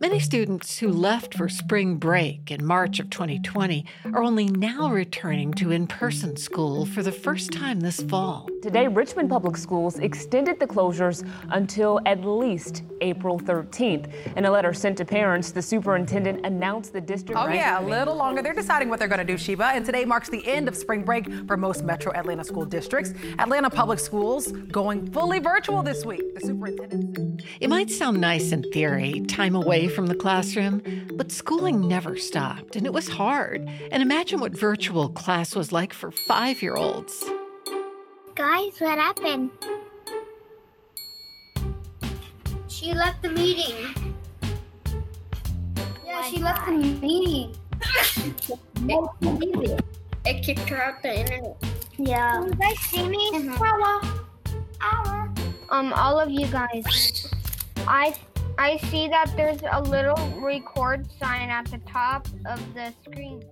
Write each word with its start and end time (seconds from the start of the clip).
Many 0.00 0.20
students 0.20 0.78
who 0.78 0.88
left 0.88 1.34
for 1.34 1.48
spring 1.48 1.96
break 1.96 2.50
in 2.50 2.64
March 2.64 3.00
of 3.00 3.10
2020 3.10 3.84
are 4.12 4.22
only 4.22 4.46
now 4.46 4.90
returning 4.90 5.52
to 5.54 5.70
in 5.70 5.86
person 5.86 6.36
school 6.36 6.86
for 6.86 7.02
the 7.02 7.12
first 7.12 7.52
time 7.52 7.80
this 7.80 8.00
fall. 8.02 8.48
Today, 8.62 8.86
Richmond 8.86 9.28
Public 9.28 9.56
Schools 9.56 9.98
extended 9.98 10.60
the 10.60 10.66
closures 10.66 11.28
until 11.50 12.00
at 12.06 12.24
least 12.24 12.82
April 13.00 13.38
13th. 13.40 14.36
In 14.36 14.44
a 14.44 14.50
letter 14.50 14.72
sent 14.72 14.98
to 14.98 15.04
parents, 15.04 15.50
the 15.50 15.62
superintendent 15.62 16.46
announced 16.46 16.92
the 16.92 17.00
district. 17.00 17.40
Oh, 17.40 17.48
yeah, 17.48 17.80
a 17.80 17.84
little 17.84 18.14
longer. 18.14 18.42
They're 18.42 18.52
deciding 18.52 18.88
what 18.88 18.98
they're 18.98 19.08
going 19.08 19.18
to 19.18 19.24
do, 19.24 19.36
Sheba. 19.36 19.72
And 19.74 19.84
today 19.84 20.04
marks 20.04 20.28
the 20.28 20.46
end 20.46 20.68
of 20.68 20.76
spring 20.76 21.02
break 21.02 21.26
for 21.46 21.56
most 21.56 21.84
metro 21.84 22.12
Atlanta 22.14 22.44
school 22.44 22.64
districts. 22.64 23.14
Atlanta 23.38 23.70
Public 23.70 23.98
Schools 23.98 24.52
going 24.52 25.10
fully 25.10 25.40
virtual 25.40 25.82
this 25.82 26.04
week. 26.04 26.34
The 26.34 26.40
superintendent. 26.40 27.42
It 27.60 27.68
might 27.68 27.90
sound 27.90 28.20
nice 28.20 28.52
in 28.52 28.62
theory, 28.70 29.22
time 29.26 29.56
away 29.56 29.71
from 29.72 30.06
the 30.06 30.14
classroom, 30.14 30.82
but 31.14 31.32
schooling 31.32 31.88
never 31.88 32.16
stopped, 32.16 32.76
and 32.76 32.84
it 32.84 32.92
was 32.92 33.08
hard. 33.08 33.68
And 33.90 34.02
imagine 34.02 34.38
what 34.38 34.52
virtual 34.52 35.08
class 35.08 35.56
was 35.56 35.72
like 35.72 35.92
for 35.94 36.10
five 36.10 36.60
year 36.60 36.76
olds. 36.76 37.24
Guys, 38.34 38.78
what 38.78 38.98
happened? 38.98 39.50
She 42.68 42.92
left 42.92 43.22
the 43.22 43.30
meeting. 43.30 44.14
Yeah, 46.04 46.22
she 46.24 46.38
left 46.38 46.66
the 46.66 46.72
meeting. 46.72 47.56
it, 48.88 49.84
it 50.26 50.42
kicked 50.42 50.68
her 50.68 50.82
out 50.82 51.02
the 51.02 51.18
internet. 51.18 51.56
Yeah. 51.96 52.44
You 52.44 52.54
guys 52.54 52.78
see 52.80 53.08
me? 53.08 53.30
Uh-huh. 53.34 54.08
Um, 55.70 55.92
all 55.94 56.20
of 56.20 56.30
you 56.30 56.46
guys, 56.48 57.32
I 57.86 58.14
I 58.58 58.76
see 58.90 59.08
that 59.08 59.32
there's 59.36 59.60
a 59.70 59.80
little 59.82 60.16
record 60.40 61.08
sign 61.18 61.48
at 61.50 61.66
the 61.66 61.78
top 61.78 62.26
of 62.46 62.60
the 62.74 62.92
screen. 63.04 63.42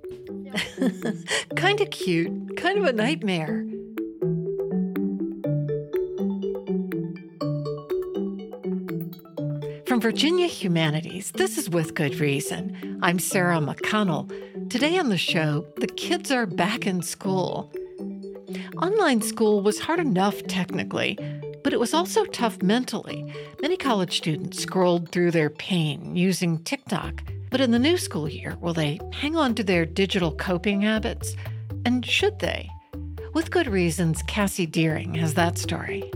kind 1.56 1.80
of 1.80 1.90
cute, 1.90 2.56
kind 2.56 2.78
of 2.78 2.84
a 2.84 2.92
nightmare. 2.92 3.64
From 9.86 10.00
Virginia 10.00 10.46
Humanities, 10.46 11.32
this 11.32 11.58
is 11.58 11.68
With 11.68 11.94
Good 11.94 12.20
Reason. 12.20 12.98
I'm 13.02 13.18
Sarah 13.18 13.58
McConnell. 13.58 14.28
Today 14.70 14.98
on 14.98 15.08
the 15.08 15.18
show, 15.18 15.66
the 15.78 15.88
kids 15.88 16.30
are 16.30 16.46
back 16.46 16.86
in 16.86 17.02
school. 17.02 17.72
Online 18.76 19.20
school 19.20 19.62
was 19.62 19.80
hard 19.80 19.98
enough 19.98 20.42
technically, 20.44 21.18
but 21.62 21.72
it 21.72 21.80
was 21.80 21.94
also 21.94 22.24
tough 22.24 22.62
mentally. 22.62 23.32
Many 23.60 23.76
college 23.76 24.16
students 24.16 24.62
scrolled 24.62 25.10
through 25.10 25.30
their 25.30 25.50
pain 25.50 26.16
using 26.16 26.62
TikTok. 26.64 27.22
But 27.50 27.60
in 27.60 27.72
the 27.72 27.78
new 27.78 27.98
school 27.98 28.28
year, 28.28 28.56
will 28.60 28.74
they 28.74 29.00
hang 29.12 29.36
on 29.36 29.54
to 29.56 29.64
their 29.64 29.84
digital 29.84 30.32
coping 30.32 30.82
habits? 30.82 31.34
And 31.84 32.06
should 32.06 32.38
they? 32.38 32.70
With 33.34 33.50
good 33.50 33.66
reasons, 33.66 34.22
Cassie 34.22 34.66
Deering 34.66 35.14
has 35.14 35.34
that 35.34 35.58
story. 35.58 36.10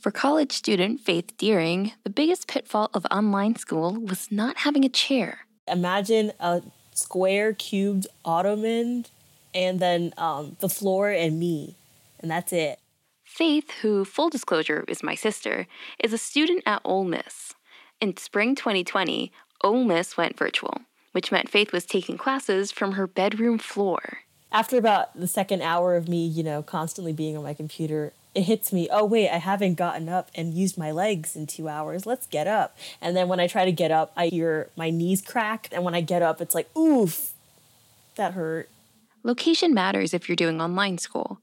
For 0.00 0.12
college 0.12 0.52
student 0.52 1.00
Faith 1.00 1.36
Deering, 1.36 1.92
the 2.04 2.10
biggest 2.10 2.46
pitfall 2.46 2.90
of 2.94 3.04
online 3.10 3.56
school 3.56 3.92
was 3.92 4.30
not 4.30 4.58
having 4.58 4.84
a 4.84 4.88
chair. 4.88 5.45
Imagine 5.68 6.32
a 6.40 6.62
square 6.94 7.52
cubed 7.52 8.06
ottoman 8.24 9.06
and 9.54 9.80
then 9.80 10.12
um, 10.18 10.56
the 10.60 10.68
floor 10.68 11.10
and 11.10 11.38
me, 11.38 11.76
and 12.20 12.30
that's 12.30 12.52
it. 12.52 12.78
Faith, 13.24 13.70
who, 13.82 14.04
full 14.04 14.30
disclosure, 14.30 14.84
is 14.86 15.02
my 15.02 15.14
sister, 15.14 15.66
is 16.02 16.12
a 16.12 16.18
student 16.18 16.62
at 16.66 16.80
Ole 16.84 17.04
Miss. 17.04 17.54
In 18.00 18.16
spring 18.16 18.54
2020, 18.54 19.32
Ole 19.62 19.84
Miss 19.84 20.16
went 20.16 20.38
virtual, 20.38 20.82
which 21.12 21.32
meant 21.32 21.50
Faith 21.50 21.72
was 21.72 21.84
taking 21.84 22.18
classes 22.18 22.70
from 22.70 22.92
her 22.92 23.06
bedroom 23.06 23.58
floor. 23.58 24.18
After 24.52 24.78
about 24.78 25.18
the 25.18 25.26
second 25.26 25.62
hour 25.62 25.96
of 25.96 26.08
me, 26.08 26.26
you 26.26 26.42
know, 26.42 26.62
constantly 26.62 27.12
being 27.12 27.36
on 27.36 27.42
my 27.42 27.54
computer, 27.54 28.12
it 28.36 28.42
hits 28.42 28.70
me, 28.70 28.86
oh, 28.92 29.04
wait, 29.06 29.30
I 29.30 29.38
haven't 29.38 29.76
gotten 29.76 30.10
up 30.10 30.30
and 30.34 30.52
used 30.52 30.76
my 30.76 30.90
legs 30.90 31.34
in 31.34 31.46
two 31.46 31.68
hours. 31.68 32.04
Let's 32.04 32.26
get 32.26 32.46
up. 32.46 32.76
And 33.00 33.16
then 33.16 33.28
when 33.28 33.40
I 33.40 33.46
try 33.46 33.64
to 33.64 33.72
get 33.72 33.90
up, 33.90 34.12
I 34.14 34.26
hear 34.26 34.68
my 34.76 34.90
knees 34.90 35.22
crack. 35.22 35.70
And 35.72 35.82
when 35.82 35.94
I 35.94 36.02
get 36.02 36.20
up, 36.20 36.42
it's 36.42 36.54
like, 36.54 36.68
oof, 36.76 37.32
that 38.16 38.34
hurt. 38.34 38.68
Location 39.22 39.72
matters 39.72 40.12
if 40.12 40.28
you're 40.28 40.36
doing 40.36 40.60
online 40.60 40.98
school. 40.98 41.40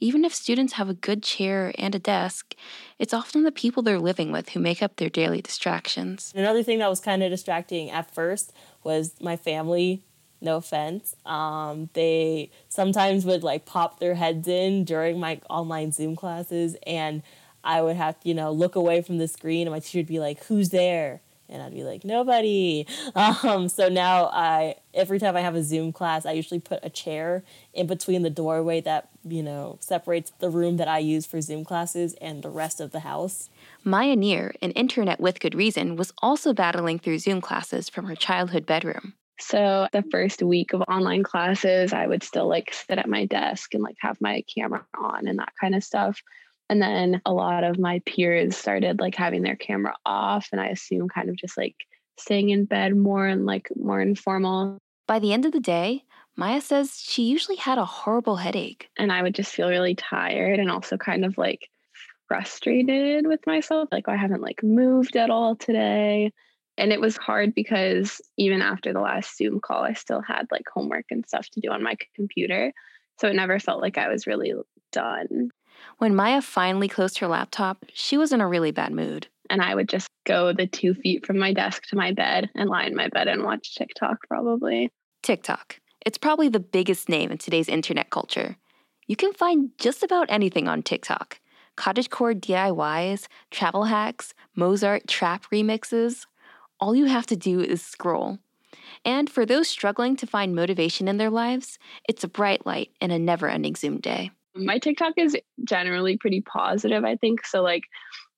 Even 0.00 0.24
if 0.24 0.34
students 0.34 0.72
have 0.72 0.88
a 0.88 0.94
good 0.94 1.22
chair 1.22 1.72
and 1.78 1.94
a 1.94 2.00
desk, 2.00 2.56
it's 2.98 3.14
often 3.14 3.44
the 3.44 3.52
people 3.52 3.84
they're 3.84 4.00
living 4.00 4.32
with 4.32 4.48
who 4.50 4.60
make 4.60 4.82
up 4.82 4.96
their 4.96 5.08
daily 5.08 5.40
distractions. 5.40 6.32
Another 6.34 6.64
thing 6.64 6.80
that 6.80 6.90
was 6.90 6.98
kind 6.98 7.22
of 7.22 7.30
distracting 7.30 7.92
at 7.92 8.12
first 8.12 8.52
was 8.82 9.14
my 9.20 9.36
family 9.36 10.02
no 10.40 10.56
offense. 10.56 11.14
Um, 11.24 11.88
they 11.94 12.50
sometimes 12.68 13.24
would 13.24 13.42
like 13.42 13.64
pop 13.64 13.98
their 13.98 14.14
heads 14.14 14.46
in 14.46 14.84
during 14.84 15.18
my 15.18 15.40
online 15.48 15.92
Zoom 15.92 16.16
classes, 16.16 16.76
and 16.86 17.22
I 17.64 17.82
would 17.82 17.96
have 17.96 18.20
to, 18.20 18.28
you 18.28 18.34
know, 18.34 18.52
look 18.52 18.76
away 18.76 19.02
from 19.02 19.18
the 19.18 19.26
screen, 19.26 19.66
and 19.66 19.72
my 19.72 19.80
teacher 19.80 19.98
would 19.98 20.06
be 20.06 20.20
like, 20.20 20.44
"Who's 20.44 20.68
there?" 20.68 21.22
And 21.48 21.62
I'd 21.62 21.74
be 21.74 21.84
like, 21.84 22.04
"Nobody." 22.04 22.86
Um, 23.16 23.68
so 23.68 23.88
now 23.88 24.26
I, 24.26 24.76
every 24.92 25.18
time 25.18 25.36
I 25.36 25.40
have 25.40 25.54
a 25.54 25.62
Zoom 25.62 25.92
class, 25.92 26.26
I 26.26 26.32
usually 26.32 26.60
put 26.60 26.80
a 26.82 26.90
chair 26.90 27.42
in 27.72 27.86
between 27.86 28.22
the 28.22 28.30
doorway 28.30 28.80
that 28.82 29.08
you 29.24 29.42
know 29.42 29.78
separates 29.80 30.32
the 30.38 30.50
room 30.50 30.76
that 30.76 30.88
I 30.88 30.98
use 30.98 31.26
for 31.26 31.40
Zoom 31.40 31.64
classes 31.64 32.14
and 32.20 32.42
the 32.42 32.50
rest 32.50 32.80
of 32.80 32.90
the 32.90 33.00
house. 33.00 33.48
Maya 33.82 34.16
Neer, 34.16 34.54
an 34.60 34.72
internet 34.72 35.20
with 35.20 35.40
good 35.40 35.54
reason, 35.54 35.96
was 35.96 36.12
also 36.18 36.52
battling 36.52 36.98
through 36.98 37.18
Zoom 37.18 37.40
classes 37.40 37.88
from 37.88 38.06
her 38.06 38.16
childhood 38.16 38.66
bedroom. 38.66 39.14
So 39.38 39.88
the 39.92 40.04
first 40.10 40.42
week 40.42 40.72
of 40.72 40.82
online 40.82 41.22
classes, 41.22 41.92
I 41.92 42.06
would 42.06 42.22
still 42.22 42.48
like 42.48 42.72
sit 42.72 42.98
at 42.98 43.08
my 43.08 43.26
desk 43.26 43.74
and 43.74 43.82
like 43.82 43.96
have 44.00 44.20
my 44.20 44.44
camera 44.54 44.86
on 44.96 45.26
and 45.26 45.38
that 45.38 45.52
kind 45.60 45.74
of 45.74 45.82
stuff. 45.82 46.20
And 46.70 46.80
then 46.80 47.20
a 47.26 47.32
lot 47.32 47.64
of 47.64 47.78
my 47.78 48.00
peers 48.06 48.56
started 48.56 49.00
like 49.00 49.14
having 49.14 49.42
their 49.42 49.56
camera 49.56 49.94
off. 50.06 50.48
And 50.52 50.60
I 50.60 50.68
assume 50.68 51.08
kind 51.08 51.28
of 51.28 51.36
just 51.36 51.56
like 51.56 51.76
staying 52.18 52.50
in 52.50 52.64
bed 52.64 52.96
more 52.96 53.26
and 53.26 53.44
like 53.44 53.68
more 53.76 54.00
informal. 54.00 54.78
By 55.06 55.18
the 55.18 55.32
end 55.32 55.44
of 55.44 55.52
the 55.52 55.60
day, 55.60 56.04
Maya 56.36 56.60
says 56.60 56.98
she 56.98 57.24
usually 57.24 57.56
had 57.56 57.78
a 57.78 57.84
horrible 57.84 58.36
headache. 58.36 58.88
And 58.96 59.12
I 59.12 59.22
would 59.22 59.34
just 59.34 59.52
feel 59.52 59.68
really 59.68 59.94
tired 59.94 60.58
and 60.58 60.70
also 60.70 60.96
kind 60.96 61.24
of 61.24 61.36
like 61.36 61.68
frustrated 62.28 63.26
with 63.26 63.46
myself. 63.46 63.88
Like, 63.92 64.04
oh, 64.08 64.12
I 64.12 64.16
haven't 64.16 64.42
like 64.42 64.62
moved 64.62 65.16
at 65.16 65.30
all 65.30 65.56
today. 65.56 66.32
And 66.76 66.92
it 66.92 67.00
was 67.00 67.16
hard 67.16 67.54
because 67.54 68.20
even 68.36 68.60
after 68.60 68.92
the 68.92 69.00
last 69.00 69.36
Zoom 69.36 69.60
call, 69.60 69.84
I 69.84 69.92
still 69.92 70.20
had 70.20 70.48
like 70.50 70.64
homework 70.72 71.06
and 71.10 71.26
stuff 71.26 71.48
to 71.50 71.60
do 71.60 71.70
on 71.70 71.82
my 71.82 71.96
computer. 72.14 72.72
So 73.20 73.28
it 73.28 73.36
never 73.36 73.58
felt 73.60 73.80
like 73.80 73.96
I 73.96 74.08
was 74.08 74.26
really 74.26 74.52
done. 74.92 75.50
When 75.98 76.16
Maya 76.16 76.42
finally 76.42 76.88
closed 76.88 77.18
her 77.18 77.28
laptop, 77.28 77.84
she 77.92 78.16
was 78.16 78.32
in 78.32 78.40
a 78.40 78.48
really 78.48 78.72
bad 78.72 78.92
mood. 78.92 79.28
And 79.50 79.60
I 79.62 79.74
would 79.74 79.88
just 79.88 80.08
go 80.24 80.52
the 80.52 80.66
two 80.66 80.94
feet 80.94 81.26
from 81.26 81.38
my 81.38 81.52
desk 81.52 81.84
to 81.88 81.96
my 81.96 82.12
bed 82.12 82.50
and 82.54 82.70
lie 82.70 82.84
in 82.84 82.96
my 82.96 83.08
bed 83.08 83.28
and 83.28 83.44
watch 83.44 83.74
TikTok 83.74 84.18
probably. 84.26 84.90
TikTok. 85.22 85.78
It's 86.04 86.18
probably 86.18 86.48
the 86.48 86.60
biggest 86.60 87.08
name 87.08 87.30
in 87.30 87.38
today's 87.38 87.68
internet 87.68 88.10
culture. 88.10 88.56
You 89.06 89.16
can 89.16 89.32
find 89.32 89.70
just 89.78 90.02
about 90.02 90.26
anything 90.30 90.66
on 90.68 90.82
TikTok 90.82 91.40
cottagecore 91.76 92.38
DIYs, 92.38 93.26
travel 93.50 93.84
hacks, 93.84 94.32
Mozart 94.54 95.08
trap 95.08 95.44
remixes, 95.52 96.26
all 96.80 96.94
you 96.94 97.06
have 97.06 97.26
to 97.26 97.36
do 97.36 97.60
is 97.60 97.82
scroll. 97.82 98.38
And 99.04 99.28
for 99.28 99.44
those 99.44 99.68
struggling 99.68 100.16
to 100.16 100.26
find 100.26 100.54
motivation 100.54 101.08
in 101.08 101.16
their 101.16 101.30
lives, 101.30 101.78
it's 102.08 102.24
a 102.24 102.28
bright 102.28 102.64
light 102.66 102.90
in 103.00 103.10
a 103.10 103.18
never 103.18 103.48
ending 103.48 103.76
Zoom 103.76 104.00
day. 104.00 104.30
My 104.54 104.78
TikTok 104.78 105.14
is 105.16 105.36
generally 105.64 106.16
pretty 106.16 106.40
positive, 106.40 107.04
I 107.04 107.16
think. 107.16 107.44
So, 107.44 107.62
like 107.62 107.84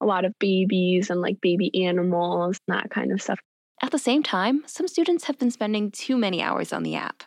a 0.01 0.07
lot 0.07 0.25
of 0.25 0.39
babies 0.39 1.11
and 1.11 1.21
like 1.21 1.41
baby 1.41 1.85
animals, 1.85 2.59
that 2.69 2.91
kind 2.91 3.13
of 3.13 3.21
stuff. 3.21 3.39
At 3.83 3.93
the 3.93 3.99
same 3.99 4.23
time, 4.23 4.63
some 4.67 4.89
students 4.89 5.25
have 5.25 5.39
been 5.39 5.51
spending 5.51 5.91
too 5.91 6.17
many 6.17 6.43
hours 6.43 6.73
on 6.73 6.83
the 6.83 6.95
app. 6.95 7.25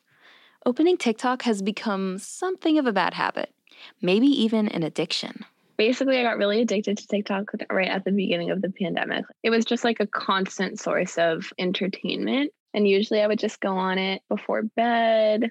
Opening 0.66 0.98
TikTok 0.98 1.44
has 1.44 1.62
become 1.62 2.18
something 2.18 2.80
of 2.80 2.88
a 2.88 2.92
bad 2.92 3.14
habit, 3.14 3.54
maybe 4.02 4.28
even 4.28 4.68
an 4.68 4.84
addiction 4.84 5.46
basically 5.80 6.20
I 6.20 6.24
got 6.24 6.38
really 6.38 6.62
addicted 6.62 6.98
to 6.98 7.08
TikTok 7.08 7.52
right 7.72 7.88
at 7.88 8.04
the 8.04 8.12
beginning 8.12 8.52
of 8.52 8.62
the 8.62 8.70
pandemic. 8.70 9.24
It 9.44 9.50
was 9.50 9.64
just 9.64 9.86
like 9.86 10.02
a 10.02 10.06
constant 10.06 10.78
source 10.78 11.18
of 11.18 11.54
entertainment. 11.58 12.52
And 12.74 12.86
usually 12.86 13.22
I 13.22 13.28
would 13.28 13.40
just 13.40 13.62
go 13.62 13.78
on 13.78 13.98
it 13.98 14.22
before 14.28 14.64
bed 14.76 15.50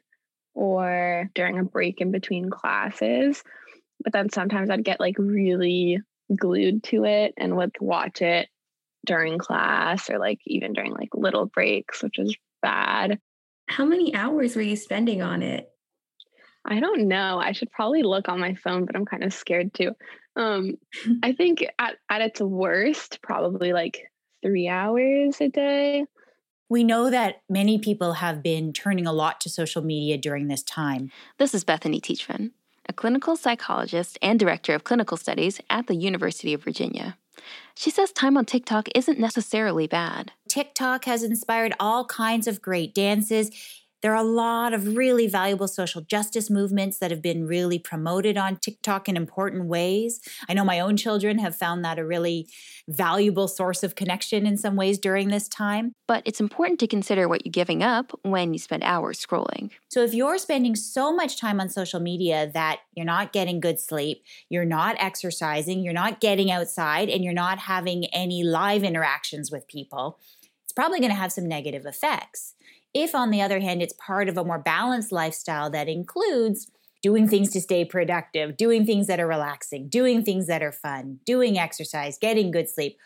or 0.55 1.31
during 1.35 1.59
a 1.59 1.65
break 1.65 2.03
in 2.03 2.13
between 2.13 2.51
classes. 2.51 3.43
But 4.05 4.13
then 4.13 4.29
sometimes 4.29 4.69
I'd 4.69 4.85
get 4.85 5.01
like 5.01 5.17
really 5.19 5.99
glued 6.37 6.85
to 6.85 7.07
it 7.07 7.33
and 7.39 7.57
would 7.57 7.75
watch 7.81 8.21
it 8.21 8.51
during 9.07 9.39
class 9.39 10.11
or 10.11 10.19
like 10.19 10.41
even 10.47 10.75
during 10.75 10.93
like 10.93 11.09
little 11.15 11.47
breaks, 11.47 12.03
which 12.03 12.17
was 12.19 12.37
bad. 12.61 13.19
How 13.67 13.87
many 13.87 14.15
hours 14.15 14.55
were 14.55 14.63
you 14.63 14.77
spending 14.77 15.23
on 15.23 15.43
it? 15.43 15.71
I 16.69 16.81
don't 16.81 17.09
know. 17.09 17.38
I 17.38 17.53
should 17.53 17.73
probably 17.73 18.03
look 18.03 18.29
on 18.29 18.38
my 18.38 18.55
phone, 18.55 18.85
but 18.85 18.94
I'm 18.94 19.06
kind 19.06 19.25
of 19.25 19.32
scared 19.32 19.73
too. 19.73 19.93
Um, 20.37 20.76
I 21.23 21.32
think 21.32 21.67
at, 21.79 21.97
at 22.09 22.20
its 22.20 22.41
worst, 22.41 23.20
probably 23.23 23.73
like 23.73 24.11
three 24.43 24.69
hours 24.69 25.41
a 25.41 25.49
day. 25.49 26.05
We 26.69 26.85
know 26.85 27.09
that 27.11 27.43
many 27.49 27.79
people 27.79 28.15
have 28.15 28.43
been 28.43 28.75
turning 28.75 29.06
a 29.06 29.12
lot 29.12 29.41
to 29.41 29.49
social 29.49 29.82
media 29.82 30.19
during 30.19 30.49
this 30.49 30.62
time. 30.62 31.11
This 31.38 31.55
is 31.55 31.65
Bethany 31.65 31.99
Teachman, 31.99 32.50
a 32.87 32.93
clinical 32.93 33.37
psychologist 33.37 34.19
and 34.21 34.38
director 34.38 34.75
of 34.75 34.85
clinical 34.85 35.17
studies 35.17 35.61
at 35.71 35.87
the 35.87 35.94
University 35.94 36.53
of 36.53 36.62
Virginia. 36.62 37.17
She 37.75 37.91
says 37.91 38.12
time 38.12 38.37
on 38.37 38.44
TikTok 38.44 38.88
isn't 38.94 39.19
necessarily 39.19 39.87
bad. 39.87 40.32
TikTok 40.49 41.06
has 41.06 41.23
inspired 41.23 41.73
all 41.81 42.05
kinds 42.05 42.47
of 42.47 42.61
great 42.61 42.94
dances. 42.94 43.50
There 44.00 44.12
are 44.12 44.23
a 44.23 44.23
lot 44.23 44.73
of 44.73 44.97
really 44.97 45.27
valuable 45.27 45.67
social 45.67 46.03
justice 46.03 46.49
movements 46.49 46.99
that 46.99 47.11
have 47.11 47.21
been 47.21 47.47
really 47.47 47.81
promoted 47.81 48.37
on 48.37 48.56
TikTok 48.56 49.09
in 49.09 49.17
important 49.17 49.65
ways. 49.65 50.21
I 50.49 50.55
know 50.55 50.65
my 50.65 50.79
own 50.79 50.97
children 50.97 51.39
have 51.39 51.56
found 51.56 51.85
that 51.85 51.99
a 51.99 52.06
really 52.06 52.49
valuable 52.87 53.49
source 53.49 53.83
of 53.83 53.97
connection 53.97 54.47
in 54.47 54.56
some 54.56 54.77
ways 54.77 54.99
during 54.99 55.29
this 55.29 55.49
time. 55.49 55.95
But 56.06 56.23
it's 56.25 56.41
important 56.41 56.79
to 56.81 56.87
consider 56.87 57.29
what 57.29 57.45
you're 57.45 57.50
giving 57.50 57.83
up 57.83 58.17
when 58.23 58.53
you 58.53 58.59
spend 58.61 58.85
hours 58.85 59.25
scrolling. 59.25 59.71
So 59.89 60.05
if 60.05 60.15
you're 60.15 60.39
spending 60.39 60.77
so 60.77 61.12
much 61.12 61.39
time 61.41 61.61
on 61.61 61.69
social 61.69 61.99
media 61.99 62.50
that 62.55 62.81
you're 62.95 63.05
not 63.05 63.33
getting 63.33 63.59
good 63.59 63.81
sleep, 63.81 64.23
you're 64.49 64.65
not 64.65 64.95
exercising, 65.00 65.83
you're 65.83 65.93
not 65.93 66.21
getting 66.21 66.53
outside, 66.53 67.09
and 67.09 67.25
you're 67.25 67.33
not 67.33 67.59
having 67.59 68.06
any 68.06 68.45
live 68.45 68.85
interactions 68.85 69.50
with 69.50 69.67
people, 69.67 70.21
it's 70.62 70.73
probably 70.73 71.00
going 71.00 71.11
to 71.11 71.17
have 71.17 71.33
some 71.33 71.49
negative 71.49 71.85
effects. 71.85 72.55
If, 72.94 73.14
on 73.14 73.31
the 73.31 73.43
other 73.43 73.61
hand, 73.61 73.82
it's 73.82 73.94
part 73.94 74.29
of 74.29 74.38
a 74.38 74.44
more 74.44 74.58
balanced 74.58 75.12
lifestyle 75.12 75.70
that 75.70 75.88
includes 75.88 76.70
doing 77.02 77.29
things 77.29 77.50
to 77.50 77.61
stay 77.61 77.85
productive, 77.85 78.56
doing 78.56 78.85
things 78.85 79.06
that 79.06 79.20
are 79.20 79.26
relaxing, 79.26 79.88
doing 79.88 80.25
things 80.25 80.46
that 80.46 80.62
are 80.62 80.73
fun, 80.73 81.20
doing 81.25 81.58
exercise, 81.58 82.19
getting 82.19 82.50
good 82.50 82.69
sleep, 82.69 82.96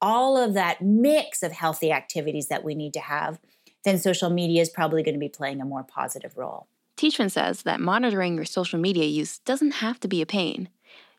all 0.00 0.36
of 0.36 0.54
that 0.54 0.82
mix 0.82 1.42
of 1.42 1.52
healthy 1.52 1.92
activities 1.92 2.48
that 2.48 2.64
we 2.64 2.74
need 2.74 2.92
to 2.94 3.00
have, 3.00 3.38
then 3.84 3.98
social 3.98 4.30
media 4.30 4.62
is 4.62 4.70
probably 4.70 5.02
going 5.02 5.14
to 5.14 5.20
be 5.20 5.28
playing 5.28 5.60
a 5.60 5.64
more 5.64 5.84
positive 5.84 6.36
role. 6.36 6.66
Teachman 6.96 7.30
says 7.30 7.62
that 7.62 7.80
monitoring 7.80 8.36
your 8.36 8.44
social 8.44 8.78
media 8.78 9.04
use 9.04 9.38
doesn't 9.40 9.72
have 9.72 9.98
to 10.00 10.08
be 10.08 10.22
a 10.22 10.26
pain. 10.26 10.68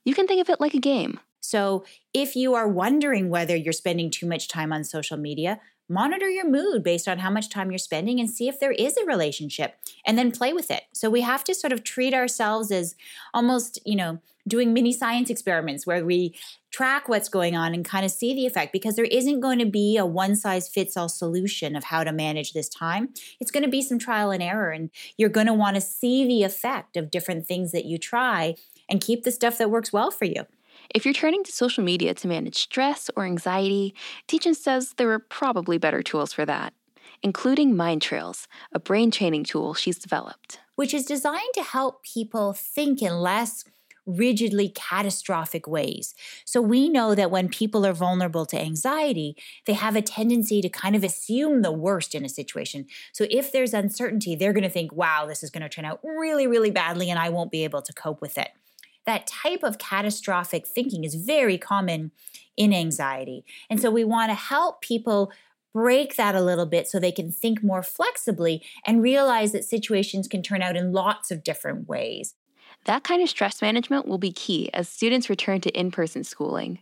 You 0.06 0.14
can 0.14 0.28
think 0.28 0.42
of 0.42 0.50
it 0.50 0.62
like 0.62 0.74
a 0.74 0.80
game. 0.80 1.20
So, 1.40 1.84
if 2.14 2.38
you 2.38 2.56
are 2.56 2.68
wondering 2.68 3.30
whether 3.30 3.56
you're 3.56 3.74
spending 3.74 4.10
too 4.10 4.26
much 4.26 4.48
time 4.48 4.72
on 4.72 4.86
social 4.86 5.18
media, 5.18 5.60
monitor 5.94 6.30
your 6.30 6.50
mood 6.50 6.84
based 6.84 7.08
on 7.08 7.20
how 7.20 7.30
much 7.30 7.50
time 7.50 7.72
you're 7.72 7.78
spending 7.78 8.20
and 8.20 8.30
see 8.30 8.48
if 8.48 8.60
there 8.60 8.72
is 8.72 8.98
a 8.98 9.06
relationship 9.06 9.76
and 10.06 10.18
then 10.18 10.32
play 10.32 10.52
with 10.52 10.72
it. 10.72 10.84
So 10.94 11.10
we 11.10 11.22
have 11.22 11.44
to 11.46 11.56
sort 11.56 11.72
of 11.72 11.84
treat 11.84 12.14
ourselves 12.14 12.72
as 12.72 12.96
almost, 13.34 13.80
you 13.86 13.96
know, 13.96 14.20
doing 14.48 14.74
mini 14.74 14.92
science 14.92 15.30
experiments 15.30 15.88
where 15.88 16.06
we 16.06 16.36
track 16.72 17.08
what's 17.08 17.30
going 17.30 17.56
on 17.56 17.74
and 17.74 17.86
kind 17.86 18.04
of 18.04 18.12
see 18.12 18.34
the 18.34 18.46
effect 18.46 18.74
because 18.74 18.96
there 18.96 19.06
isn't 19.06 19.40
going 19.40 19.60
to 19.60 19.66
be 19.66 19.96
a 19.96 20.06
one 20.06 20.36
size 20.36 20.68
fits 20.68 20.98
all 20.98 21.08
solution 21.08 21.76
of 21.76 21.86
how 21.86 22.04
to 22.04 22.12
manage 22.12 22.52
this 22.54 22.68
time. 22.68 23.10
It's 23.40 23.52
going 23.52 23.64
to 23.64 23.70
be 23.70 23.82
some 23.82 24.00
trial 24.00 24.32
and 24.32 24.44
error 24.44 24.72
and 24.72 24.90
you're 25.18 25.30
going 25.30 25.48
to 25.48 25.54
want 25.54 25.76
to 25.76 25.82
see 25.82 26.28
the 26.28 26.44
effect 26.44 26.98
of 26.98 27.12
different 27.12 27.48
things 27.48 27.72
that 27.72 27.86
you 27.86 27.98
try 27.98 28.56
and 28.90 29.00
keep 29.00 29.24
the 29.24 29.32
stuff 29.32 29.58
that 29.60 29.70
works 29.72 29.94
well 29.94 30.12
for 30.12 30.26
you. 30.26 30.46
If 30.94 31.06
you're 31.06 31.14
turning 31.14 31.44
to 31.44 31.52
social 31.52 31.84
media 31.84 32.14
to 32.14 32.28
manage 32.28 32.56
stress 32.56 33.10
or 33.16 33.26
anxiety, 33.26 33.96
Teachman 34.28 34.56
says 34.56 34.94
there 34.98 35.12
are 35.12 35.18
probably 35.18 35.80
better 35.80 36.04
tools 36.04 36.34
for 36.34 36.46
that, 36.46 36.76
including 37.24 37.74
MindTrails, 37.74 38.46
a 38.74 38.80
brain 38.80 39.10
training 39.10 39.46
tool 39.46 39.74
she's 39.74 39.98
developed. 39.98 40.60
Which 40.76 40.94
is 40.94 41.06
designed 41.06 41.54
to 41.56 41.64
help 41.64 42.04
people 42.04 42.54
think 42.54 43.02
in 43.02 43.16
less 43.16 43.64
rigidly 44.06 44.70
catastrophic 44.70 45.66
ways. 45.66 46.14
So 46.46 46.62
we 46.62 46.90
know 46.90 47.16
that 47.16 47.32
when 47.32 47.50
people 47.50 47.88
are 47.88 47.94
vulnerable 47.94 48.46
to 48.48 48.62
anxiety, 48.62 49.36
they 49.66 49.74
have 49.74 49.96
a 49.96 50.02
tendency 50.02 50.62
to 50.62 50.70
kind 50.70 50.96
of 50.96 51.04
assume 51.04 51.64
the 51.64 51.72
worst 51.72 52.14
in 52.14 52.24
a 52.24 52.30
situation. 52.30 52.86
So 53.14 53.26
if 53.32 53.52
there's 53.52 53.74
uncertainty, 53.74 54.36
they're 54.36 54.54
going 54.54 54.64
to 54.64 54.70
think, 54.70 54.92
wow, 54.92 55.26
this 55.26 55.42
is 55.42 55.50
going 55.50 55.64
to 55.64 55.70
turn 55.70 55.86
out 55.86 56.02
really, 56.04 56.46
really 56.46 56.70
badly 56.70 57.10
and 57.10 57.18
I 57.18 57.30
won't 57.30 57.50
be 57.50 57.64
able 57.64 57.82
to 57.82 57.94
cope 57.94 58.22
with 58.22 58.38
it 58.38 58.50
that 59.06 59.28
type 59.28 59.64
of 59.64 59.78
catastrophic 59.78 60.68
thinking 60.68 61.04
is 61.04 61.16
very 61.16 61.58
common 61.58 62.12
in 62.56 62.74
anxiety. 62.74 63.46
And 63.70 63.82
so 63.82 63.92
we 63.92 64.04
want 64.04 64.30
to 64.30 64.36
help 64.36 64.82
people 64.82 65.32
break 65.74 66.16
that 66.16 66.36
a 66.36 66.42
little 66.42 66.68
bit 66.68 66.88
so 66.88 67.00
they 67.00 67.12
can 67.12 67.32
think 67.32 67.64
more 67.64 67.82
flexibly 67.82 68.64
and 68.86 69.02
realize 69.02 69.52
that 69.52 69.66
situations 69.66 70.28
can 70.28 70.44
turn 70.44 70.62
out 70.62 70.76
in 70.76 70.92
lots 70.92 71.32
of 71.32 71.44
different 71.44 71.88
ways. 71.88 72.36
That 72.86 73.04
kind 73.04 73.22
of 73.24 73.30
stress 73.30 73.62
management 73.62 74.08
will 74.08 74.18
be 74.18 74.32
key 74.32 74.70
as 74.74 74.88
students 74.88 75.30
return 75.30 75.62
to 75.62 75.72
in 75.72 75.90
person 75.90 76.24
schooling. 76.24 76.80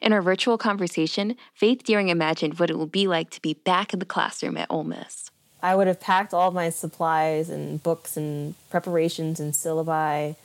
In 0.00 0.12
our 0.12 0.22
virtual 0.22 0.56
conversation, 0.56 1.36
Faith 1.54 1.84
Deering 1.84 2.08
imagined 2.08 2.58
what 2.58 2.70
it 2.70 2.78
will 2.78 2.86
be 2.86 3.06
like 3.06 3.30
to 3.30 3.42
be 3.42 3.54
back 3.54 3.92
in 3.92 3.98
the 3.98 4.06
classroom 4.06 4.56
at 4.56 4.70
Ole 4.70 4.84
Miss. 4.84 5.30
I 5.62 5.74
would 5.74 5.86
have 5.86 6.00
packed 6.00 6.32
all 6.32 6.50
my 6.50 6.70
supplies 6.70 7.50
and 7.50 7.82
books 7.82 8.16
and 8.16 8.54
preparations 8.70 9.38
and 9.38 9.52
syllabi 9.52 10.36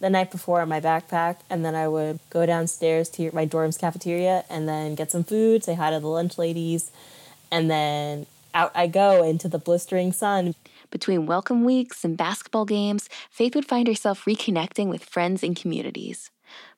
the 0.00 0.10
night 0.10 0.30
before 0.30 0.62
in 0.62 0.68
my 0.68 0.80
backpack, 0.80 1.36
and 1.50 1.64
then 1.64 1.74
I 1.74 1.88
would 1.88 2.20
go 2.30 2.46
downstairs 2.46 3.08
to 3.10 3.30
my 3.32 3.44
dorm's 3.44 3.76
cafeteria 3.76 4.44
and 4.48 4.68
then 4.68 4.94
get 4.94 5.10
some 5.10 5.24
food, 5.24 5.64
say 5.64 5.74
hi 5.74 5.90
to 5.90 6.00
the 6.00 6.08
lunch 6.08 6.38
ladies, 6.38 6.90
and 7.50 7.70
then 7.70 8.26
out 8.54 8.72
I 8.74 8.86
go 8.86 9.22
into 9.22 9.48
the 9.48 9.58
blistering 9.58 10.12
sun. 10.12 10.54
Between 10.90 11.26
welcome 11.26 11.64
weeks 11.64 12.04
and 12.04 12.16
basketball 12.16 12.64
games, 12.64 13.08
Faith 13.30 13.54
would 13.54 13.66
find 13.66 13.86
herself 13.86 14.24
reconnecting 14.24 14.88
with 14.88 15.04
friends 15.04 15.42
and 15.42 15.54
communities. 15.54 16.30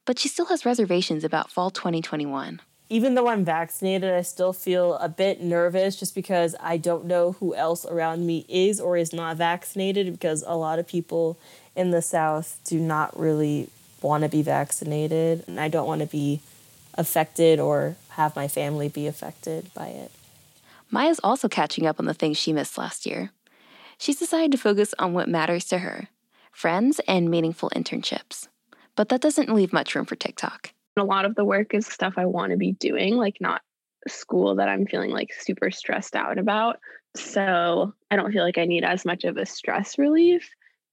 But 0.04 0.18
she 0.18 0.28
still 0.28 0.46
has 0.46 0.66
reservations 0.66 1.22
about 1.22 1.50
fall 1.50 1.70
2021. 1.70 2.60
Even 2.92 3.14
though 3.14 3.28
I'm 3.28 3.44
vaccinated, 3.44 4.12
I 4.12 4.22
still 4.22 4.52
feel 4.52 4.94
a 4.94 5.08
bit 5.08 5.40
nervous 5.40 5.94
just 5.94 6.12
because 6.12 6.56
I 6.58 6.76
don't 6.76 7.04
know 7.04 7.32
who 7.32 7.54
else 7.54 7.86
around 7.86 8.26
me 8.26 8.44
is 8.48 8.80
or 8.80 8.96
is 8.96 9.12
not 9.12 9.36
vaccinated 9.36 10.12
because 10.12 10.42
a 10.44 10.56
lot 10.56 10.80
of 10.80 10.88
people 10.88 11.38
in 11.76 11.92
the 11.92 12.02
South 12.02 12.58
do 12.64 12.80
not 12.80 13.16
really 13.16 13.70
want 14.02 14.24
to 14.24 14.28
be 14.28 14.42
vaccinated, 14.42 15.44
and 15.46 15.60
I 15.60 15.68
don't 15.68 15.86
want 15.86 16.00
to 16.00 16.08
be 16.08 16.40
affected 16.94 17.60
or 17.60 17.94
have 18.10 18.34
my 18.34 18.48
family 18.48 18.88
be 18.88 19.06
affected 19.06 19.72
by 19.72 19.86
it. 19.86 20.10
Maya's 20.90 21.20
also 21.22 21.48
catching 21.48 21.86
up 21.86 22.00
on 22.00 22.06
the 22.06 22.14
things 22.14 22.38
she 22.38 22.52
missed 22.52 22.76
last 22.76 23.06
year. 23.06 23.30
She's 23.98 24.18
decided 24.18 24.50
to 24.50 24.58
focus 24.58 24.94
on 24.98 25.12
what 25.12 25.28
matters 25.28 25.64
to 25.66 25.78
her 25.78 26.08
friends 26.50 27.00
and 27.06 27.30
meaningful 27.30 27.70
internships. 27.70 28.48
But 28.96 29.10
that 29.10 29.20
doesn't 29.20 29.54
leave 29.54 29.72
much 29.72 29.94
room 29.94 30.04
for 30.04 30.16
TikTok. 30.16 30.72
A 30.96 31.04
lot 31.04 31.24
of 31.24 31.34
the 31.34 31.44
work 31.44 31.74
is 31.74 31.86
stuff 31.86 32.14
I 32.16 32.26
want 32.26 32.50
to 32.50 32.58
be 32.58 32.72
doing, 32.72 33.16
like 33.16 33.36
not 33.40 33.62
school 34.08 34.56
that 34.56 34.68
I'm 34.68 34.86
feeling 34.86 35.10
like 35.10 35.32
super 35.32 35.70
stressed 35.70 36.16
out 36.16 36.38
about. 36.38 36.78
So 37.16 37.92
I 38.10 38.16
don't 38.16 38.32
feel 38.32 38.44
like 38.44 38.58
I 38.58 38.64
need 38.64 38.84
as 38.84 39.04
much 39.04 39.24
of 39.24 39.36
a 39.36 39.46
stress 39.46 39.98
relief 39.98 40.48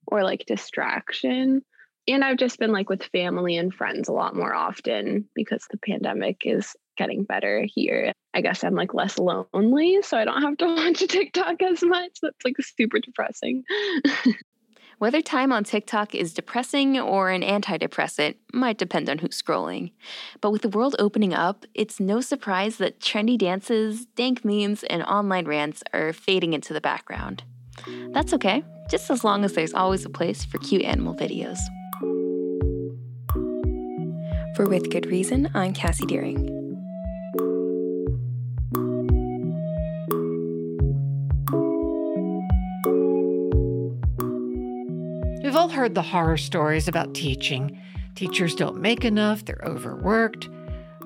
or 0.07 0.23
like 0.23 0.45
distraction. 0.47 1.61
And 2.07 2.23
I've 2.23 2.37
just 2.37 2.59
been 2.59 2.71
like 2.71 2.89
with 2.89 3.03
family 3.03 3.57
and 3.57 3.73
friends 3.73 4.07
a 4.07 4.13
lot 4.13 4.35
more 4.35 4.53
often 4.53 5.27
because 5.35 5.65
the 5.69 5.77
pandemic 5.77 6.41
is 6.45 6.75
getting 6.97 7.23
better 7.23 7.65
here. 7.67 8.13
I 8.33 8.41
guess 8.41 8.63
I'm 8.63 8.75
like 8.75 8.93
less 8.93 9.17
lonely, 9.17 10.01
so 10.03 10.17
I 10.17 10.25
don't 10.25 10.41
have 10.41 10.57
to 10.57 10.65
watch 10.75 10.99
TikTok 10.99 11.61
as 11.61 11.83
much. 11.83 12.11
That's 12.21 12.45
like 12.45 12.55
super 12.59 12.99
depressing. 12.99 13.63
Whether 14.99 15.21
time 15.21 15.51
on 15.51 15.63
TikTok 15.63 16.15
is 16.15 16.33
depressing 16.33 16.99
or 16.99 17.29
an 17.29 17.43
antidepressant 17.43 18.33
might 18.51 18.79
depend 18.79 19.11
on 19.11 19.19
who's 19.19 19.39
scrolling. 19.39 19.91
But 20.41 20.49
with 20.49 20.63
the 20.63 20.69
world 20.69 20.95
opening 20.97 21.35
up, 21.35 21.67
it's 21.75 21.99
no 21.99 22.19
surprise 22.19 22.77
that 22.77 22.99
trendy 22.99 23.37
dances, 23.37 24.07
dank 24.15 24.43
memes, 24.43 24.83
and 24.83 25.03
online 25.03 25.45
rants 25.45 25.83
are 25.93 26.13
fading 26.13 26.53
into 26.53 26.73
the 26.73 26.81
background. 26.81 27.43
That's 28.09 28.33
okay, 28.33 28.63
just 28.89 29.11
as 29.11 29.23
long 29.23 29.45
as 29.45 29.53
there's 29.53 29.75
always 29.75 30.03
a 30.03 30.09
place 30.09 30.43
for 30.43 30.57
cute 30.57 30.81
animal 30.81 31.13
videos. 31.13 31.59
For 34.55 34.65
With 34.65 34.89
Good 34.89 35.05
Reason, 35.05 35.51
I'm 35.53 35.73
Cassie 35.73 36.07
Deering. 36.07 36.66
All 45.57 45.69
heard 45.69 45.95
the 45.95 46.03
horror 46.03 46.37
stories 46.37 46.87
about 46.87 47.15
teaching. 47.15 47.81
Teachers 48.13 48.53
don't 48.53 48.79
make 48.79 49.03
enough, 49.03 49.43
they're 49.43 49.63
overworked. 49.65 50.47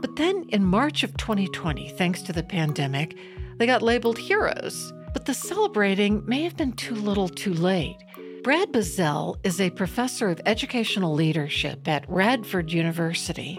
But 0.01 0.17
then 0.17 0.43
in 0.49 0.65
March 0.65 1.03
of 1.03 1.15
2020, 1.15 1.87
thanks 1.91 2.21
to 2.23 2.33
the 2.33 2.43
pandemic, 2.43 3.17
they 3.59 3.65
got 3.65 3.81
labeled 3.81 4.17
heroes. 4.17 4.91
But 5.13 5.23
the 5.23 5.33
celebrating 5.33 6.21
may 6.25 6.43
have 6.43 6.57
been 6.57 6.73
too 6.73 6.95
little 6.95 7.29
too 7.29 7.53
late. 7.53 7.95
Brad 8.43 8.73
Bizzell 8.73 9.37
is 9.45 9.61
a 9.61 9.69
professor 9.69 10.27
of 10.27 10.41
educational 10.45 11.13
leadership 11.13 11.87
at 11.87 12.09
Radford 12.09 12.73
University. 12.73 13.57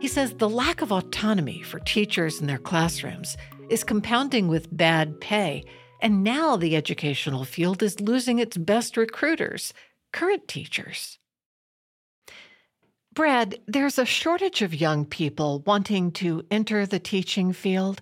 He 0.00 0.08
says 0.08 0.34
the 0.34 0.50
lack 0.50 0.82
of 0.82 0.90
autonomy 0.90 1.62
for 1.62 1.78
teachers 1.78 2.40
in 2.40 2.48
their 2.48 2.58
classrooms 2.58 3.36
is 3.68 3.84
compounding 3.84 4.48
with 4.48 4.76
bad 4.76 5.20
pay, 5.20 5.62
and 6.02 6.24
now 6.24 6.56
the 6.56 6.74
educational 6.74 7.44
field 7.44 7.84
is 7.84 8.00
losing 8.00 8.40
its 8.40 8.56
best 8.56 8.96
recruiters. 8.96 9.72
Current 10.14 10.46
teachers. 10.46 11.18
Brad, 13.12 13.58
there's 13.66 13.98
a 13.98 14.06
shortage 14.06 14.62
of 14.62 14.72
young 14.74 15.04
people 15.04 15.62
wanting 15.66 16.12
to 16.12 16.44
enter 16.50 16.86
the 16.86 17.00
teaching 17.00 17.52
field. 17.52 18.00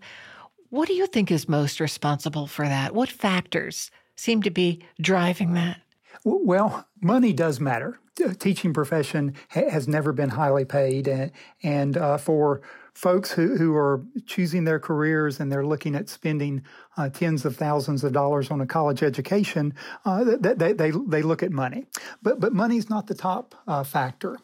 What 0.69 0.89
do 0.89 0.95
you 0.95 1.07
think 1.07 1.31
is 1.31 1.49
most 1.49 1.81
responsible 1.81 2.47
for 2.47 2.69
that? 2.69 2.95
What 2.95 3.09
factors 3.09 3.91
seem 4.17 4.43
to 4.43 4.51
be 4.51 4.85
driving 5.01 5.55
that? 5.55 5.81
Well, 6.25 6.87
money 7.01 7.33
does 7.33 7.61
matter. 7.61 7.99
The 8.17 8.35
teaching 8.35 8.75
profession 8.75 9.35
has 9.49 9.89
never 9.89 10.13
been 10.13 10.29
highly 10.29 10.67
paid, 10.67 11.09
and, 11.09 11.33
and 11.63 11.97
uh, 11.97 12.19
for 12.19 12.61
folks 12.95 13.33
who, 13.33 13.57
who 13.57 13.75
are 13.75 14.05
choosing 14.27 14.65
their 14.65 14.79
careers 14.79 15.41
and 15.41 15.51
they're 15.51 15.67
looking 15.67 15.95
at 15.95 16.09
spending 16.09 16.63
uh, 16.97 17.09
tens 17.09 17.45
of 17.45 17.57
thousands 17.57 18.05
of 18.05 18.13
dollars 18.13 18.51
on 18.51 18.61
a 18.61 18.67
college 18.67 19.03
education, 19.03 19.75
uh, 20.05 20.25
they, 20.25 20.55
they, 20.55 20.73
they, 20.73 20.91
they, 20.91 21.23
look 21.23 21.43
at 21.43 21.51
money. 21.51 21.87
But, 22.23 22.39
but 22.39 22.53
money 22.53 22.77
is 22.77 22.91
not 22.91 23.07
the 23.07 23.15
top 23.15 23.55
uh, 23.67 23.83
factor. 23.83 24.39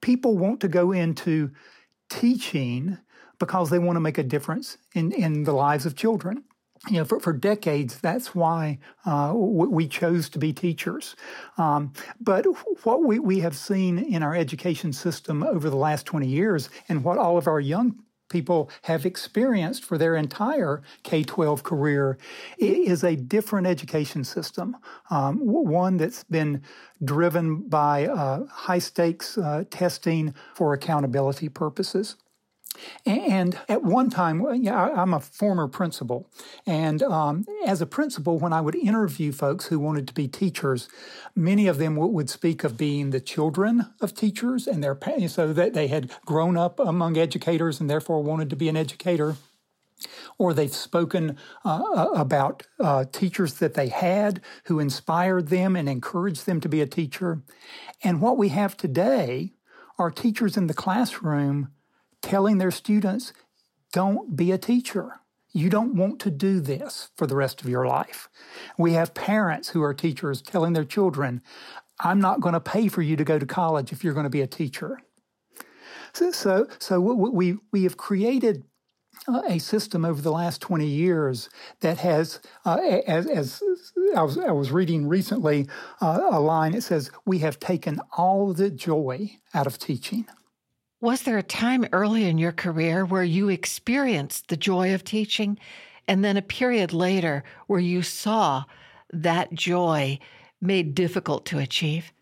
People 0.00 0.36
want 0.36 0.60
to 0.60 0.68
go 0.68 0.92
into 0.92 1.52
teaching 2.10 2.98
because 3.38 3.70
they 3.70 3.78
want 3.78 3.96
to 3.96 4.00
make 4.00 4.18
a 4.18 4.22
difference 4.22 4.78
in, 4.94 5.12
in 5.12 5.44
the 5.44 5.52
lives 5.52 5.86
of 5.86 5.96
children 5.96 6.44
you 6.88 6.98
know, 6.98 7.04
for, 7.04 7.20
for 7.20 7.32
decades, 7.32 8.00
that's 8.00 8.34
why 8.34 8.78
uh, 9.06 9.32
we 9.34 9.86
chose 9.86 10.28
to 10.30 10.38
be 10.38 10.52
teachers. 10.52 11.14
Um, 11.56 11.92
but 12.20 12.44
what 12.82 13.04
we, 13.04 13.18
we 13.18 13.40
have 13.40 13.56
seen 13.56 13.98
in 13.98 14.22
our 14.22 14.34
education 14.34 14.92
system 14.92 15.42
over 15.44 15.70
the 15.70 15.76
last 15.76 16.06
20 16.06 16.26
years 16.26 16.70
and 16.88 17.04
what 17.04 17.18
all 17.18 17.38
of 17.38 17.46
our 17.46 17.60
young 17.60 18.02
people 18.32 18.70
have 18.82 19.06
experienced 19.06 19.84
for 19.84 19.98
their 19.98 20.16
entire 20.16 20.82
K 21.04 21.22
12 21.22 21.62
career 21.62 22.18
is 22.58 23.04
a 23.04 23.14
different 23.14 23.66
education 23.66 24.24
system, 24.24 24.76
um, 25.10 25.38
one 25.42 25.98
that's 25.98 26.24
been 26.24 26.62
driven 27.04 27.68
by 27.68 28.06
uh, 28.06 28.46
high 28.46 28.78
stakes 28.78 29.38
uh, 29.38 29.64
testing 29.70 30.34
for 30.54 30.72
accountability 30.72 31.48
purposes. 31.48 32.16
And 33.04 33.58
at 33.68 33.82
one 33.82 34.10
time, 34.10 34.44
I'm 34.46 35.14
a 35.14 35.20
former 35.20 35.68
principal. 35.68 36.30
And 36.66 37.02
um, 37.02 37.44
as 37.66 37.82
a 37.82 37.86
principal, 37.86 38.38
when 38.38 38.52
I 38.52 38.60
would 38.60 38.74
interview 38.74 39.32
folks 39.32 39.66
who 39.66 39.78
wanted 39.78 40.08
to 40.08 40.14
be 40.14 40.28
teachers, 40.28 40.88
many 41.34 41.66
of 41.66 41.78
them 41.78 41.96
would 41.96 42.30
speak 42.30 42.64
of 42.64 42.76
being 42.76 43.10
the 43.10 43.20
children 43.20 43.92
of 44.00 44.14
teachers 44.14 44.66
and 44.66 44.82
their 44.82 44.98
so 45.28 45.52
that 45.52 45.74
they 45.74 45.88
had 45.88 46.10
grown 46.24 46.56
up 46.56 46.78
among 46.78 47.18
educators 47.18 47.80
and 47.80 47.90
therefore 47.90 48.22
wanted 48.22 48.48
to 48.50 48.56
be 48.56 48.68
an 48.68 48.76
educator 48.76 49.36
or 50.38 50.52
they've 50.52 50.74
spoken 50.74 51.36
uh, 51.64 52.08
about 52.14 52.66
uh, 52.80 53.04
teachers 53.12 53.54
that 53.54 53.74
they 53.74 53.88
had 53.88 54.40
who 54.64 54.78
inspired 54.78 55.48
them 55.48 55.76
and 55.76 55.88
encouraged 55.88 56.46
them 56.46 56.60
to 56.60 56.68
be 56.68 56.80
a 56.80 56.86
teacher. 56.86 57.42
And 58.02 58.20
what 58.20 58.36
we 58.36 58.48
have 58.48 58.76
today 58.76 59.52
are 59.98 60.10
teachers 60.10 60.56
in 60.56 60.66
the 60.66 60.74
classroom 60.74 61.68
telling 62.22 62.58
their 62.58 62.70
students, 62.70 63.32
don't 63.92 64.36
be 64.36 64.52
a 64.52 64.58
teacher. 64.58 65.20
You 65.52 65.68
don't 65.68 65.94
want 65.94 66.18
to 66.20 66.30
do 66.30 66.60
this 66.60 67.10
for 67.16 67.26
the 67.26 67.36
rest 67.36 67.60
of 67.60 67.68
your 67.68 67.86
life. 67.86 68.28
We 68.78 68.92
have 68.94 69.12
parents 69.12 69.68
who 69.70 69.82
are 69.82 69.92
teachers 69.92 70.40
telling 70.40 70.72
their 70.72 70.84
children, 70.84 71.42
I'm 72.00 72.20
not 72.20 72.40
going 72.40 72.54
to 72.54 72.60
pay 72.60 72.88
for 72.88 73.02
you 73.02 73.16
to 73.16 73.24
go 73.24 73.38
to 73.38 73.44
college 73.44 73.92
if 73.92 74.02
you're 74.02 74.14
going 74.14 74.24
to 74.24 74.30
be 74.30 74.40
a 74.40 74.46
teacher. 74.46 74.98
So, 76.14 76.30
so, 76.30 76.68
so 76.78 77.00
we, 77.00 77.56
we 77.70 77.82
have 77.84 77.96
created 77.96 78.64
a 79.48 79.58
system 79.58 80.04
over 80.04 80.20
the 80.20 80.32
last 80.32 80.60
20 80.60 80.86
years 80.86 81.48
that 81.80 81.98
has, 81.98 82.40
uh, 82.64 82.78
as, 83.06 83.26
as 83.26 83.62
I, 84.16 84.22
was, 84.22 84.38
I 84.38 84.50
was 84.50 84.72
reading 84.72 85.06
recently, 85.06 85.68
uh, 86.00 86.28
a 86.30 86.40
line 86.40 86.72
that 86.72 86.82
says, 86.82 87.10
We 87.24 87.38
have 87.38 87.60
taken 87.60 88.00
all 88.16 88.52
the 88.52 88.70
joy 88.70 89.36
out 89.54 89.66
of 89.66 89.78
teaching. 89.78 90.26
Was 91.02 91.22
there 91.22 91.36
a 91.36 91.42
time 91.42 91.84
early 91.90 92.26
in 92.26 92.38
your 92.38 92.52
career 92.52 93.04
where 93.04 93.24
you 93.24 93.48
experienced 93.48 94.46
the 94.46 94.56
joy 94.56 94.94
of 94.94 95.02
teaching, 95.02 95.58
and 96.06 96.24
then 96.24 96.36
a 96.36 96.42
period 96.42 96.92
later 96.92 97.42
where 97.66 97.80
you 97.80 98.02
saw 98.02 98.62
that 99.12 99.52
joy 99.52 100.20
made 100.60 100.94
difficult 100.94 101.44
to 101.46 101.58
achieve? 101.58 102.12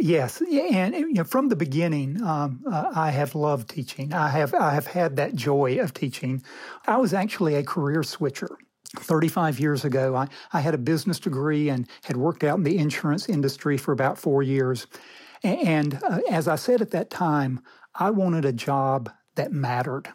Yes, 0.00 0.42
and 0.42 0.96
you 0.96 1.12
know, 1.12 1.22
from 1.22 1.48
the 1.48 1.54
beginning, 1.54 2.20
um, 2.24 2.60
uh, 2.68 2.90
I 2.92 3.12
have 3.12 3.36
loved 3.36 3.70
teaching. 3.70 4.12
I 4.12 4.30
have 4.30 4.52
I 4.52 4.74
have 4.74 4.88
had 4.88 5.14
that 5.14 5.36
joy 5.36 5.78
of 5.78 5.94
teaching. 5.94 6.42
I 6.88 6.96
was 6.96 7.14
actually 7.14 7.54
a 7.54 7.62
career 7.62 8.02
switcher. 8.02 8.58
35 8.96 9.60
years 9.60 9.84
ago, 9.84 10.16
I, 10.16 10.26
I 10.52 10.60
had 10.60 10.74
a 10.74 10.78
business 10.78 11.20
degree 11.20 11.68
and 11.68 11.86
had 12.02 12.16
worked 12.16 12.42
out 12.42 12.58
in 12.58 12.64
the 12.64 12.78
insurance 12.78 13.28
industry 13.28 13.76
for 13.76 13.92
about 13.92 14.18
four 14.18 14.42
years. 14.42 14.88
And 15.44 16.00
uh, 16.02 16.20
as 16.30 16.48
I 16.48 16.56
said 16.56 16.80
at 16.80 16.90
that 16.92 17.10
time, 17.10 17.60
I 17.98 18.10
wanted 18.10 18.44
a 18.44 18.52
job 18.52 19.10
that 19.34 19.52
mattered, 19.52 20.08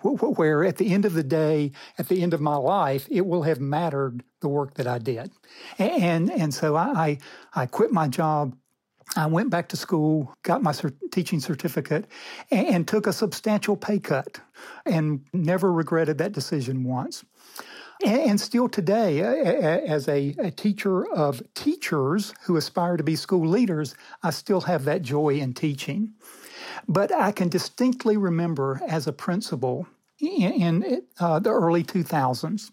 where 0.00 0.64
at 0.64 0.76
the 0.76 0.92
end 0.92 1.04
of 1.04 1.14
the 1.14 1.22
day, 1.22 1.72
at 1.98 2.08
the 2.08 2.22
end 2.22 2.34
of 2.34 2.40
my 2.40 2.56
life, 2.56 3.06
it 3.10 3.26
will 3.26 3.42
have 3.42 3.60
mattered 3.60 4.22
the 4.40 4.48
work 4.48 4.74
that 4.74 4.86
I 4.86 4.98
did. 4.98 5.30
And, 5.78 6.30
and 6.30 6.52
so 6.52 6.76
I, 6.76 7.18
I 7.54 7.66
quit 7.66 7.92
my 7.92 8.08
job 8.08 8.56
I 9.16 9.26
went 9.26 9.50
back 9.50 9.68
to 9.70 9.76
school, 9.76 10.34
got 10.42 10.62
my 10.62 10.74
teaching 11.10 11.40
certificate, 11.40 12.06
and, 12.50 12.66
and, 12.66 12.88
took 12.88 13.06
a 13.06 13.12
substantial 13.12 13.76
pay 13.76 13.98
cut 13.98 14.40
and 14.84 15.24
never 15.32 15.72
regretted 15.72 16.18
that 16.18 16.32
decision 16.32 16.84
once. 16.84 17.24
And, 18.04 18.40
still 18.40 18.68
today, 18.68 19.20
as 19.20 20.08
a, 20.08 20.34
a, 20.38 20.50
teacher 20.50 21.06
of 21.06 21.42
teachers 21.54 22.32
who 22.42 22.56
aspire 22.56 22.96
to 22.96 23.02
be 23.02 23.16
school 23.16 23.48
leaders, 23.48 23.96
I 24.22 24.30
still 24.30 24.60
have 24.60 24.84
that 24.84 25.02
joy 25.02 25.30
in 25.30 25.52
teaching. 25.52 26.12
But 26.86 27.12
I 27.12 27.32
can 27.32 27.48
distinctly 27.48 28.16
remember 28.16 28.80
as 28.86 29.06
a 29.06 29.12
principal 29.12 29.86
in, 30.20 30.52
in 30.52 31.02
uh, 31.20 31.38
the 31.38 31.50
early 31.50 31.84
2000s, 31.84 32.70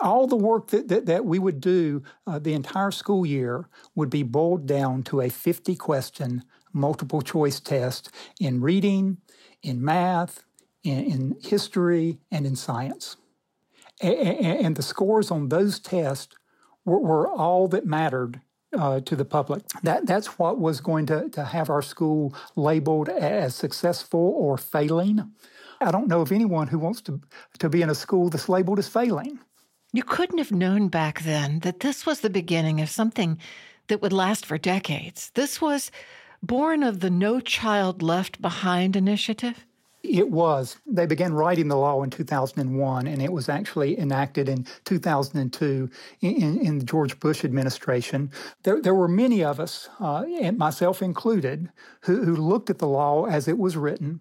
all 0.00 0.26
the 0.26 0.36
work 0.36 0.68
that, 0.68 0.88
that, 0.88 1.06
that 1.06 1.24
we 1.24 1.38
would 1.38 1.60
do 1.60 2.02
uh, 2.26 2.38
the 2.38 2.54
entire 2.54 2.90
school 2.90 3.24
year 3.24 3.68
would 3.94 4.10
be 4.10 4.22
boiled 4.22 4.66
down 4.66 5.02
to 5.04 5.20
a 5.20 5.28
50 5.28 5.76
question 5.76 6.42
multiple 6.72 7.22
choice 7.22 7.60
test 7.60 8.10
in 8.40 8.60
reading, 8.60 9.18
in 9.62 9.84
math, 9.84 10.44
in, 10.82 10.98
in 11.04 11.36
history, 11.42 12.18
and 12.30 12.46
in 12.46 12.56
science. 12.56 13.16
and 14.00 14.74
the 14.76 14.82
scores 14.82 15.30
on 15.30 15.48
those 15.48 15.78
tests 15.78 16.34
were, 16.84 16.98
were 16.98 17.28
all 17.28 17.68
that 17.68 17.86
mattered 17.86 18.40
uh, 18.76 19.00
to 19.00 19.16
the 19.16 19.24
public. 19.24 19.62
That 19.82 20.06
that's 20.06 20.38
what 20.38 20.58
was 20.58 20.80
going 20.80 21.06
to, 21.06 21.28
to 21.30 21.44
have 21.44 21.70
our 21.70 21.82
school 21.82 22.34
labeled 22.56 23.08
as 23.08 23.54
successful 23.54 24.34
or 24.36 24.58
failing. 24.58 25.32
I 25.80 25.90
don't 25.90 26.08
know 26.08 26.20
of 26.20 26.32
anyone 26.32 26.68
who 26.68 26.78
wants 26.78 27.00
to 27.02 27.20
to 27.58 27.68
be 27.68 27.82
in 27.82 27.90
a 27.90 27.94
school 27.94 28.30
that's 28.30 28.48
labeled 28.48 28.78
as 28.78 28.88
failing. 28.88 29.38
You 29.92 30.02
couldn't 30.02 30.38
have 30.38 30.52
known 30.52 30.88
back 30.88 31.22
then 31.22 31.60
that 31.60 31.80
this 31.80 32.04
was 32.04 32.20
the 32.20 32.30
beginning 32.30 32.80
of 32.80 32.90
something 32.90 33.38
that 33.86 34.02
would 34.02 34.12
last 34.12 34.46
for 34.46 34.58
decades. 34.58 35.30
This 35.34 35.60
was 35.60 35.90
born 36.42 36.82
of 36.82 37.00
the 37.00 37.10
No 37.10 37.40
Child 37.40 38.02
Left 38.02 38.40
Behind 38.42 38.96
initiative. 38.96 39.64
It 40.04 40.30
was. 40.30 40.76
They 40.86 41.06
began 41.06 41.32
writing 41.32 41.68
the 41.68 41.78
law 41.78 42.02
in 42.02 42.10
2001, 42.10 43.06
and 43.06 43.22
it 43.22 43.32
was 43.32 43.48
actually 43.48 43.98
enacted 43.98 44.50
in 44.50 44.66
2002 44.84 45.90
in, 46.20 46.60
in 46.60 46.78
the 46.78 46.84
George 46.84 47.18
Bush 47.20 47.42
administration. 47.42 48.30
There, 48.64 48.82
there 48.82 48.94
were 48.94 49.08
many 49.08 49.42
of 49.42 49.58
us, 49.58 49.88
uh, 49.98 50.24
and 50.40 50.58
myself 50.58 51.00
included, 51.00 51.70
who, 52.02 52.22
who, 52.22 52.36
looked 52.36 52.68
at 52.68 52.78
the 52.78 52.86
law 52.86 53.24
as 53.24 53.48
it 53.48 53.58
was 53.58 53.78
written 53.78 54.20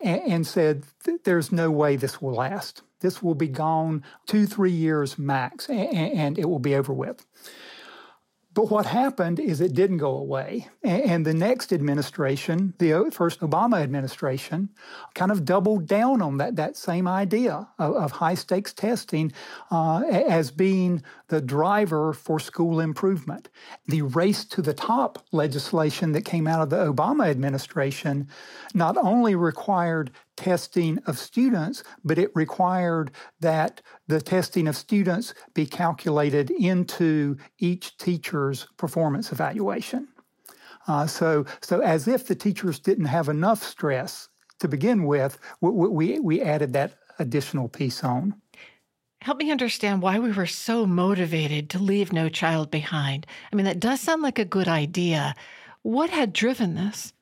and, 0.00 0.20
and 0.22 0.46
said, 0.46 0.84
there's 1.24 1.50
no 1.50 1.68
way 1.68 1.96
this 1.96 2.22
will 2.22 2.34
last. 2.34 2.82
This 3.00 3.20
will 3.20 3.34
be 3.34 3.48
gone 3.48 4.04
two, 4.26 4.46
three 4.46 4.70
years 4.70 5.18
max, 5.18 5.68
and, 5.68 5.88
and 5.94 6.38
it 6.38 6.48
will 6.48 6.60
be 6.60 6.76
over 6.76 6.92
with. 6.92 7.26
But 8.54 8.70
what 8.70 8.86
happened 8.86 9.40
is 9.40 9.60
it 9.60 9.74
didn't 9.74 9.98
go 9.98 10.16
away. 10.16 10.68
And 10.84 11.26
the 11.26 11.34
next 11.34 11.72
administration, 11.72 12.74
the 12.78 13.10
first 13.12 13.40
Obama 13.40 13.82
administration, 13.82 14.70
kind 15.14 15.32
of 15.32 15.44
doubled 15.44 15.86
down 15.86 16.22
on 16.22 16.38
that, 16.38 16.54
that 16.54 16.76
same 16.76 17.08
idea 17.08 17.68
of, 17.80 17.96
of 17.96 18.12
high 18.12 18.34
stakes 18.34 18.72
testing 18.72 19.32
uh, 19.72 20.02
as 20.06 20.52
being 20.52 21.02
the 21.34 21.40
driver 21.40 22.12
for 22.12 22.38
school 22.38 22.78
improvement. 22.78 23.48
The 23.86 24.02
race 24.02 24.44
to 24.44 24.62
the 24.62 24.72
top 24.72 25.18
legislation 25.32 26.12
that 26.12 26.24
came 26.24 26.46
out 26.46 26.62
of 26.62 26.70
the 26.70 26.92
Obama 26.92 27.26
administration 27.26 28.28
not 28.72 28.96
only 28.96 29.34
required 29.34 30.12
testing 30.36 31.00
of 31.06 31.18
students, 31.18 31.82
but 32.04 32.18
it 32.18 32.30
required 32.36 33.10
that 33.40 33.82
the 34.06 34.20
testing 34.20 34.68
of 34.68 34.76
students 34.76 35.34
be 35.54 35.66
calculated 35.66 36.52
into 36.52 37.36
each 37.58 37.98
teacher's 37.98 38.68
performance 38.76 39.32
evaluation. 39.32 40.06
Uh, 40.86 41.04
so, 41.04 41.44
so 41.62 41.80
as 41.80 42.06
if 42.06 42.28
the 42.28 42.36
teachers 42.36 42.78
didn't 42.78 43.06
have 43.06 43.28
enough 43.28 43.60
stress 43.60 44.28
to 44.60 44.68
begin 44.68 45.02
with, 45.04 45.36
we, 45.60 45.88
we, 45.88 46.20
we 46.20 46.40
added 46.40 46.72
that 46.74 46.94
additional 47.18 47.68
piece 47.68 48.04
on. 48.04 48.40
Help 49.24 49.38
me 49.38 49.50
understand 49.50 50.02
why 50.02 50.18
we 50.18 50.30
were 50.32 50.44
so 50.44 50.84
motivated 50.84 51.70
to 51.70 51.78
leave 51.78 52.12
no 52.12 52.28
child 52.28 52.70
behind. 52.70 53.26
I 53.50 53.56
mean, 53.56 53.64
that 53.64 53.80
does 53.80 53.98
sound 54.02 54.20
like 54.20 54.38
a 54.38 54.44
good 54.44 54.68
idea. 54.68 55.34
What 55.80 56.10
had 56.10 56.34
driven 56.34 56.74
this? 56.74 57.14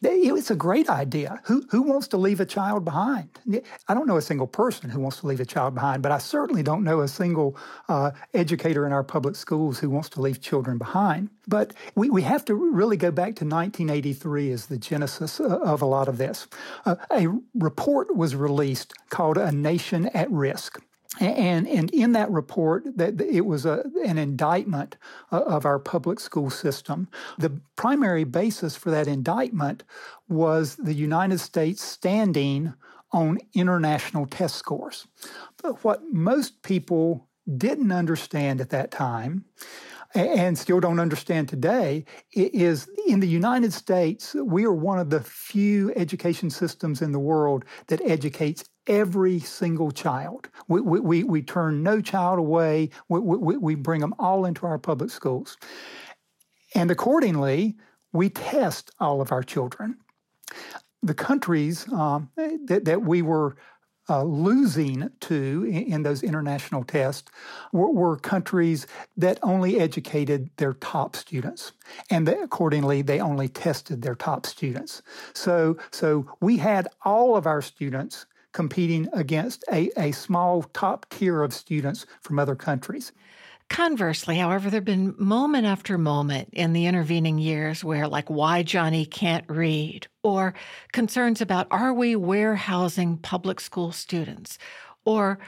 It's 0.00 0.52
a 0.52 0.54
great 0.54 0.88
idea. 0.88 1.40
Who, 1.46 1.66
who 1.68 1.82
wants 1.82 2.06
to 2.08 2.16
leave 2.16 2.38
a 2.38 2.46
child 2.46 2.84
behind? 2.84 3.40
I 3.88 3.94
don't 3.94 4.06
know 4.06 4.18
a 4.18 4.22
single 4.22 4.46
person 4.46 4.88
who 4.88 5.00
wants 5.00 5.18
to 5.18 5.26
leave 5.26 5.40
a 5.40 5.44
child 5.44 5.74
behind, 5.74 6.00
but 6.00 6.12
I 6.12 6.18
certainly 6.18 6.62
don't 6.62 6.84
know 6.84 7.00
a 7.00 7.08
single 7.08 7.56
uh, 7.88 8.12
educator 8.34 8.86
in 8.86 8.92
our 8.92 9.02
public 9.02 9.34
schools 9.34 9.80
who 9.80 9.90
wants 9.90 10.08
to 10.10 10.20
leave 10.20 10.40
children 10.40 10.78
behind. 10.78 11.28
But 11.48 11.74
we, 11.96 12.08
we 12.08 12.22
have 12.22 12.44
to 12.44 12.54
really 12.54 12.96
go 12.96 13.10
back 13.10 13.34
to 13.34 13.44
1983 13.44 14.52
as 14.52 14.66
the 14.66 14.78
genesis 14.78 15.40
uh, 15.40 15.58
of 15.58 15.82
a 15.82 15.86
lot 15.86 16.06
of 16.06 16.18
this. 16.18 16.46
Uh, 16.86 16.94
a 17.10 17.26
report 17.54 18.14
was 18.14 18.36
released 18.36 18.94
called 19.10 19.38
A 19.38 19.50
Nation 19.50 20.06
at 20.14 20.30
Risk. 20.30 20.80
And, 21.20 21.66
and 21.66 21.90
in 21.90 22.12
that 22.12 22.30
report, 22.30 22.84
that 22.98 23.20
it 23.20 23.46
was 23.46 23.64
a, 23.64 23.84
an 24.04 24.18
indictment 24.18 24.96
uh, 25.32 25.40
of 25.40 25.64
our 25.64 25.78
public 25.78 26.20
school 26.20 26.50
system. 26.50 27.08
The 27.38 27.60
primary 27.76 28.24
basis 28.24 28.76
for 28.76 28.90
that 28.90 29.08
indictment 29.08 29.84
was 30.28 30.76
the 30.76 30.92
United 30.92 31.40
States 31.40 31.82
standing 31.82 32.74
on 33.10 33.38
international 33.54 34.26
test 34.26 34.56
scores. 34.56 35.06
But 35.62 35.82
what 35.82 36.02
most 36.12 36.62
people 36.62 37.26
didn't 37.56 37.92
understand 37.92 38.60
at 38.60 38.68
that 38.70 38.90
time 38.90 39.46
and 40.14 40.58
still 40.58 40.80
don't 40.80 41.00
understand 41.00 41.48
today 41.48 42.04
is 42.32 42.88
in 43.06 43.20
the 43.20 43.28
United 43.28 43.72
States, 43.72 44.34
we 44.34 44.64
are 44.64 44.72
one 44.72 44.98
of 44.98 45.10
the 45.10 45.20
few 45.20 45.92
education 45.96 46.50
systems 46.50 47.02
in 47.02 47.12
the 47.12 47.18
world 47.18 47.64
that 47.88 48.00
educates 48.02 48.64
every 48.88 49.38
single 49.38 49.90
child. 49.90 50.48
We, 50.66 50.80
we, 50.80 51.22
we 51.22 51.42
turn 51.42 51.82
no 51.82 52.00
child 52.00 52.38
away. 52.38 52.90
We, 53.08 53.20
we, 53.20 53.56
we 53.56 53.74
bring 53.74 54.00
them 54.00 54.14
all 54.18 54.44
into 54.44 54.66
our 54.66 54.78
public 54.78 55.10
schools. 55.10 55.56
And 56.74 56.90
accordingly, 56.90 57.76
we 58.12 58.30
test 58.30 58.90
all 58.98 59.20
of 59.20 59.30
our 59.30 59.42
children. 59.42 59.98
The 61.02 61.14
countries 61.14 61.90
um, 61.92 62.30
that, 62.36 62.84
that 62.86 63.02
we 63.02 63.22
were 63.22 63.56
uh, 64.08 64.22
losing 64.22 65.10
to 65.20 65.64
in, 65.68 65.92
in, 65.92 66.02
those 66.02 66.22
international 66.22 66.82
tests 66.82 67.30
were, 67.72 67.90
were, 67.90 68.16
countries 68.16 68.86
that 69.18 69.38
only 69.42 69.78
educated 69.78 70.48
their 70.56 70.72
top 70.72 71.14
students, 71.14 71.72
and 72.10 72.26
they, 72.26 72.38
accordingly, 72.40 73.02
they 73.02 73.20
only 73.20 73.48
tested 73.48 74.00
their 74.00 74.14
top 74.14 74.46
students. 74.46 75.02
So, 75.34 75.76
so 75.90 76.26
we 76.40 76.56
had 76.56 76.88
all 77.04 77.36
of 77.36 77.46
our 77.46 77.60
students 77.60 78.24
competing 78.58 79.08
against 79.12 79.64
a, 79.70 79.88
a 79.96 80.10
small 80.10 80.64
top 80.72 81.06
tier 81.10 81.44
of 81.44 81.54
students 81.54 82.06
from 82.22 82.40
other 82.40 82.56
countries. 82.56 83.12
Conversely, 83.70 84.36
however, 84.36 84.68
there 84.68 84.78
have 84.78 84.84
been 84.84 85.14
moment 85.16 85.64
after 85.64 85.96
moment 85.96 86.48
in 86.52 86.72
the 86.72 86.86
intervening 86.86 87.38
years 87.38 87.84
where, 87.84 88.08
like, 88.08 88.28
why 88.28 88.64
Johnny 88.64 89.06
can't 89.06 89.44
read, 89.48 90.08
or 90.24 90.54
concerns 90.92 91.40
about 91.40 91.68
are 91.70 91.92
we 91.92 92.16
warehousing 92.16 93.18
public 93.18 93.60
school 93.60 93.92
students, 93.92 94.58
or 95.04 95.38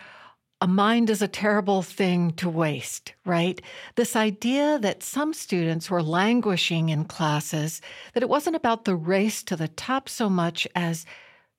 a 0.61 0.69
mind 0.69 1.11
is 1.11 1.21
a 1.21 1.27
terrible 1.27 1.83
thing 1.83 2.31
to 2.35 2.49
waste, 2.49 3.15
right? 3.27 3.61
This 3.97 4.15
idea 4.15 4.79
that 4.79 5.03
some 5.03 5.35
students 5.35 5.91
were 5.91 6.03
languishing 6.05 6.91
in 6.91 7.07
classes, 7.07 7.81
that 8.15 8.23
it 8.23 8.29
wasn't 8.29 8.55
about 8.55 8.85
the 8.85 8.95
race 8.95 9.43
to 9.43 9.57
the 9.57 9.67
top 9.67 10.09
so 10.09 10.31
much 10.31 10.69
as 10.77 11.05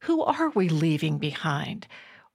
who 0.01 0.23
are 0.23 0.49
we 0.49 0.69
leaving 0.69 1.17
behind? 1.17 1.87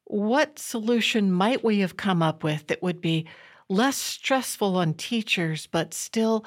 What 0.05 0.59
solution 0.59 1.33
might 1.33 1.65
we 1.65 1.81
have 1.81 1.97
come 1.97 2.23
up 2.23 2.45
with 2.45 2.69
that 2.69 2.83
would 2.83 3.01
be 3.01 3.27
less 3.69 3.97
stressful 3.97 4.77
on 4.77 4.95
teachers, 4.95 5.67
but 5.67 5.93
still 5.93 6.45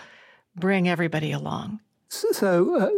bring 0.55 0.88
everybody 0.88 1.31
along? 1.31 1.81
So, 2.11 2.75
uh, 2.75 2.89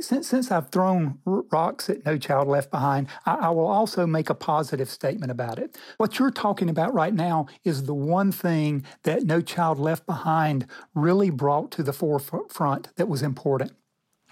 since, 0.00 0.28
since 0.28 0.50
I've 0.50 0.70
thrown 0.70 1.18
rocks 1.26 1.90
at 1.90 2.06
No 2.06 2.16
Child 2.16 2.48
Left 2.48 2.70
Behind, 2.70 3.08
I, 3.26 3.34
I, 3.34 3.50
will 3.50 3.66
also 3.66 4.06
make 4.06 4.30
a 4.30 4.34
positive 4.34 4.88
statement 4.88 5.30
about 5.30 5.58
it. 5.58 5.76
What 5.98 6.18
you're 6.18 6.30
talking 6.30 6.70
about 6.70 6.94
right 6.94 7.12
now 7.12 7.46
is 7.64 7.84
the 7.84 7.94
one 7.94 8.32
thing 8.32 8.84
that 9.02 9.24
No 9.24 9.42
Child 9.42 9.78
Left 9.78 10.06
Behind 10.06 10.66
really 10.94 11.28
brought 11.28 11.72
to 11.72 11.82
the 11.82 11.92
forefront 11.92 12.96
that 12.96 13.06
was 13.06 13.22
important. 13.22 13.72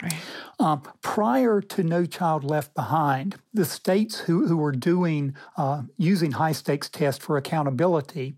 Right. 0.02 0.14
Um, 0.58 0.82
prior 1.00 1.60
to 1.60 1.82
No 1.82 2.04
Child 2.06 2.44
Left 2.44 2.74
Behind, 2.74 3.36
the 3.54 3.64
states 3.64 4.20
who, 4.20 4.46
who 4.46 4.56
were 4.56 4.72
doing 4.72 5.34
uh, 5.56 5.82
using 5.96 6.32
high 6.32 6.52
stakes 6.52 6.88
tests 6.88 7.24
for 7.24 7.36
accountability 7.36 8.34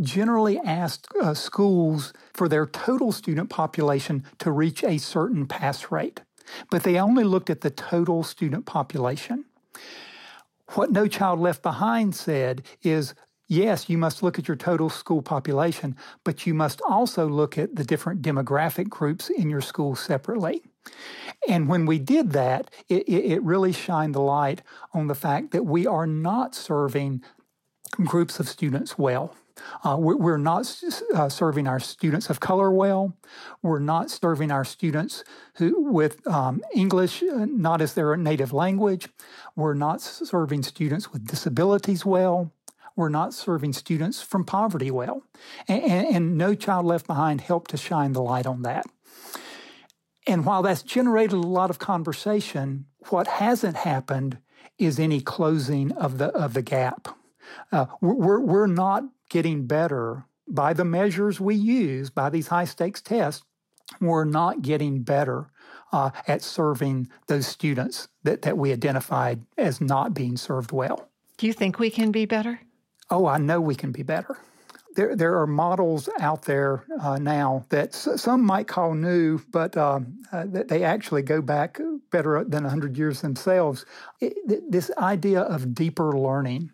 generally 0.00 0.58
asked 0.58 1.08
uh, 1.20 1.34
schools 1.34 2.12
for 2.32 2.48
their 2.48 2.66
total 2.66 3.10
student 3.12 3.50
population 3.50 4.24
to 4.38 4.52
reach 4.52 4.84
a 4.84 4.98
certain 4.98 5.46
pass 5.46 5.90
rate, 5.90 6.20
but 6.70 6.84
they 6.84 6.98
only 6.98 7.24
looked 7.24 7.50
at 7.50 7.62
the 7.62 7.70
total 7.70 8.22
student 8.22 8.64
population. 8.64 9.44
What 10.74 10.92
No 10.92 11.06
Child 11.08 11.40
Left 11.40 11.62
Behind 11.62 12.14
said 12.14 12.62
is 12.82 13.14
yes, 13.48 13.88
you 13.88 13.98
must 13.98 14.22
look 14.22 14.38
at 14.38 14.46
your 14.46 14.56
total 14.56 14.90
school 14.90 15.22
population, 15.22 15.96
but 16.22 16.46
you 16.46 16.54
must 16.54 16.80
also 16.86 17.26
look 17.26 17.56
at 17.56 17.74
the 17.76 17.84
different 17.84 18.22
demographic 18.22 18.88
groups 18.88 19.30
in 19.30 19.48
your 19.50 19.62
school 19.62 19.96
separately. 19.96 20.62
And 21.48 21.68
when 21.68 21.86
we 21.86 21.98
did 21.98 22.32
that, 22.32 22.70
it, 22.88 23.08
it, 23.08 23.42
really 23.42 23.72
shined 23.72 24.14
the 24.14 24.20
light 24.20 24.62
on 24.92 25.06
the 25.06 25.14
fact 25.14 25.52
that 25.52 25.64
we 25.64 25.86
are 25.86 26.06
not 26.06 26.54
serving 26.54 27.22
groups 28.04 28.40
of 28.40 28.48
students 28.48 28.98
well. 28.98 29.34
Uh, 29.84 29.96
we're 29.98 30.38
not 30.38 30.82
uh, 31.14 31.28
serving 31.28 31.66
our 31.66 31.80
students 31.80 32.30
of 32.30 32.40
color 32.40 32.70
well. 32.70 33.16
We're 33.62 33.80
not 33.80 34.10
serving 34.10 34.50
our 34.50 34.64
students 34.64 35.24
who 35.54 35.80
with 35.80 36.24
um, 36.26 36.62
English 36.74 37.22
uh, 37.22 37.46
not 37.46 37.80
as 37.80 37.94
their 37.94 38.16
native 38.16 38.52
language. 38.52 39.08
We're 39.56 39.74
not 39.74 40.00
serving 40.00 40.62
students 40.62 41.12
with 41.12 41.26
disabilities 41.26 42.04
well. 42.04 42.52
We're 42.94 43.08
not 43.08 43.32
serving 43.32 43.74
students 43.74 44.22
from 44.22 44.44
poverty 44.44 44.90
well. 44.90 45.22
And, 45.68 45.82
and, 45.82 46.06
and 46.14 46.38
No 46.38 46.54
Child 46.54 46.86
Left 46.86 47.06
Behind 47.06 47.40
helped 47.40 47.70
to 47.70 47.76
shine 47.76 48.12
the 48.12 48.22
light 48.22 48.46
on 48.46 48.62
that. 48.62 48.86
And 50.28 50.44
while 50.44 50.62
that's 50.62 50.82
generated 50.82 51.32
a 51.32 51.38
lot 51.38 51.70
of 51.70 51.78
conversation, 51.78 52.84
what 53.08 53.26
hasn't 53.26 53.76
happened 53.76 54.36
is 54.78 55.00
any 55.00 55.22
closing 55.22 55.90
of 55.92 56.18
the 56.18 56.26
of 56.26 56.52
the 56.52 56.60
gap. 56.60 57.08
Uh, 57.72 57.86
we're 58.02 58.38
we're 58.38 58.66
not 58.66 59.04
getting 59.30 59.66
better 59.66 60.26
by 60.46 60.74
the 60.74 60.84
measures 60.84 61.40
we 61.40 61.54
use 61.54 62.10
by 62.10 62.28
these 62.28 62.48
high 62.48 62.66
stakes 62.66 63.00
tests. 63.00 63.42
We're 64.02 64.24
not 64.24 64.60
getting 64.60 65.02
better 65.02 65.50
uh, 65.92 66.10
at 66.26 66.42
serving 66.42 67.08
those 67.26 67.46
students 67.46 68.08
that, 68.22 68.42
that 68.42 68.58
we 68.58 68.70
identified 68.70 69.46
as 69.56 69.80
not 69.80 70.12
being 70.12 70.36
served 70.36 70.72
well. 70.72 71.08
Do 71.38 71.46
you 71.46 71.54
think 71.54 71.78
we 71.78 71.88
can 71.88 72.12
be 72.12 72.26
better? 72.26 72.60
Oh, 73.08 73.24
I 73.26 73.38
know 73.38 73.62
we 73.62 73.74
can 73.74 73.92
be 73.92 74.02
better 74.02 74.38
there 74.98 75.14
there 75.14 75.38
are 75.38 75.46
models 75.46 76.08
out 76.18 76.42
there 76.42 76.84
uh, 77.00 77.18
now 77.18 77.64
that 77.68 77.94
some 77.94 78.42
might 78.42 78.66
call 78.66 78.94
new, 78.94 79.38
but 79.52 79.76
um, 79.76 80.20
uh, 80.32 80.44
they 80.44 80.82
actually 80.82 81.22
go 81.22 81.40
back 81.40 81.80
better 82.10 82.42
than 82.42 82.64
100 82.64 82.98
years 82.98 83.20
themselves. 83.20 83.86
It, 84.20 84.34
this 84.70 84.90
idea 84.98 85.42
of 85.42 85.72
deeper 85.72 86.12
learning. 86.12 86.72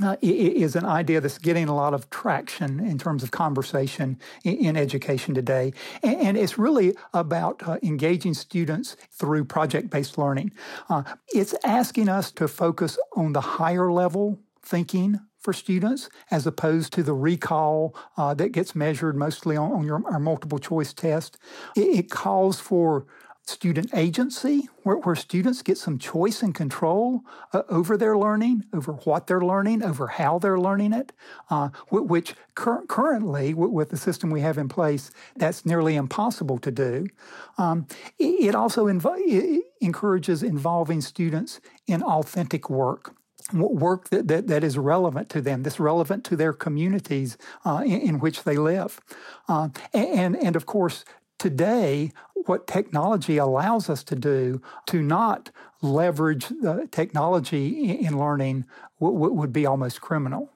Uh, 0.00 0.14
is 0.22 0.76
an 0.76 0.84
idea 0.84 1.20
that's 1.20 1.38
getting 1.38 1.68
a 1.68 1.74
lot 1.74 1.92
of 1.92 2.08
traction 2.08 2.78
in 2.78 2.98
terms 2.98 3.24
of 3.24 3.32
conversation 3.32 4.16
in, 4.44 4.56
in 4.58 4.76
education 4.76 5.34
today. 5.34 5.72
And, 6.04 6.20
and, 6.20 6.36
it's 6.36 6.56
really 6.56 6.94
about 7.12 7.66
uh, 7.66 7.78
engaging 7.82 8.34
students 8.34 8.96
through 9.10 9.46
project 9.46 9.90
based 9.90 10.16
learning. 10.16 10.52
Uh, 10.88 11.02
it's 11.34 11.52
asking 11.64 12.08
us 12.08 12.30
to 12.32 12.46
focus 12.46 12.96
on 13.16 13.32
the 13.32 13.40
higher 13.40 13.90
level 13.90 14.38
thinking 14.62 15.18
for 15.38 15.52
students 15.52 16.08
as 16.30 16.46
opposed 16.46 16.92
to 16.94 17.02
the 17.02 17.14
recall 17.14 17.94
uh, 18.16 18.34
that 18.34 18.52
gets 18.52 18.74
measured 18.74 19.16
mostly 19.16 19.56
on, 19.56 19.72
on 19.72 19.84
your, 19.84 20.02
our 20.06 20.18
multiple 20.18 20.58
choice 20.58 20.92
test. 20.92 21.38
It, 21.76 21.80
it 21.80 22.10
calls 22.10 22.60
for 22.60 23.06
student 23.48 23.88
agency, 23.94 24.68
where, 24.82 24.96
where, 24.96 25.14
students 25.14 25.62
get 25.62 25.78
some 25.78 25.98
choice 25.98 26.42
and 26.42 26.54
control 26.54 27.22
uh, 27.54 27.62
over 27.70 27.96
their 27.96 28.16
learning, 28.16 28.64
over 28.74 28.92
what 28.92 29.26
they're 29.26 29.40
learning, 29.40 29.82
over 29.82 30.06
how 30.06 30.38
they're 30.38 30.60
learning 30.60 30.92
it, 30.92 31.12
uh, 31.48 31.70
which 31.90 32.34
cur- 32.54 32.84
currently, 32.86 33.54
with 33.54 33.88
the 33.88 33.96
system 33.96 34.30
we 34.30 34.42
have 34.42 34.58
in 34.58 34.68
place, 34.68 35.10
that's 35.36 35.64
nearly 35.64 35.96
impossible 35.96 36.58
to 36.58 36.70
do. 36.70 37.06
Um, 37.56 37.86
it, 38.18 38.48
it, 38.48 38.54
also 38.54 38.86
inv- 38.86 39.18
it 39.18 39.64
encourages 39.80 40.42
involving 40.42 41.00
students 41.00 41.60
in 41.86 42.02
authentic 42.02 42.68
work 42.68 43.14
work 43.52 44.10
that, 44.10 44.28
that, 44.28 44.46
that 44.48 44.64
is 44.64 44.76
relevant 44.76 45.28
to 45.30 45.40
them, 45.40 45.62
that's 45.62 45.80
relevant 45.80 46.24
to 46.24 46.36
their 46.36 46.52
communities 46.52 47.38
uh, 47.64 47.82
in, 47.84 48.00
in, 48.00 48.18
which 48.20 48.44
they 48.44 48.56
live. 48.56 49.00
Uh, 49.48 49.68
and, 49.94 50.36
and 50.36 50.56
of 50.56 50.66
course, 50.66 51.04
today, 51.38 52.12
what 52.46 52.66
technology 52.66 53.36
allows 53.36 53.88
us 53.88 54.02
to 54.04 54.14
do 54.14 54.60
to 54.86 55.02
not 55.02 55.50
leverage 55.82 56.48
the 56.48 56.88
technology 56.90 57.90
in, 57.90 58.06
in 58.06 58.18
learning 58.18 58.64
would 59.00 59.52
be 59.52 59.64
almost 59.64 60.00
criminal. 60.00 60.50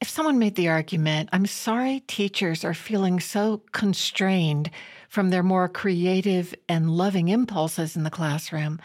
if 0.00 0.08
someone 0.08 0.38
made 0.38 0.54
the 0.54 0.68
argument, 0.68 1.28
I'm 1.32 1.46
sorry 1.46 2.00
teachers 2.06 2.64
are 2.64 2.74
feeling 2.74 3.20
so 3.20 3.62
constrained 3.72 4.70
from 5.08 5.30
their 5.30 5.42
more 5.42 5.68
creative 5.68 6.54
and 6.68 6.90
loving 6.90 7.28
impulses 7.28 7.96
in 7.96 8.02
the 8.02 8.10
classroom, 8.10 8.80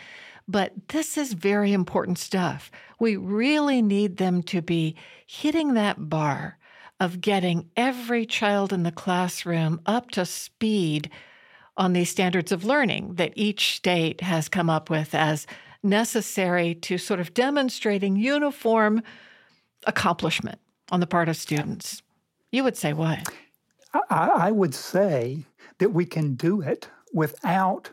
but 0.47 0.71
this 0.89 1.17
is 1.17 1.33
very 1.33 1.73
important 1.73 2.17
stuff. 2.17 2.71
We 2.99 3.15
really 3.15 3.81
need 3.81 4.17
them 4.17 4.41
to 4.43 4.61
be 4.61 4.95
hitting 5.25 5.73
that 5.73 6.09
bar 6.09 6.57
of 6.99 7.21
getting 7.21 7.69
every 7.75 8.25
child 8.25 8.73
in 8.73 8.83
the 8.83 8.91
classroom 8.91 9.81
up 9.85 10.09
to 10.11 10.25
speed 10.25 11.09
on 11.75 11.93
these 11.93 12.09
standards 12.09 12.51
of 12.51 12.65
learning 12.65 13.15
that 13.15 13.33
each 13.35 13.75
state 13.75 14.21
has 14.21 14.49
come 14.49 14.69
up 14.69 14.89
with 14.89 15.13
as 15.13 15.45
necessary 15.83 16.73
to 16.73 16.97
sort 16.97 17.19
of 17.19 17.33
demonstrating 17.33 18.15
uniform 18.15 19.01
accomplishment 19.85 20.59
on 20.91 20.99
the 20.99 21.07
part 21.07 21.29
of 21.29 21.37
students. 21.37 22.01
You 22.51 22.63
would 22.63 22.77
say 22.77 22.93
what? 22.93 23.27
I, 24.09 24.29
I 24.35 24.51
would 24.51 24.73
say 24.73 25.45
that 25.77 25.89
we 25.89 26.05
can 26.05 26.33
do 26.33 26.61
it 26.61 26.89
without 27.13 27.91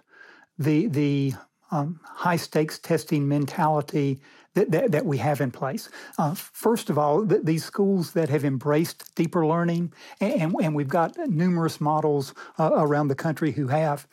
the 0.59 0.87
the 0.87 1.35
um, 1.75 1.99
high 2.05 2.37
stakes 2.37 2.79
testing 2.79 3.27
mentality 3.27 4.21
that, 4.55 4.71
that, 4.71 4.93
that, 4.93 5.05
we 5.05 5.19
have 5.19 5.41
in 5.41 5.51
place. 5.51 5.89
Uh, 6.17 6.33
first 6.35 6.89
of 6.89 6.97
all, 6.97 7.27
th- 7.27 7.43
these 7.43 7.65
schools 7.65 8.13
that 8.13 8.29
have 8.29 8.45
embraced 8.45 9.13
deeper 9.17 9.45
learning, 9.45 9.93
and, 10.21 10.55
and 10.63 10.75
we've 10.75 10.89
got 10.89 11.17
numerous 11.29 11.81
models 11.81 12.33
uh, 12.59 12.71
around 12.75 13.09
the 13.09 13.17
country 13.17 13.51
who 13.51 13.67
have, 13.67 14.07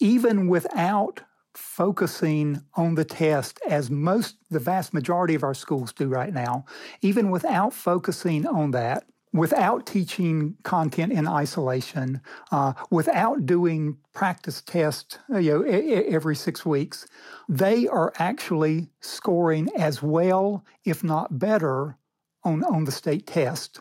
even 0.00 0.48
without 0.48 1.20
focusing 1.52 2.62
on 2.74 2.94
the 2.94 3.04
test 3.04 3.60
as 3.68 3.90
most, 3.90 4.36
the 4.50 4.58
vast 4.58 4.94
majority 4.94 5.34
of 5.34 5.42
our 5.42 5.54
schools 5.54 5.92
do 5.92 6.08
right 6.08 6.32
now, 6.32 6.64
even 7.02 7.30
without 7.30 7.74
focusing 7.74 8.46
on 8.46 8.70
that, 8.70 9.04
without 9.36 9.86
teaching 9.86 10.56
content 10.62 11.12
in 11.12 11.28
isolation, 11.28 12.20
uh, 12.50 12.72
without 12.90 13.46
doing 13.46 13.98
practice 14.12 14.62
tests 14.62 15.18
uh, 15.32 15.38
you 15.38 15.58
know, 15.58 15.62
every 15.62 16.34
six 16.34 16.64
weeks, 16.64 17.06
they 17.48 17.86
are 17.86 18.12
actually 18.18 18.88
scoring 19.00 19.68
as 19.76 20.02
well, 20.02 20.64
if 20.84 21.04
not 21.04 21.38
better, 21.38 21.96
on, 22.44 22.64
on 22.64 22.84
the 22.84 22.92
state 22.92 23.26
test. 23.26 23.80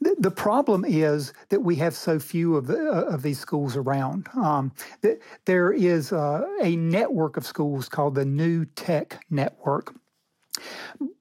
The 0.00 0.30
problem 0.30 0.84
is 0.84 1.32
that 1.48 1.60
we 1.60 1.76
have 1.76 1.94
so 1.94 2.18
few 2.18 2.56
of, 2.56 2.66
the, 2.66 2.90
uh, 2.90 3.14
of 3.14 3.22
these 3.22 3.38
schools 3.38 3.74
around. 3.74 4.28
Um, 4.34 4.72
there 5.46 5.72
is 5.72 6.12
uh, 6.12 6.46
a 6.60 6.76
network 6.76 7.38
of 7.38 7.46
schools 7.46 7.88
called 7.88 8.14
the 8.14 8.24
New 8.26 8.66
Tech 8.66 9.24
Network. 9.30 9.94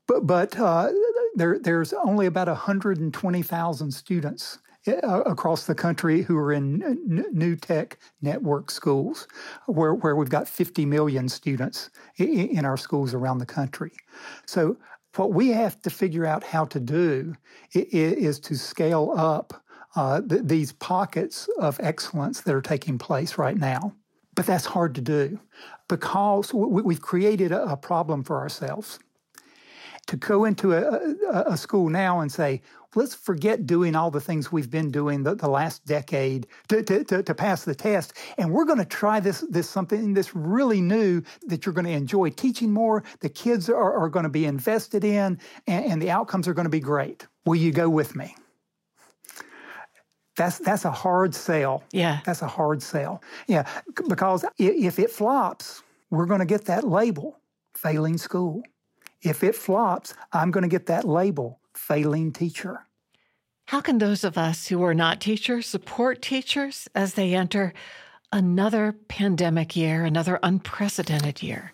But, 0.08 0.28
but 0.28 0.60
uh, 0.60 0.90
there, 1.36 1.60
there's 1.60 1.94
only 1.94 2.26
about 2.26 2.48
120,000 2.48 3.92
students 3.92 4.60
uh, 4.88 5.22
across 5.26 5.66
the 5.66 5.76
country 5.76 6.22
who 6.22 6.38
are 6.38 6.52
in 6.52 7.00
new 7.32 7.56
tech 7.56 7.98
network 8.22 8.70
schools, 8.70 9.28
where, 9.66 9.94
where 9.94 10.16
we've 10.16 10.30
got 10.30 10.48
50 10.48 10.86
million 10.86 11.30
students 11.30 11.90
in, 12.18 12.66
our 12.66 12.78
schools 12.78 13.14
around 13.14 13.38
the 13.38 13.46
country. 13.46 13.92
So, 14.46 14.78
what 15.16 15.32
we 15.32 15.50
have 15.50 15.80
to 15.84 15.92
figure 15.92 16.26
out 16.26 16.44
how 16.44 16.66
to 16.66 16.80
do 16.80 17.36
is, 17.74 18.40
to 18.40 18.56
scale 18.56 19.14
up 19.16 19.54
uh, 19.96 20.22
th- 20.22 20.42
these 20.44 20.74
pockets 20.74 21.48
of 21.60 21.80
excellence 21.82 22.42
that 22.42 22.54
are 22.54 22.64
taking 22.64 22.98
place 22.98 23.38
right 23.38 23.58
now. 23.58 23.94
But 24.36 24.48
that's 24.48 24.66
hard 24.66 24.96
to 24.96 25.02
do 25.02 25.40
because 25.88 26.52
we, 26.52 26.96
have 26.96 27.02
created 27.04 27.52
a 27.52 27.78
problem 27.78 28.24
for 28.24 28.40
ourselves 28.40 29.00
to 30.08 30.18
go 30.18 30.46
into 30.46 30.74
a, 30.74 31.52
a, 31.52 31.58
school 31.58 31.90
now 31.90 32.20
and 32.20 32.32
say, 32.32 32.62
let's 32.96 33.16
forget 33.16 33.66
doing 33.66 33.96
all 33.96 34.12
the 34.12 34.20
things 34.20 34.52
we've 34.52 34.70
been 34.70 34.92
doing 34.92 35.24
the, 35.24 35.36
the 35.36 35.48
last 35.48 35.86
decade 35.86 36.46
to, 36.68 36.84
to, 36.84 37.04
to, 37.06 37.24
to, 37.24 37.34
pass 37.34 37.64
the 37.64 37.74
test. 37.74 38.14
And 38.38 38.52
we're 38.52 38.66
going 38.66 38.80
to 38.80 38.86
try 38.86 39.20
this, 39.20 39.42
this 39.50 39.70
something 39.70 40.14
this 40.14 40.36
really 40.36 40.82
new 40.82 41.22
that 41.48 41.66
you're 41.66 41.74
going 41.74 41.86
to 41.86 41.92
enjoy 41.92 42.32
teaching 42.32 42.72
more. 42.72 43.04
The 43.22 43.30
kids 43.30 43.70
are, 43.70 43.94
are 43.94 44.10
going 44.10 44.24
to 44.24 44.30
be 44.30 44.46
invested 44.46 45.04
in 45.04 45.40
and, 45.68 45.86
and 45.86 46.02
the 46.02 46.12
outcomes 46.12 46.48
are 46.48 46.54
going 46.54 46.66
to 46.66 46.70
be 46.70 46.82
great. 46.82 47.26
Will 47.46 47.56
you 47.56 47.72
go 47.72 47.90
with 47.90 48.16
me? 48.16 48.36
That's 50.36 50.58
that's 50.58 50.84
a 50.84 50.92
hard 50.92 51.36
sell. 51.36 51.84
Yeah. 51.92 52.20
That's 52.26 52.42
a 52.42 52.48
hard 52.48 52.82
sell. 52.82 53.22
Yeah, 53.48 53.70
because 54.08 54.44
if 54.58 54.98
it 54.98 55.12
flops, 55.12 55.84
we're 56.10 56.26
going 56.26 56.40
to 56.40 56.46
get 56.46 56.66
that 56.66 56.84
label, 56.84 57.40
failing 57.76 58.18
school. 58.18 58.64
If 59.24 59.44
it 59.44 59.56
flops, 59.56 60.14
I'm 60.32 60.52
going 60.52 60.64
to 60.64 60.70
get 60.70 60.86
that 60.88 61.08
label, 61.08 61.60
failing 61.74 62.32
teacher. 62.32 62.86
How 63.68 63.82
can 63.82 63.98
those 63.98 64.24
of 64.24 64.38
us 64.38 64.68
who 64.68 64.84
are 64.84 64.94
not 64.94 65.22
teachers 65.22 65.66
support 65.66 66.22
teachers 66.22 66.88
as 66.94 67.14
they 67.14 67.34
enter 67.34 67.74
another 68.32 68.94
pandemic 69.08 69.76
year, 69.76 70.04
another 70.04 70.40
unprecedented 70.44 71.42
year? 71.42 71.72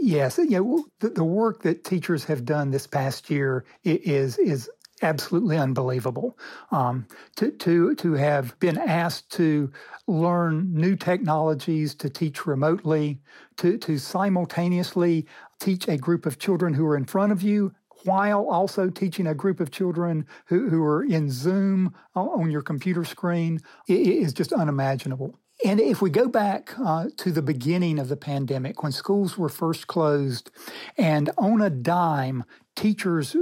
Yes, 0.00 0.38
you 0.38 0.50
know, 0.50 0.86
the, 0.98 1.10
the 1.10 1.24
work 1.24 1.62
that 1.62 1.84
teachers 1.84 2.24
have 2.24 2.44
done 2.44 2.70
this 2.70 2.86
past 2.86 3.30
year 3.30 3.64
is 3.84 4.36
is 4.38 4.68
absolutely 5.02 5.56
unbelievable. 5.56 6.38
Um, 6.70 7.06
to, 7.36 7.50
to, 7.50 7.94
to 7.96 8.12
have 8.14 8.58
been 8.60 8.78
asked 8.78 9.30
to 9.32 9.70
learn 10.06 10.72
new 10.72 10.96
technologies 10.96 11.94
to 11.96 12.10
teach 12.10 12.46
remotely, 12.46 13.20
to, 13.56 13.78
to 13.78 13.98
simultaneously 13.98 15.26
teach 15.60 15.88
a 15.88 15.96
group 15.96 16.26
of 16.26 16.38
children 16.38 16.74
who 16.74 16.86
are 16.86 16.96
in 16.96 17.04
front 17.04 17.32
of 17.32 17.42
you 17.42 17.72
while 18.04 18.48
also 18.48 18.88
teaching 18.88 19.26
a 19.26 19.34
group 19.34 19.60
of 19.60 19.70
children 19.70 20.26
who, 20.46 20.68
who 20.68 20.82
are 20.82 21.04
in 21.04 21.30
Zoom 21.30 21.94
on 22.14 22.50
your 22.50 22.62
computer 22.62 23.04
screen 23.04 23.60
is 23.88 24.32
just 24.32 24.52
unimaginable. 24.52 25.38
And 25.64 25.80
if 25.80 26.00
we 26.00 26.10
go 26.10 26.28
back 26.28 26.72
uh, 26.78 27.06
to 27.16 27.32
the 27.32 27.42
beginning 27.42 27.98
of 27.98 28.08
the 28.08 28.16
pandemic, 28.16 28.82
when 28.82 28.92
schools 28.92 29.36
were 29.36 29.48
first 29.48 29.88
closed, 29.88 30.52
and 30.96 31.30
on 31.36 31.60
a 31.60 31.68
dime, 31.68 32.44
teachers 32.76 33.34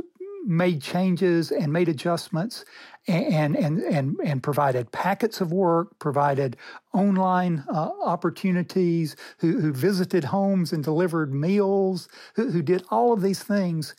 made 0.46 0.80
changes 0.80 1.50
and 1.50 1.72
made 1.72 1.88
adjustments 1.88 2.64
and 3.08 3.56
and 3.56 3.78
and 3.78 4.16
and 4.24 4.42
provided 4.42 4.90
packets 4.92 5.40
of 5.40 5.52
work, 5.52 5.98
provided 5.98 6.56
online 6.92 7.64
uh, 7.68 7.90
opportunities, 8.04 9.16
who, 9.38 9.60
who 9.60 9.72
visited 9.72 10.24
homes 10.24 10.72
and 10.72 10.82
delivered 10.82 11.34
meals, 11.34 12.08
who, 12.34 12.50
who 12.50 12.62
did 12.62 12.84
all 12.90 13.12
of 13.12 13.22
these 13.22 13.42
things 13.42 13.94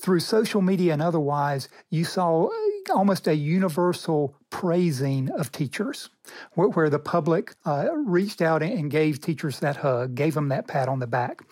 through 0.00 0.20
social 0.20 0.62
media 0.62 0.92
and 0.92 1.02
otherwise. 1.02 1.68
You 1.90 2.04
saw 2.04 2.48
almost 2.90 3.26
a 3.26 3.34
universal 3.34 4.36
praising 4.50 5.30
of 5.30 5.50
teachers, 5.50 6.08
where, 6.52 6.68
where 6.68 6.90
the 6.90 6.98
public 6.98 7.54
uh, 7.64 7.88
reached 7.92 8.42
out 8.42 8.62
and 8.62 8.90
gave 8.90 9.20
teachers 9.20 9.60
that 9.60 9.76
hug, 9.76 10.14
gave 10.14 10.34
them 10.34 10.48
that 10.50 10.68
pat 10.68 10.88
on 10.88 11.00
the 11.00 11.06
back. 11.06 11.42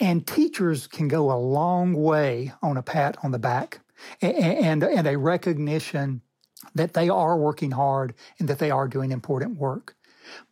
And 0.00 0.26
teachers 0.26 0.86
can 0.86 1.08
go 1.08 1.32
a 1.32 1.38
long 1.38 1.94
way 1.94 2.52
on 2.62 2.76
a 2.76 2.82
pat 2.82 3.16
on 3.22 3.32
the 3.32 3.38
back 3.38 3.80
and, 4.20 4.36
and, 4.36 4.84
and 4.84 5.06
a 5.06 5.18
recognition 5.18 6.22
that 6.74 6.94
they 6.94 7.08
are 7.08 7.36
working 7.36 7.72
hard 7.72 8.14
and 8.38 8.48
that 8.48 8.58
they 8.58 8.70
are 8.70 8.88
doing 8.88 9.10
important 9.10 9.58
work. 9.58 9.96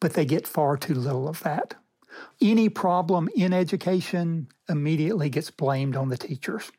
But 0.01 0.15
they 0.15 0.25
get 0.25 0.49
far 0.49 0.77
too 0.77 0.95
little 0.95 1.29
of 1.29 1.43
that. 1.43 1.75
Any 2.41 2.69
problem 2.69 3.29
in 3.37 3.53
education 3.53 4.49
immediately 4.69 5.29
gets 5.29 5.51
blamed 5.51 5.97
on 5.97 6.09
the 6.09 6.17
teachers. 6.17 6.71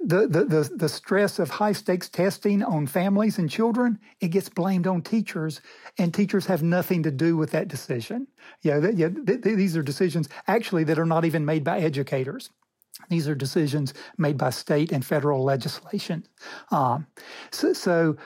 The, 0.00 0.26
the, 0.26 0.44
the, 0.44 0.70
the, 0.74 0.88
stress 0.88 1.38
of 1.38 1.50
high 1.50 1.72
stakes 1.72 2.08
testing 2.08 2.62
on 2.62 2.86
families 2.86 3.38
and 3.38 3.50
children, 3.50 3.98
it 4.20 4.28
gets 4.28 4.48
blamed 4.48 4.86
on 4.86 5.02
teachers, 5.02 5.60
and 5.98 6.12
teachers 6.12 6.46
have 6.46 6.62
nothing 6.62 7.02
to 7.02 7.10
do 7.10 7.36
with 7.36 7.50
that 7.50 7.68
decision. 7.68 8.28
Yeah, 8.62 8.78
yeah 8.94 9.08
th- 9.08 9.42
th- 9.42 9.56
these 9.56 9.76
are 9.76 9.82
decisions 9.82 10.28
actually 10.46 10.84
that 10.84 10.98
are 10.98 11.06
not 11.06 11.24
even 11.24 11.44
made 11.44 11.64
by 11.64 11.78
educators. 11.80 12.50
These 13.08 13.28
are 13.28 13.34
decisions 13.34 13.92
made 14.16 14.38
by 14.38 14.50
state 14.50 14.92
and 14.92 15.04
federal 15.04 15.44
legislation. 15.44 16.24
Um, 16.70 17.06
so, 17.50 17.72
so, 17.72 18.16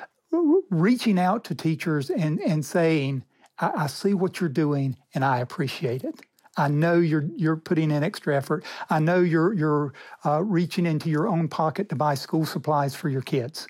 reaching 0.71 1.19
out 1.19 1.45
to 1.45 1.55
teachers 1.55 2.11
and, 2.11 2.41
and 2.41 2.65
saying, 2.65 3.25
I, 3.59 3.73
I 3.77 3.87
see 3.87 4.15
what 4.15 4.41
you're 4.41 4.49
doing 4.49 4.97
and 5.15 5.25
I 5.25 5.39
appreciate 5.39 6.05
it. 6.05 6.21
I 6.61 6.69
know 6.69 6.99
you're 6.99 7.25
you're 7.37 7.57
putting 7.57 7.91
in 7.91 8.05
extra 8.05 8.37
effort. 8.37 8.65
I 8.91 8.99
know 8.99 9.21
you're 9.21 9.55
you're 9.55 9.95
uh, 10.27 10.43
reaching 10.43 10.85
into 10.85 11.09
your 11.09 11.27
own 11.27 11.49
pocket 11.49 11.89
to 11.89 11.97
buy 11.97 12.15
school 12.15 12.45
supplies 12.45 12.95
for 12.95 13.09
your 13.09 13.23
kids. 13.23 13.67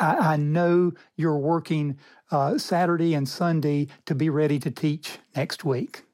I, 0.00 0.32
I 0.32 0.36
know 0.36 0.92
you're 1.16 1.38
working 1.38 1.98
uh, 2.30 2.56
Saturday 2.56 3.14
and 3.14 3.28
Sunday 3.28 3.88
to 4.06 4.14
be 4.14 4.30
ready 4.30 4.58
to 4.60 4.70
teach 4.70 5.18
next 5.36 5.64
week. 5.64 6.04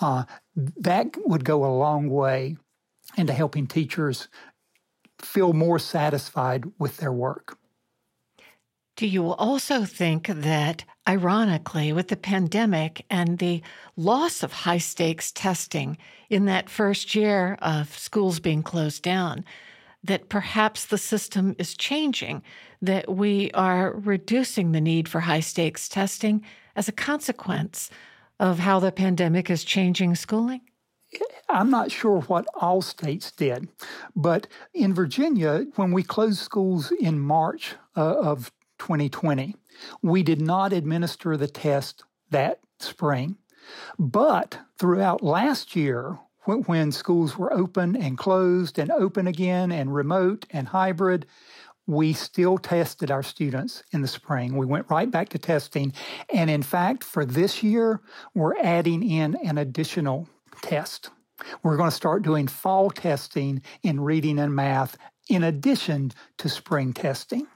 Uh, 0.00 0.24
that 0.56 1.16
would 1.24 1.44
go 1.44 1.64
a 1.64 1.78
long 1.78 2.10
way 2.10 2.56
into 3.16 3.32
helping 3.32 3.68
teachers 3.68 4.28
feel 5.20 5.52
more 5.52 5.78
satisfied 5.78 6.64
with 6.78 6.96
their 6.96 7.12
work. 7.12 7.56
Do 8.96 9.06
you 9.06 9.30
also 9.32 9.84
think 9.84 10.26
that, 10.26 10.84
ironically, 11.08 11.92
with 11.92 12.08
the 12.08 12.16
pandemic 12.16 13.04
and 13.10 13.38
the 13.38 13.62
loss 13.96 14.42
of 14.42 14.52
high 14.52 14.78
stakes 14.78 15.32
testing 15.32 15.98
in 16.30 16.44
that 16.46 16.70
first 16.70 17.14
year 17.14 17.58
of 17.60 17.96
schools 17.98 18.40
being 18.40 18.62
closed 18.62 19.02
down, 19.02 19.44
that 20.04 20.28
perhaps 20.28 20.84
the 20.84 20.98
system 20.98 21.54
is 21.58 21.76
changing, 21.76 22.42
that 22.80 23.08
we 23.10 23.50
are 23.52 23.92
reducing 23.92 24.72
the 24.72 24.80
need 24.80 25.08
for 25.08 25.20
high 25.20 25.40
stakes 25.40 25.88
testing 25.88 26.44
as 26.74 26.88
a 26.88 26.92
consequence 26.92 27.90
of 28.40 28.58
how 28.58 28.80
the 28.80 28.92
pandemic 28.92 29.50
is 29.50 29.64
changing 29.64 30.14
schooling? 30.14 30.60
I'm 31.48 31.70
not 31.70 31.92
sure 31.92 32.20
what 32.22 32.46
all 32.54 32.80
states 32.80 33.30
did, 33.30 33.68
but 34.16 34.46
in 34.72 34.94
Virginia, 34.94 35.66
when 35.76 35.92
we 35.92 36.02
closed 36.02 36.38
schools 36.38 36.90
in 36.92 37.20
March 37.20 37.74
uh, 37.96 38.18
of 38.18 38.50
2020, 38.78 39.54
we 40.02 40.22
did 40.22 40.40
not 40.40 40.72
administer 40.72 41.36
the 41.36 41.48
test 41.48 42.04
that 42.30 42.60
spring. 42.80 43.36
But 43.98 44.58
throughout 44.78 45.22
last 45.22 45.76
year, 45.76 46.18
when 46.44 46.90
schools 46.90 47.38
were 47.38 47.52
open 47.52 47.96
and 47.96 48.18
closed 48.18 48.78
and 48.78 48.90
open 48.90 49.26
again 49.26 49.70
and 49.70 49.94
remote 49.94 50.46
and 50.50 50.68
hybrid, 50.68 51.26
we 51.86 52.12
still 52.12 52.58
tested 52.58 53.10
our 53.10 53.22
students 53.22 53.82
in 53.92 54.02
the 54.02 54.08
spring. 54.08 54.56
We 54.56 54.66
went 54.66 54.90
right 54.90 55.10
back 55.10 55.28
to 55.30 55.38
testing. 55.38 55.92
And 56.32 56.50
in 56.50 56.62
fact, 56.62 57.04
for 57.04 57.24
this 57.24 57.62
year, 57.62 58.00
we're 58.34 58.56
adding 58.58 59.08
in 59.08 59.36
an 59.44 59.58
additional 59.58 60.28
test. 60.62 61.10
We're 61.62 61.76
going 61.76 61.90
to 61.90 61.96
start 61.96 62.22
doing 62.22 62.46
fall 62.46 62.90
testing 62.90 63.62
in 63.82 64.00
reading 64.00 64.38
and 64.38 64.54
math 64.54 64.96
in 65.28 65.42
addition 65.42 66.12
to 66.38 66.48
spring 66.48 66.92
testing. 66.92 67.46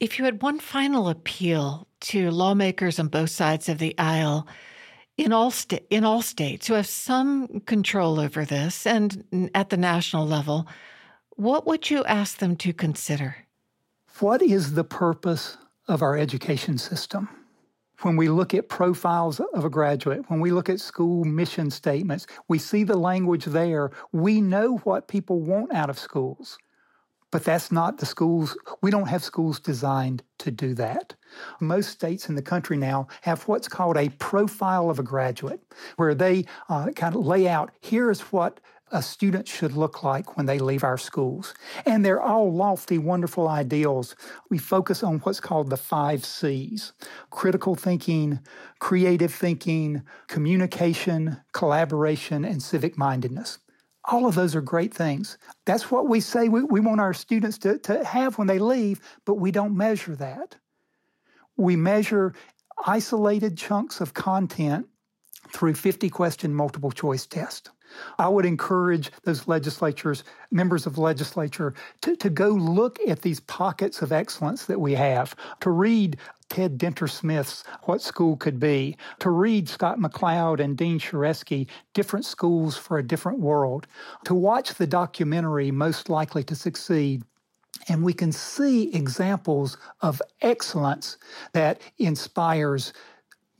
If 0.00 0.16
you 0.18 0.24
had 0.24 0.42
one 0.42 0.60
final 0.60 1.08
appeal 1.08 1.88
to 2.00 2.30
lawmakers 2.30 3.00
on 3.00 3.08
both 3.08 3.30
sides 3.30 3.68
of 3.68 3.78
the 3.78 3.98
aisle 3.98 4.46
in 5.16 5.32
all 5.32 5.50
sta- 5.50 5.84
in 5.90 6.04
all 6.04 6.22
states 6.22 6.68
who 6.68 6.74
have 6.74 6.86
some 6.86 7.60
control 7.66 8.20
over 8.20 8.44
this 8.44 8.86
and 8.86 9.50
at 9.54 9.70
the 9.70 9.76
national 9.76 10.24
level, 10.24 10.68
what 11.30 11.66
would 11.66 11.90
you 11.90 12.04
ask 12.04 12.38
them 12.38 12.54
to 12.56 12.72
consider? 12.72 13.36
What 14.20 14.40
is 14.40 14.74
the 14.74 14.84
purpose 14.84 15.56
of 15.88 16.00
our 16.00 16.16
education 16.16 16.78
system? 16.78 17.28
When 18.02 18.14
we 18.14 18.28
look 18.28 18.54
at 18.54 18.68
profiles 18.68 19.40
of 19.40 19.64
a 19.64 19.70
graduate, 19.70 20.30
when 20.30 20.38
we 20.38 20.52
look 20.52 20.68
at 20.68 20.78
school 20.78 21.24
mission 21.24 21.70
statements, 21.70 22.28
we 22.46 22.58
see 22.60 22.84
the 22.84 22.96
language 22.96 23.46
there. 23.46 23.90
We 24.12 24.40
know 24.40 24.76
what 24.84 25.08
people 25.08 25.40
want 25.40 25.74
out 25.74 25.90
of 25.90 25.98
schools, 25.98 26.56
but 27.30 27.44
that's 27.44 27.70
not 27.70 27.98
the 27.98 28.06
schools. 28.06 28.56
We 28.82 28.90
don't 28.90 29.08
have 29.08 29.22
schools 29.22 29.60
designed 29.60 30.22
to 30.38 30.50
do 30.50 30.74
that. 30.74 31.14
Most 31.60 31.90
states 31.90 32.28
in 32.28 32.34
the 32.34 32.42
country 32.42 32.76
now 32.76 33.08
have 33.22 33.46
what's 33.48 33.68
called 33.68 33.96
a 33.96 34.08
profile 34.10 34.90
of 34.90 34.98
a 34.98 35.02
graduate, 35.02 35.60
where 35.96 36.14
they 36.14 36.44
uh, 36.68 36.90
kind 36.96 37.14
of 37.14 37.26
lay 37.26 37.48
out 37.48 37.70
here's 37.80 38.20
what 38.32 38.60
a 38.90 39.02
student 39.02 39.46
should 39.46 39.72
look 39.72 40.02
like 40.02 40.36
when 40.36 40.46
they 40.46 40.58
leave 40.58 40.84
our 40.84 40.96
schools. 40.96 41.54
And 41.84 42.04
they're 42.04 42.22
all 42.22 42.52
lofty, 42.52 42.98
wonderful 42.98 43.48
ideals. 43.48 44.16
We 44.50 44.58
focus 44.58 45.02
on 45.02 45.18
what's 45.20 45.40
called 45.40 45.70
the 45.70 45.76
five 45.76 46.24
C's 46.24 46.92
critical 47.30 47.74
thinking, 47.74 48.40
creative 48.78 49.32
thinking, 49.34 50.02
communication, 50.26 51.38
collaboration, 51.52 52.44
and 52.44 52.62
civic 52.62 52.96
mindedness. 52.96 53.58
All 54.10 54.26
of 54.26 54.34
those 54.34 54.56
are 54.56 54.62
great 54.62 54.92
things. 54.92 55.36
That's 55.66 55.90
what 55.90 56.08
we 56.08 56.20
say 56.20 56.48
we, 56.48 56.62
we 56.62 56.80
want 56.80 57.00
our 57.00 57.12
students 57.12 57.58
to, 57.58 57.78
to 57.80 58.04
have 58.04 58.38
when 58.38 58.46
they 58.46 58.58
leave, 58.58 59.00
but 59.24 59.34
we 59.34 59.50
don't 59.50 59.76
measure 59.76 60.16
that. 60.16 60.56
We 61.56 61.76
measure 61.76 62.34
isolated 62.86 63.58
chunks 63.58 64.00
of 64.00 64.14
content 64.14 64.86
through 65.52 65.74
50 65.74 66.08
question 66.10 66.54
multiple 66.54 66.90
choice 66.90 67.26
test. 67.26 67.70
I 68.18 68.28
would 68.28 68.44
encourage 68.44 69.10
those 69.24 69.48
legislatures, 69.48 70.24
members 70.50 70.86
of 70.86 70.98
legislature, 70.98 71.74
to, 72.02 72.16
to 72.16 72.30
go 72.30 72.50
look 72.50 72.98
at 73.08 73.22
these 73.22 73.40
pockets 73.40 74.02
of 74.02 74.12
excellence 74.12 74.66
that 74.66 74.80
we 74.80 74.94
have, 74.94 75.34
to 75.60 75.70
read 75.70 76.18
Ted 76.48 76.78
Dintersmith's 76.78 77.64
What 77.84 78.00
School 78.00 78.36
Could 78.36 78.58
Be, 78.58 78.96
to 79.20 79.30
read 79.30 79.68
Scott 79.68 79.98
McLeod 79.98 80.60
and 80.60 80.76
Dean 80.76 80.98
Shareski, 80.98 81.68
Different 81.94 82.24
Schools 82.24 82.76
for 82.76 82.98
a 82.98 83.06
Different 83.06 83.40
World, 83.40 83.86
to 84.24 84.34
watch 84.34 84.74
the 84.74 84.86
documentary 84.86 85.70
Most 85.70 86.08
Likely 86.08 86.42
to 86.44 86.54
Succeed. 86.54 87.22
And 87.88 88.02
we 88.02 88.12
can 88.12 88.32
see 88.32 88.94
examples 88.94 89.76
of 90.00 90.20
excellence 90.42 91.18
that 91.52 91.80
inspires, 91.98 92.92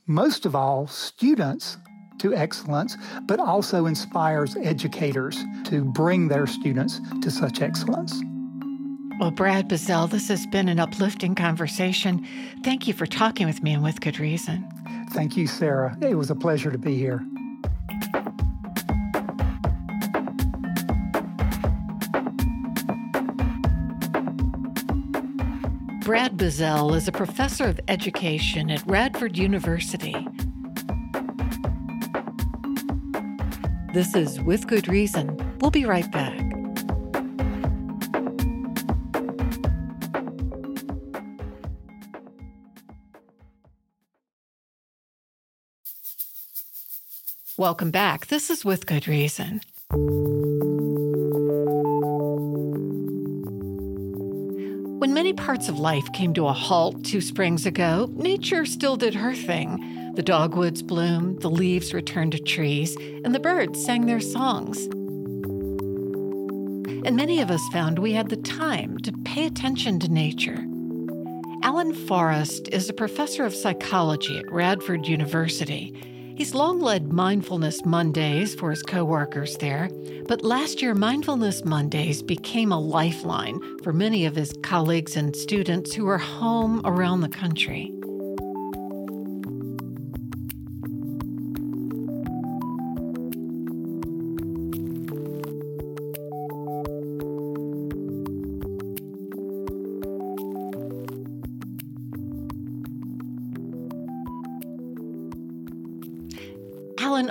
most 0.06 0.46
of 0.46 0.54
all, 0.54 0.86
students 0.86 1.76
to 2.18 2.34
excellence, 2.34 2.96
but 3.26 3.38
also 3.38 3.86
inspires 3.86 4.56
educators 4.56 5.38
to 5.64 5.84
bring 5.84 6.28
their 6.28 6.46
students 6.46 7.00
to 7.22 7.30
such 7.30 7.62
excellence. 7.62 8.20
Well, 9.18 9.32
Brad 9.32 9.68
Bizzell, 9.68 10.08
this 10.08 10.28
has 10.28 10.46
been 10.46 10.68
an 10.68 10.78
uplifting 10.78 11.34
conversation. 11.34 12.24
Thank 12.62 12.86
you 12.86 12.94
for 12.94 13.04
talking 13.04 13.48
with 13.48 13.64
me 13.64 13.72
and 13.72 13.82
with 13.82 14.00
good 14.00 14.20
reason. 14.20 14.64
Thank 15.10 15.36
you, 15.36 15.48
Sarah. 15.48 15.98
It 16.00 16.14
was 16.14 16.30
a 16.30 16.36
pleasure 16.36 16.70
to 16.70 16.78
be 16.78 16.96
here. 16.96 17.18
Brad 26.04 26.36
Bizzell 26.36 26.94
is 26.94 27.08
a 27.08 27.12
professor 27.12 27.64
of 27.64 27.80
education 27.88 28.70
at 28.70 28.86
Radford 28.86 29.36
University. 29.36 30.28
This 33.92 34.14
is 34.14 34.40
With 34.40 34.68
Good 34.68 34.86
Reason. 34.86 35.36
We'll 35.60 35.72
be 35.72 35.86
right 35.86 36.10
back. 36.12 36.47
Welcome 47.58 47.90
back. 47.90 48.28
This 48.28 48.50
is 48.50 48.64
With 48.64 48.86
Good 48.86 49.08
Reason. 49.08 49.60
When 55.00 55.12
many 55.12 55.32
parts 55.32 55.68
of 55.68 55.76
life 55.76 56.06
came 56.12 56.32
to 56.34 56.46
a 56.46 56.52
halt 56.52 57.04
two 57.04 57.20
springs 57.20 57.66
ago, 57.66 58.08
nature 58.12 58.64
still 58.64 58.94
did 58.94 59.16
her 59.16 59.34
thing. 59.34 60.12
The 60.14 60.22
dogwoods 60.22 60.84
bloomed, 60.84 61.42
the 61.42 61.50
leaves 61.50 61.92
returned 61.92 62.30
to 62.30 62.38
trees, 62.38 62.96
and 63.24 63.34
the 63.34 63.40
birds 63.40 63.84
sang 63.84 64.06
their 64.06 64.20
songs. 64.20 64.84
And 67.04 67.16
many 67.16 67.40
of 67.40 67.50
us 67.50 67.68
found 67.72 67.98
we 67.98 68.12
had 68.12 68.28
the 68.28 68.36
time 68.36 68.98
to 68.98 69.12
pay 69.24 69.46
attention 69.46 69.98
to 69.98 70.08
nature. 70.08 70.64
Alan 71.64 71.92
Forrest 72.06 72.68
is 72.68 72.88
a 72.88 72.94
professor 72.94 73.44
of 73.44 73.52
psychology 73.52 74.38
at 74.38 74.48
Radford 74.48 75.08
University. 75.08 75.92
He's 76.38 76.54
long 76.54 76.78
led 76.80 77.12
Mindfulness 77.12 77.84
Mondays 77.84 78.54
for 78.54 78.70
his 78.70 78.84
coworkers 78.84 79.56
there, 79.56 79.90
but 80.28 80.44
last 80.44 80.80
year 80.80 80.94
Mindfulness 80.94 81.64
Mondays 81.64 82.22
became 82.22 82.70
a 82.70 82.78
lifeline 82.78 83.60
for 83.82 83.92
many 83.92 84.24
of 84.24 84.36
his 84.36 84.54
colleagues 84.62 85.16
and 85.16 85.34
students 85.34 85.92
who 85.92 86.06
are 86.06 86.16
home 86.16 86.80
around 86.84 87.22
the 87.22 87.28
country. 87.28 87.92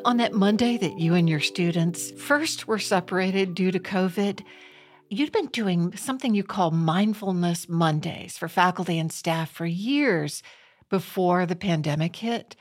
On 0.07 0.15
that 0.15 0.31
Monday 0.31 0.77
that 0.77 0.97
you 0.97 1.15
and 1.15 1.27
your 1.27 1.41
students 1.41 2.11
first 2.11 2.65
were 2.65 2.79
separated 2.79 3.53
due 3.53 3.71
to 3.71 3.79
COVID, 3.79 4.41
you'd 5.09 5.33
been 5.33 5.47
doing 5.47 5.97
something 5.97 6.33
you 6.33 6.45
call 6.45 6.71
Mindfulness 6.71 7.67
Mondays 7.67 8.37
for 8.37 8.47
faculty 8.47 8.99
and 8.99 9.11
staff 9.11 9.51
for 9.51 9.65
years 9.65 10.41
before 10.89 11.45
the 11.45 11.57
pandemic 11.57 12.15
hit. 12.15 12.55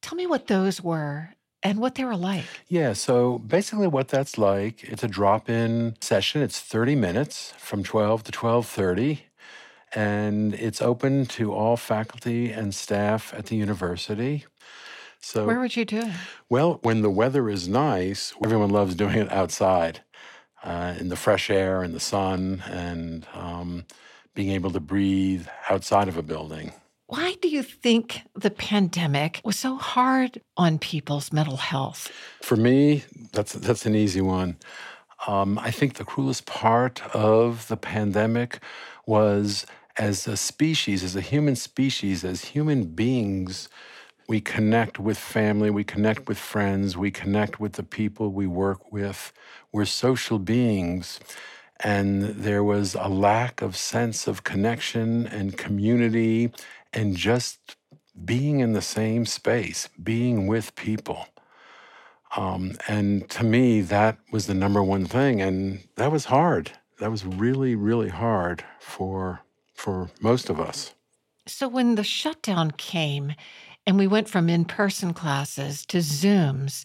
Tell 0.00 0.14
me 0.14 0.28
what 0.28 0.46
those 0.46 0.80
were 0.80 1.30
and 1.60 1.80
what 1.80 1.96
they 1.96 2.04
were 2.04 2.16
like. 2.16 2.44
Yeah, 2.68 2.92
so 2.92 3.40
basically 3.40 3.88
what 3.88 4.06
that's 4.06 4.38
like, 4.38 4.84
it's 4.84 5.02
a 5.02 5.08
drop-in 5.08 5.96
session. 6.00 6.40
It's 6.40 6.60
30 6.60 6.94
minutes 6.94 7.52
from 7.58 7.82
12 7.82 8.22
to 8.22 8.30
12:30 8.30 9.22
and 9.92 10.54
it's 10.54 10.80
open 10.80 11.26
to 11.26 11.52
all 11.52 11.76
faculty 11.76 12.52
and 12.52 12.72
staff 12.72 13.34
at 13.34 13.46
the 13.46 13.56
university. 13.56 14.44
So 15.26 15.44
where 15.44 15.58
would 15.58 15.74
you 15.74 15.84
do 15.84 15.98
it? 15.98 16.12
Well, 16.48 16.78
when 16.82 17.02
the 17.02 17.10
weather 17.10 17.50
is 17.50 17.66
nice, 17.66 18.32
everyone 18.44 18.70
loves 18.70 18.94
doing 18.94 19.16
it 19.16 19.32
outside, 19.32 20.02
uh, 20.62 20.94
in 21.00 21.08
the 21.08 21.16
fresh 21.16 21.50
air 21.50 21.82
and 21.82 21.92
the 21.92 21.98
sun, 21.98 22.62
and 22.68 23.26
um, 23.34 23.86
being 24.36 24.50
able 24.50 24.70
to 24.70 24.78
breathe 24.78 25.48
outside 25.68 26.06
of 26.06 26.16
a 26.16 26.22
building. 26.22 26.72
Why 27.08 27.34
do 27.42 27.48
you 27.48 27.64
think 27.64 28.20
the 28.36 28.52
pandemic 28.52 29.40
was 29.42 29.56
so 29.56 29.74
hard 29.74 30.40
on 30.56 30.78
people's 30.78 31.32
mental 31.32 31.56
health? 31.56 32.12
For 32.40 32.54
me, 32.54 33.02
that's 33.32 33.52
that's 33.54 33.84
an 33.84 33.96
easy 33.96 34.20
one. 34.20 34.56
Um, 35.26 35.58
I 35.58 35.72
think 35.72 35.94
the 35.94 36.04
cruelest 36.04 36.46
part 36.46 37.02
of 37.12 37.66
the 37.66 37.76
pandemic 37.76 38.60
was 39.06 39.66
as 39.96 40.28
a 40.28 40.36
species, 40.36 41.02
as 41.02 41.16
a 41.16 41.20
human 41.20 41.56
species, 41.56 42.24
as 42.24 42.44
human 42.44 42.84
beings, 42.84 43.68
we 44.28 44.40
connect 44.40 44.98
with 44.98 45.18
family, 45.18 45.70
we 45.70 45.84
connect 45.84 46.28
with 46.28 46.38
friends, 46.38 46.96
we 46.96 47.10
connect 47.10 47.60
with 47.60 47.74
the 47.74 47.82
people 47.82 48.32
we 48.32 48.46
work 48.46 48.92
with. 48.92 49.32
We're 49.72 49.84
social 49.84 50.38
beings. 50.38 51.20
And 51.80 52.22
there 52.22 52.64
was 52.64 52.94
a 52.94 53.08
lack 53.08 53.62
of 53.62 53.76
sense 53.76 54.26
of 54.26 54.44
connection 54.44 55.26
and 55.26 55.56
community 55.56 56.50
and 56.92 57.16
just 57.16 57.76
being 58.24 58.60
in 58.60 58.72
the 58.72 58.82
same 58.82 59.26
space, 59.26 59.88
being 60.02 60.46
with 60.46 60.74
people. 60.74 61.26
Um, 62.34 62.76
and 62.88 63.28
to 63.30 63.44
me, 63.44 63.82
that 63.82 64.18
was 64.32 64.46
the 64.46 64.54
number 64.54 64.82
one 64.82 65.06
thing. 65.06 65.40
And 65.40 65.86
that 65.96 66.10
was 66.10 66.26
hard. 66.26 66.72
That 66.98 67.10
was 67.10 67.24
really, 67.24 67.74
really 67.74 68.08
hard 68.08 68.64
for, 68.80 69.40
for 69.74 70.10
most 70.20 70.48
of 70.48 70.58
us. 70.58 70.94
So 71.46 71.68
when 71.68 71.94
the 71.94 72.02
shutdown 72.02 72.72
came 72.72 73.34
and 73.86 73.98
we 73.98 74.06
went 74.06 74.28
from 74.28 74.48
in 74.48 74.64
person 74.64 75.14
classes 75.14 75.86
to 75.86 75.98
Zooms, 75.98 76.84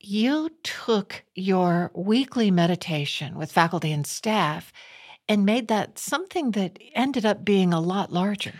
you 0.00 0.50
took 0.62 1.24
your 1.34 1.90
weekly 1.94 2.50
meditation 2.50 3.36
with 3.36 3.52
faculty 3.52 3.92
and 3.92 4.06
staff 4.06 4.72
and 5.28 5.46
made 5.46 5.68
that 5.68 5.98
something 5.98 6.50
that 6.52 6.78
ended 6.94 7.24
up 7.24 7.44
being 7.44 7.72
a 7.72 7.80
lot 7.80 8.12
larger 8.12 8.52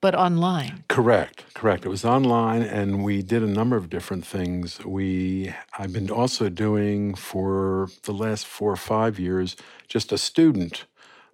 but 0.00 0.14
online. 0.14 0.84
Correct, 0.88 1.44
correct. 1.54 1.84
It 1.84 1.88
was 1.88 2.04
online, 2.04 2.62
and 2.62 3.02
we 3.02 3.22
did 3.22 3.42
a 3.42 3.48
number 3.48 3.76
of 3.76 3.90
different 3.90 4.24
things. 4.24 4.84
We 4.84 5.52
I've 5.76 5.92
been 5.92 6.10
also 6.10 6.48
doing 6.48 7.14
for 7.14 7.88
the 8.04 8.12
last 8.12 8.46
four 8.46 8.70
or 8.70 8.76
five 8.76 9.18
years 9.18 9.56
just 9.88 10.12
a 10.12 10.18
student 10.18 10.84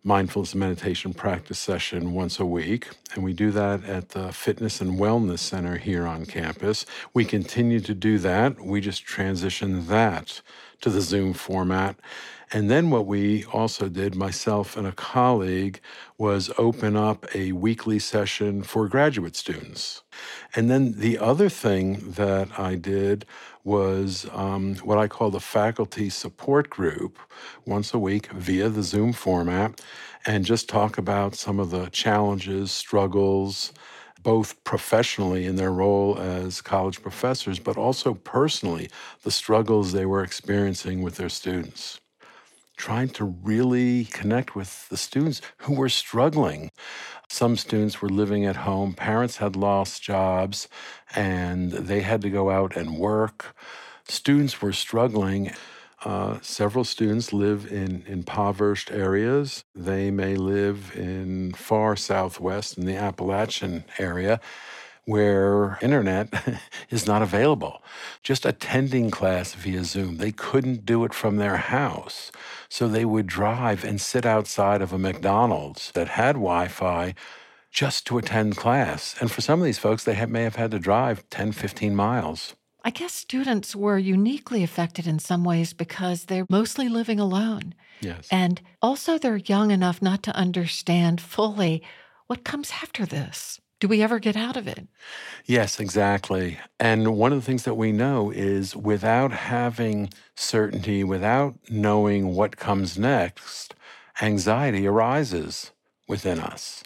mindfulness 0.06 0.54
meditation 0.54 1.14
practice 1.14 1.58
session 1.58 2.12
once 2.12 2.38
a 2.38 2.44
week, 2.44 2.90
and 3.14 3.24
we 3.24 3.32
do 3.32 3.50
that 3.50 3.82
at 3.84 4.10
the 4.10 4.30
Fitness 4.32 4.82
and 4.82 5.00
Wellness 5.00 5.38
Center 5.38 5.78
here 5.78 6.06
on 6.06 6.26
campus. 6.26 6.84
We 7.14 7.24
continue 7.24 7.80
to 7.80 7.94
do 7.94 8.18
that. 8.18 8.60
We 8.60 8.82
just 8.82 9.06
transitioned 9.06 9.86
that 9.86 10.42
to 10.82 10.90
the 10.90 11.00
Zoom 11.00 11.32
format. 11.32 11.96
And 12.52 12.70
then 12.70 12.90
what 12.90 13.06
we 13.06 13.44
also 13.46 13.88
did, 13.88 14.14
myself 14.14 14.76
and 14.76 14.86
a 14.86 14.92
colleague, 14.92 15.80
was 16.18 16.50
open 16.58 16.96
up 16.96 17.24
a 17.34 17.52
weekly 17.52 17.98
session 17.98 18.62
for 18.62 18.86
graduate 18.88 19.34
students. 19.34 20.02
And 20.54 20.70
then 20.70 21.00
the 21.00 21.18
other 21.18 21.48
thing 21.48 22.12
that 22.12 22.60
I 22.60 22.74
did 22.74 23.24
was 23.64 24.26
um, 24.32 24.76
what 24.76 24.98
I 24.98 25.08
call 25.08 25.30
the 25.30 25.40
faculty 25.40 26.10
support 26.10 26.70
group 26.70 27.18
once 27.66 27.94
a 27.94 27.98
week 27.98 28.28
via 28.32 28.68
the 28.68 28.82
Zoom 28.82 29.12
format 29.12 29.80
and 30.26 30.44
just 30.44 30.68
talk 30.68 30.98
about 30.98 31.34
some 31.34 31.58
of 31.58 31.70
the 31.70 31.86
challenges, 31.88 32.70
struggles, 32.70 33.72
both 34.22 34.62
professionally 34.64 35.46
in 35.46 35.56
their 35.56 35.72
role 35.72 36.18
as 36.18 36.62
college 36.62 37.02
professors, 37.02 37.58
but 37.58 37.76
also 37.76 38.14
personally, 38.14 38.90
the 39.22 39.30
struggles 39.30 39.92
they 39.92 40.06
were 40.06 40.22
experiencing 40.22 41.02
with 41.02 41.16
their 41.16 41.28
students 41.28 42.00
trying 42.76 43.08
to 43.08 43.24
really 43.24 44.04
connect 44.06 44.54
with 44.54 44.88
the 44.88 44.96
students 44.96 45.40
who 45.58 45.74
were 45.74 45.88
struggling. 45.88 46.70
Some 47.28 47.56
students 47.56 48.02
were 48.02 48.08
living 48.08 48.44
at 48.44 48.56
home, 48.56 48.94
parents 48.94 49.38
had 49.38 49.56
lost 49.56 50.02
jobs, 50.02 50.68
and 51.14 51.72
they 51.72 52.00
had 52.00 52.20
to 52.22 52.30
go 52.30 52.50
out 52.50 52.76
and 52.76 52.98
work. 52.98 53.56
Students 54.08 54.60
were 54.60 54.72
struggling. 54.72 55.52
Uh, 56.04 56.38
several 56.42 56.84
students 56.84 57.32
live 57.32 57.72
in 57.72 58.04
impoverished 58.06 58.90
areas. 58.90 59.64
They 59.74 60.10
may 60.10 60.36
live 60.36 60.92
in 60.94 61.52
far 61.54 61.96
southwest 61.96 62.76
in 62.76 62.84
the 62.84 62.96
Appalachian 62.96 63.84
area 63.98 64.40
where 65.06 65.78
internet 65.82 66.28
is 66.90 67.06
not 67.06 67.22
available. 67.22 67.82
Just 68.22 68.46
attending 68.46 69.10
class 69.10 69.54
via 69.54 69.84
Zoom, 69.84 70.16
they 70.16 70.32
couldn't 70.32 70.86
do 70.86 71.04
it 71.04 71.14
from 71.14 71.36
their 71.36 71.56
house. 71.56 72.32
So 72.68 72.88
they 72.88 73.04
would 73.04 73.26
drive 73.26 73.84
and 73.84 74.00
sit 74.00 74.24
outside 74.24 74.82
of 74.82 74.92
a 74.92 74.98
McDonald's 74.98 75.90
that 75.92 76.08
had 76.08 76.34
Wi 76.34 76.68
Fi 76.68 77.14
just 77.70 78.06
to 78.06 78.18
attend 78.18 78.56
class. 78.56 79.16
And 79.20 79.30
for 79.30 79.40
some 79.40 79.60
of 79.60 79.64
these 79.64 79.78
folks, 79.78 80.04
they 80.04 80.14
have, 80.14 80.30
may 80.30 80.44
have 80.44 80.56
had 80.56 80.70
to 80.70 80.78
drive 80.78 81.28
10, 81.30 81.52
15 81.52 81.94
miles. 81.94 82.54
I 82.86 82.90
guess 82.90 83.14
students 83.14 83.74
were 83.74 83.98
uniquely 83.98 84.62
affected 84.62 85.06
in 85.06 85.18
some 85.18 85.42
ways 85.42 85.72
because 85.72 86.26
they're 86.26 86.46
mostly 86.50 86.88
living 86.88 87.18
alone. 87.18 87.74
Yes. 88.00 88.28
And 88.30 88.60
also, 88.82 89.18
they're 89.18 89.38
young 89.38 89.70
enough 89.70 90.02
not 90.02 90.22
to 90.24 90.36
understand 90.36 91.20
fully 91.20 91.82
what 92.26 92.44
comes 92.44 92.70
after 92.82 93.06
this. 93.06 93.60
Do 93.84 93.88
we 93.88 94.02
ever 94.02 94.18
get 94.18 94.34
out 94.34 94.56
of 94.56 94.66
it? 94.66 94.88
Yes, 95.44 95.78
exactly. 95.78 96.58
And 96.80 97.18
one 97.18 97.34
of 97.34 97.38
the 97.38 97.44
things 97.44 97.64
that 97.64 97.74
we 97.74 97.92
know 97.92 98.30
is 98.30 98.74
without 98.74 99.30
having 99.30 100.08
certainty, 100.34 101.04
without 101.04 101.56
knowing 101.68 102.34
what 102.34 102.56
comes 102.56 102.96
next, 102.96 103.74
anxiety 104.22 104.86
arises 104.86 105.70
within 106.08 106.40
us. 106.40 106.82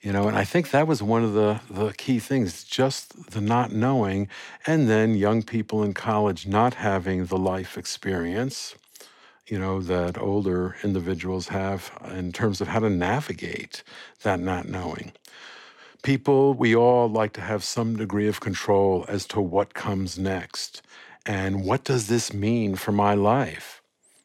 You 0.00 0.12
know, 0.12 0.28
and 0.28 0.38
I 0.38 0.44
think 0.44 0.70
that 0.70 0.86
was 0.86 1.02
one 1.02 1.24
of 1.24 1.32
the, 1.32 1.60
the 1.68 1.92
key 1.94 2.20
things, 2.20 2.62
just 2.62 3.32
the 3.32 3.40
not 3.40 3.72
knowing, 3.72 4.28
and 4.64 4.88
then 4.88 5.16
young 5.16 5.42
people 5.42 5.82
in 5.82 5.92
college 5.92 6.46
not 6.46 6.74
having 6.74 7.26
the 7.26 7.36
life 7.36 7.76
experience, 7.76 8.76
you 9.48 9.58
know, 9.58 9.80
that 9.80 10.16
older 10.16 10.76
individuals 10.84 11.48
have 11.48 11.90
in 12.12 12.30
terms 12.30 12.60
of 12.60 12.68
how 12.68 12.78
to 12.78 12.88
navigate 12.88 13.82
that 14.22 14.38
not 14.38 14.68
knowing 14.68 15.10
people, 16.02 16.54
we 16.54 16.74
all 16.74 17.08
like 17.08 17.32
to 17.34 17.40
have 17.40 17.64
some 17.64 17.96
degree 17.96 18.28
of 18.28 18.40
control 18.40 19.04
as 19.08 19.26
to 19.26 19.40
what 19.40 19.74
comes 19.74 20.18
next. 20.18 20.82
And 21.26 21.64
what 21.64 21.84
does 21.84 22.08
this 22.08 22.32
mean 22.32 22.76
for 22.76 22.92
my 22.92 23.14
life? 23.14 23.82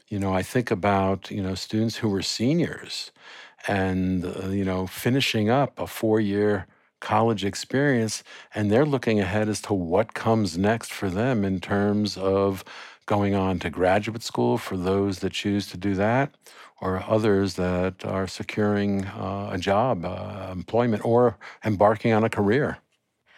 You 0.07 0.19
know, 0.19 0.33
I 0.33 0.43
think 0.43 0.71
about, 0.71 1.31
you 1.31 1.41
know, 1.41 1.55
students 1.55 1.97
who 1.97 2.09
were 2.09 2.21
seniors 2.21 3.12
and, 3.67 4.25
uh, 4.25 4.49
you 4.49 4.63
know, 4.63 4.88
finishing 4.88 5.49
up 5.49 5.77
a 5.79 5.88
four 5.88 6.19
year 6.19 6.67
college 6.99 7.43
experience, 7.43 8.23
and 8.55 8.71
they're 8.71 8.86
looking 8.86 9.19
ahead 9.19 9.49
as 9.49 9.62
to 9.62 9.73
what 9.73 10.13
comes 10.13 10.57
next 10.57 10.91
for 10.93 11.09
them 11.09 11.43
in 11.43 11.59
terms 11.59 12.15
of 12.17 12.63
going 13.05 13.36
on 13.36 13.59
to 13.59 13.69
graduate 13.69 14.23
school 14.23 14.57
for 14.57 14.77
those 14.77 15.19
that 15.19 15.33
choose 15.33 15.67
to 15.67 15.77
do 15.77 15.93
that, 15.95 16.33
or 16.84 17.02
others 17.08 17.54
that 17.54 18.04
are 18.04 18.28
securing 18.28 19.06
uh, 19.06 19.52
a 19.54 19.58
job, 19.58 20.04
uh, 20.04 20.50
employment, 20.52 21.04
or 21.06 21.38
embarking 21.63 22.12
on 22.12 22.26
a 22.26 22.30
career. 22.30 22.78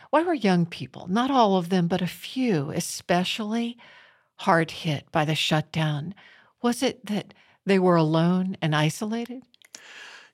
Why 0.10 0.24
were 0.24 0.34
young 0.34 0.66
people, 0.66 1.06
not 1.08 1.30
all 1.30 1.56
of 1.56 1.70
them, 1.70 1.88
but 1.88 2.02
a 2.02 2.08
few 2.08 2.72
especially, 2.72 3.78
hard 4.38 4.72
hit 4.72 5.12
by 5.12 5.26
the 5.26 5.36
shutdown? 5.36 6.16
Was 6.64 6.82
it 6.82 7.06
that 7.06 7.36
they 7.68 7.78
were 7.78 7.96
alone 7.96 8.58
and 8.64 8.76
isolated? 8.76 9.44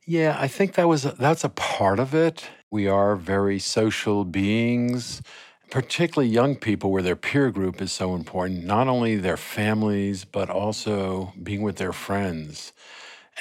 Yeah, 0.05 0.37
I 0.39 0.47
think 0.47 0.75
that 0.75 0.87
was 0.87 1.03
a, 1.05 1.11
that's 1.11 1.43
a 1.43 1.49
part 1.49 1.99
of 1.99 2.15
it. 2.15 2.47
We 2.71 2.87
are 2.87 3.17
very 3.17 3.59
social 3.59 4.23
beings, 4.23 5.21
particularly 5.69 6.31
young 6.31 6.55
people 6.55 6.91
where 6.91 7.03
their 7.03 7.17
peer 7.17 7.51
group 7.51 7.81
is 7.81 7.91
so 7.91 8.15
important, 8.15 8.63
not 8.63 8.87
only 8.87 9.17
their 9.17 9.35
families 9.35 10.23
but 10.23 10.49
also 10.49 11.33
being 11.43 11.61
with 11.61 11.75
their 11.75 11.93
friends 11.93 12.71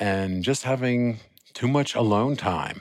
and 0.01 0.43
just 0.43 0.65
having 0.65 1.21
too 1.53 1.69
much 1.69 1.95
alone 1.95 2.35
time. 2.35 2.81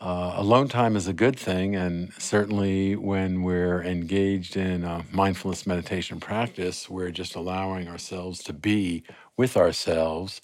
Uh, 0.00 0.34
alone 0.36 0.68
time 0.68 0.94
is 0.96 1.08
a 1.08 1.12
good 1.12 1.38
thing, 1.38 1.74
and 1.74 2.12
certainly 2.18 2.94
when 2.94 3.42
we're 3.42 3.82
engaged 3.82 4.56
in 4.56 4.84
a 4.84 5.04
mindfulness 5.10 5.66
meditation 5.66 6.20
practice, 6.20 6.88
we're 6.88 7.10
just 7.10 7.34
allowing 7.34 7.88
ourselves 7.88 8.42
to 8.44 8.52
be 8.52 9.02
with 9.36 9.56
ourselves. 9.56 10.40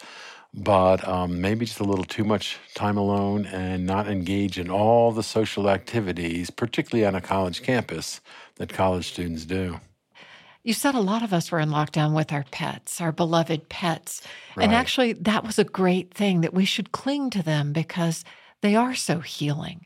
But 0.53 1.07
um, 1.07 1.41
maybe 1.41 1.67
just 1.67 1.81
a 1.81 1.85
little 1.85 2.05
too 2.05 2.25
much 2.25 2.59
time 2.75 2.97
alone 2.97 3.45
and 3.47 3.85
not 3.87 4.09
engage 4.09 4.59
in 4.59 4.71
all 4.71 5.11
the 5.11 5.23
social 5.23 5.69
activities, 5.69 6.51
particularly 6.51 7.05
on 7.05 7.17
a 7.17 7.21
college 7.21 7.63
campus, 7.63 8.21
that 8.57 8.73
college 8.73 9.09
students 9.09 9.45
do. 9.45 9.81
You 10.65 10.73
said 10.73 10.95
a 10.95 11.01
lot 11.01 11.23
of 11.23 11.35
us 11.35 11.53
were 11.53 11.61
in 11.61 11.69
lockdown 11.69 12.15
with 12.15 12.33
our 12.33 12.47
pets, 12.51 12.99
our 12.99 13.13
beloved 13.13 13.69
pets. 13.69 14.23
Right. 14.57 14.65
And 14.65 14.75
actually, 14.75 15.13
that 15.13 15.45
was 15.45 15.59
a 15.59 15.65
great 15.65 16.13
thing 16.15 16.41
that 16.41 16.55
we 16.55 16.65
should 16.65 16.91
cling 16.91 17.29
to 17.31 17.43
them 17.43 17.75
because 17.75 18.25
they 18.63 18.75
are 18.75 18.95
so 18.95 19.21
healing. 19.21 19.85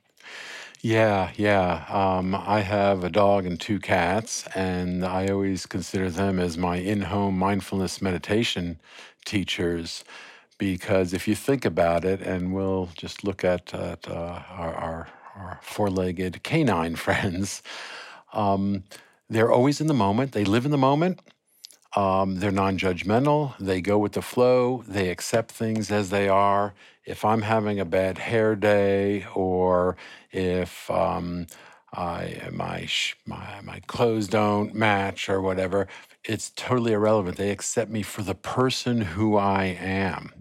Yeah, 0.80 1.32
yeah. 1.34 1.84
Um, 1.88 2.32
I 2.36 2.60
have 2.60 3.02
a 3.02 3.10
dog 3.10 3.44
and 3.44 3.60
two 3.60 3.80
cats, 3.80 4.46
and 4.54 5.04
I 5.04 5.26
always 5.26 5.66
consider 5.66 6.08
them 6.10 6.38
as 6.38 6.56
my 6.56 6.76
in 6.76 7.00
home 7.00 7.36
mindfulness 7.36 8.00
meditation 8.00 8.78
teachers. 9.24 10.04
Because 10.58 11.12
if 11.12 11.26
you 11.26 11.34
think 11.34 11.64
about 11.64 12.04
it, 12.04 12.20
and 12.20 12.52
we'll 12.52 12.90
just 12.96 13.24
look 13.24 13.42
at, 13.42 13.74
at 13.74 14.08
uh, 14.08 14.42
our, 14.48 14.74
our, 14.74 15.08
our 15.34 15.60
four 15.60 15.90
legged 15.90 16.44
canine 16.44 16.94
friends, 17.06 17.64
um, 18.32 18.84
they're 19.30 19.52
always 19.52 19.80
in 19.80 19.86
the 19.88 19.94
moment. 19.94 20.32
They 20.32 20.44
live 20.44 20.64
in 20.64 20.70
the 20.70 20.78
moment. 20.78 21.20
Um, 21.96 22.36
they're 22.36 22.52
non 22.52 22.78
judgmental, 22.78 23.56
they 23.58 23.80
go 23.80 23.98
with 23.98 24.12
the 24.12 24.22
flow, 24.22 24.84
they 24.86 25.10
accept 25.10 25.52
things 25.52 25.90
as 25.90 26.10
they 26.10 26.28
are. 26.28 26.74
If 27.04 27.24
I'm 27.24 27.42
having 27.42 27.80
a 27.80 27.84
bad 27.84 28.18
hair 28.18 28.56
day 28.56 29.26
or 29.34 29.96
if 30.30 30.90
um, 30.90 31.46
I, 31.94 32.48
my, 32.52 32.88
my, 33.26 33.60
my 33.62 33.80
clothes 33.88 34.28
don't 34.28 34.74
match 34.74 35.28
or 35.28 35.40
whatever, 35.40 35.88
it's 36.24 36.50
totally 36.50 36.92
irrelevant. 36.92 37.38
They 37.38 37.50
accept 37.50 37.90
me 37.90 38.02
for 38.02 38.22
the 38.22 38.34
person 38.36 39.00
who 39.00 39.36
I 39.36 39.64
am. 39.64 40.32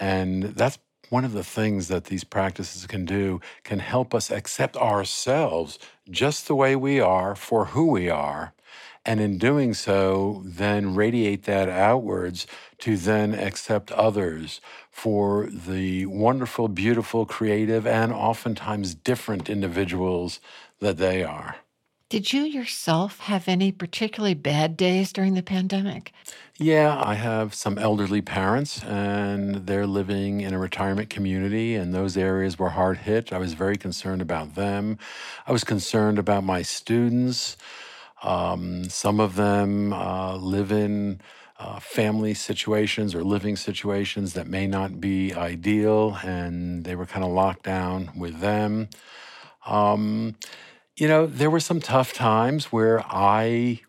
And 0.00 0.42
that's 0.44 0.78
one 1.10 1.24
of 1.24 1.32
the 1.32 1.44
things 1.44 1.88
that 1.88 2.04
these 2.04 2.24
practices 2.24 2.86
can 2.86 3.04
do 3.04 3.40
can 3.64 3.80
help 3.80 4.14
us 4.14 4.30
accept 4.30 4.76
ourselves 4.76 5.78
just 6.12 6.48
the 6.48 6.56
way 6.56 6.76
we 6.76 7.00
are 7.00 7.34
for 7.34 7.66
who 7.66 7.86
we 7.88 8.10
are 8.10 8.54
and 9.04 9.20
in 9.20 9.38
doing 9.38 9.74
so 9.74 10.42
then 10.46 10.94
radiate 10.94 11.44
that 11.44 11.68
outwards 11.68 12.46
to 12.78 12.96
then 12.96 13.34
accept 13.34 13.92
others 13.92 14.60
for 14.90 15.46
the 15.48 16.06
wonderful 16.06 16.68
beautiful 16.68 17.26
creative 17.26 17.86
and 17.86 18.12
oftentimes 18.12 18.94
different 18.94 19.50
individuals 19.50 20.40
that 20.80 20.98
they 20.98 21.24
are 21.24 21.56
did 22.12 22.30
you 22.30 22.42
yourself 22.42 23.20
have 23.20 23.48
any 23.48 23.72
particularly 23.72 24.34
bad 24.34 24.76
days 24.76 25.14
during 25.14 25.32
the 25.32 25.42
pandemic? 25.42 26.12
Yeah, 26.58 27.00
I 27.02 27.14
have 27.14 27.54
some 27.54 27.78
elderly 27.78 28.20
parents, 28.20 28.84
and 28.84 29.66
they're 29.66 29.86
living 29.86 30.42
in 30.42 30.52
a 30.52 30.58
retirement 30.58 31.08
community, 31.08 31.74
and 31.74 31.94
those 31.94 32.18
areas 32.18 32.58
were 32.58 32.68
hard 32.68 32.98
hit. 32.98 33.32
I 33.32 33.38
was 33.38 33.54
very 33.54 33.78
concerned 33.78 34.20
about 34.20 34.56
them. 34.56 34.98
I 35.46 35.52
was 35.52 35.64
concerned 35.64 36.18
about 36.18 36.44
my 36.44 36.60
students. 36.60 37.56
Um, 38.22 38.84
some 38.90 39.18
of 39.18 39.36
them 39.36 39.94
uh, 39.94 40.36
live 40.36 40.70
in 40.70 41.18
uh, 41.58 41.80
family 41.80 42.34
situations 42.34 43.14
or 43.14 43.24
living 43.24 43.56
situations 43.56 44.34
that 44.34 44.46
may 44.46 44.66
not 44.66 45.00
be 45.00 45.32
ideal, 45.32 46.18
and 46.22 46.84
they 46.84 46.94
were 46.94 47.06
kind 47.06 47.24
of 47.24 47.30
locked 47.30 47.62
down 47.62 48.10
with 48.14 48.40
them. 48.40 48.90
Um, 49.64 50.34
you 51.02 51.08
know, 51.08 51.26
there 51.26 51.50
were 51.50 51.58
some 51.58 51.80
tough 51.80 52.12
times 52.12 52.66
where 52.66 53.04
I, 53.10 53.80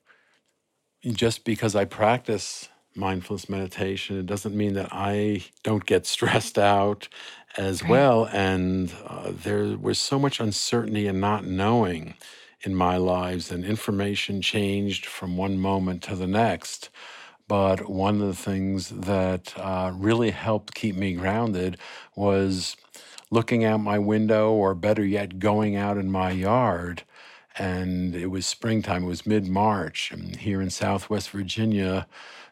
just 1.06 1.46
because 1.46 1.76
I 1.76 1.86
practice 1.86 2.70
mindfulness 2.96 3.48
meditation, 3.48 4.18
it 4.18 4.26
doesn't 4.26 4.58
mean 4.58 4.74
that 4.74 4.90
I 4.92 5.46
don't 5.62 5.86
get 5.86 6.08
stressed 6.08 6.58
out 6.58 7.08
as 7.56 7.84
right. 7.84 7.92
well. 7.92 8.26
And 8.34 8.92
uh, 9.06 9.32
there 9.32 9.78
was 9.78 10.00
so 10.00 10.18
much 10.18 10.40
uncertainty 10.40 11.06
and 11.06 11.22
not 11.22 11.46
knowing 11.46 12.16
in 12.62 12.74
my 12.74 12.98
lives, 12.98 13.52
and 13.52 13.64
information 13.64 14.42
changed 14.42 15.06
from 15.06 15.38
one 15.38 15.60
moment 15.60 16.02
to 16.04 16.16
the 16.16 16.26
next. 16.26 16.90
But 17.48 17.88
one 17.92 18.22
of 18.22 18.28
the 18.28 18.34
things 18.34 18.90
that 18.90 19.54
uh, 19.56 19.92
really 19.94 20.32
helped 20.32 20.74
keep 20.74 20.96
me 20.96 21.14
grounded 21.14 21.78
was 22.16 22.76
looking 23.34 23.66
out 23.66 23.80
my 23.80 23.98
window, 23.98 24.52
or 24.52 24.76
better 24.76 25.04
yet, 25.04 25.40
going 25.40 25.76
out 25.76 25.98
in 25.98 26.12
my 26.12 26.30
yard. 26.30 27.04
And 27.58 28.16
it 28.16 28.28
was 28.28 28.46
springtime, 28.46 29.04
it 29.04 29.08
was 29.08 29.26
mid 29.26 29.48
March. 29.48 30.12
And 30.12 30.36
here 30.36 30.62
in 30.62 30.70
Southwest 30.70 31.32
Virginia, 31.32 32.08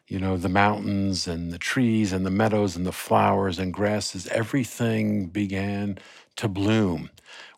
you 0.08 0.18
know, 0.18 0.36
the 0.36 0.48
mountains 0.48 1.28
and 1.28 1.52
the 1.52 1.58
trees 1.58 2.12
and 2.12 2.26
the 2.26 2.30
meadows 2.30 2.76
and 2.76 2.84
the 2.84 2.92
flowers 2.92 3.58
and 3.60 3.72
grasses, 3.72 4.26
everything 4.28 5.26
began 5.26 5.98
to 6.36 6.48
bloom. 6.48 7.10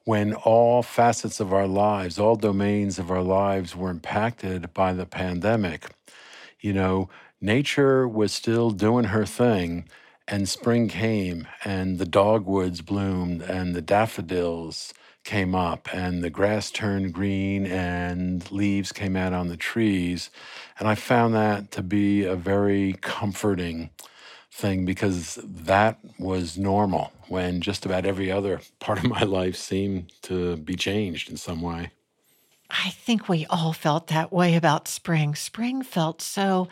When 0.05 0.35
all 0.35 0.83
facets 0.83 1.41
of 1.41 1.53
our 1.53 1.67
lives, 1.67 2.19
all 2.19 2.37
domains 2.37 2.99
of 2.99 3.11
our 3.11 3.23
lives 3.23 3.75
were 3.75 3.91
impacted 3.91 4.75
by 4.75 4.93
the 4.93 5.07
pandemic, 5.07 5.87
you 6.61 6.75
know, 6.75 7.09
nature 7.41 8.07
was 8.07 8.33
still 8.33 8.71
doing 8.71 9.07
her 9.07 9.25
thing 9.25 9.89
and 10.27 10.49
spring 10.49 10.89
came, 10.89 11.47
and 11.65 11.99
the 11.99 12.07
dogwoods 12.07 12.81
bloomed, 12.81 13.43
and 13.43 13.75
the 13.75 13.83
daffodils 13.83 14.95
came 15.25 15.55
up, 15.55 15.89
and 15.93 16.23
the 16.23 16.31
grass 16.31 16.71
turned 16.71 17.13
green, 17.13 17.67
and 17.67 18.51
leaves 18.51 18.93
came 18.93 19.17
out 19.17 19.33
on 19.33 19.49
the 19.49 19.57
trees. 19.57 20.31
And 20.79 20.89
I 20.89 20.95
found 20.95 21.35
that 21.35 21.71
to 21.73 21.83
be 21.83 22.25
a 22.25 22.37
very 22.37 22.95
comforting 23.01 23.91
thing 24.51 24.85
because 24.85 25.39
that 25.45 25.99
was 26.19 26.57
normal 26.57 27.13
when 27.29 27.61
just 27.61 27.85
about 27.85 28.07
every 28.07 28.31
other 28.31 28.61
part 28.81 28.99
of 28.99 29.11
my 29.11 29.23
life 29.23 29.57
seemed 29.57 30.13
to 30.23 30.57
be 30.57 30.77
changed 30.77 31.31
in 31.31 31.37
some 31.37 31.61
way. 31.61 31.91
I 32.71 32.91
think 32.91 33.29
we 33.29 33.47
all 33.47 33.73
felt 33.73 34.09
that 34.09 34.33
way 34.33 34.55
about 34.55 34.89
spring. 34.89 35.35
Spring 35.35 35.83
felt 35.83 36.23
so 36.23 36.69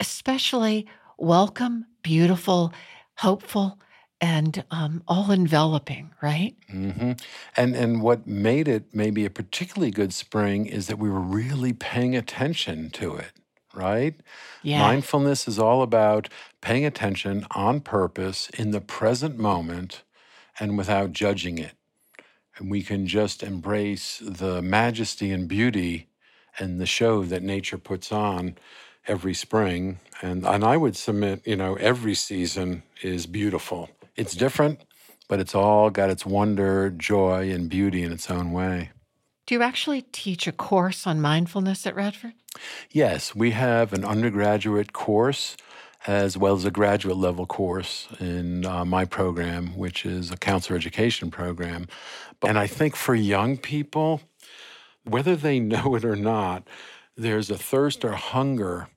especially 0.00 0.86
welcome, 1.18 1.86
beautiful, 2.02 2.72
hopeful 3.16 3.78
and 4.20 4.64
um, 4.70 5.02
all 5.06 5.30
enveloping, 5.30 6.10
right? 6.22 6.54
Mm-hmm. 6.72 7.12
And 7.56 7.76
and 7.76 8.00
what 8.00 8.26
made 8.26 8.68
it 8.68 8.94
maybe 8.94 9.24
a 9.24 9.30
particularly 9.30 9.90
good 9.90 10.14
spring 10.14 10.66
is 10.66 10.86
that 10.86 10.98
we 10.98 11.10
were 11.10 11.20
really 11.20 11.72
paying 11.72 12.16
attention 12.16 12.90
to 12.90 13.16
it, 13.16 13.32
right? 13.74 14.14
Yeah. 14.62 14.78
Mindfulness 14.78 15.46
is 15.46 15.58
all 15.58 15.82
about 15.82 16.28
paying 16.60 16.86
attention 16.86 17.46
on 17.50 17.80
purpose 17.80 18.48
in 18.50 18.70
the 18.70 18.80
present 18.80 19.38
moment 19.38 20.02
and 20.58 20.78
without 20.78 21.12
judging 21.12 21.58
it. 21.58 21.74
And 22.56 22.70
we 22.70 22.82
can 22.82 23.06
just 23.06 23.42
embrace 23.42 24.22
the 24.24 24.62
majesty 24.62 25.32
and 25.32 25.48
beauty 25.48 26.08
and 26.58 26.80
the 26.80 26.86
show 26.86 27.24
that 27.24 27.42
nature 27.42 27.78
puts 27.78 28.12
on 28.12 28.56
every 29.06 29.34
spring. 29.34 30.00
And, 30.22 30.46
and 30.46 30.64
I 30.64 30.76
would 30.76 30.96
submit, 30.96 31.46
you 31.46 31.56
know, 31.56 31.74
every 31.76 32.14
season 32.14 32.82
is 33.02 33.26
beautiful. 33.26 33.90
It's 34.16 34.34
different, 34.34 34.80
but 35.28 35.40
it's 35.40 35.54
all 35.54 35.90
got 35.90 36.10
its 36.10 36.24
wonder, 36.24 36.90
joy, 36.90 37.50
and 37.50 37.68
beauty 37.68 38.02
in 38.02 38.12
its 38.12 38.30
own 38.30 38.52
way. 38.52 38.90
Do 39.46 39.54
you 39.54 39.62
actually 39.62 40.02
teach 40.02 40.46
a 40.46 40.52
course 40.52 41.06
on 41.06 41.20
mindfulness 41.20 41.86
at 41.86 41.94
Radford? 41.94 42.32
Yes, 42.90 43.34
we 43.34 43.50
have 43.50 43.92
an 43.92 44.04
undergraduate 44.04 44.92
course 44.92 45.56
as 46.06 46.36
well 46.36 46.54
as 46.54 46.64
a 46.64 46.70
graduate 46.70 47.16
level 47.16 47.46
course 47.46 48.08
in 48.20 48.66
uh, 48.66 48.84
my 48.84 49.04
program, 49.04 49.76
which 49.76 50.04
is 50.04 50.30
a 50.30 50.36
counselor 50.36 50.76
education 50.76 51.30
program. 51.30 51.86
And 52.42 52.58
I 52.58 52.66
think 52.66 52.94
for 52.94 53.14
young 53.14 53.56
people, 53.56 54.20
whether 55.04 55.34
they 55.34 55.60
know 55.74 55.94
it 55.94 56.04
or 56.04 56.16
not, 56.16 56.68
there's 57.16 57.50
a 57.50 57.58
thirst 57.58 58.04
or 58.04 58.12
hunger 58.12 58.88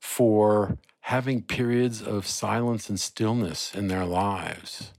for 0.00 0.78
having 1.02 1.42
periods 1.42 2.02
of 2.02 2.26
silence 2.26 2.88
and 2.88 2.98
stillness 2.98 3.74
in 3.74 3.88
their 3.88 4.04
lives. 4.04 4.92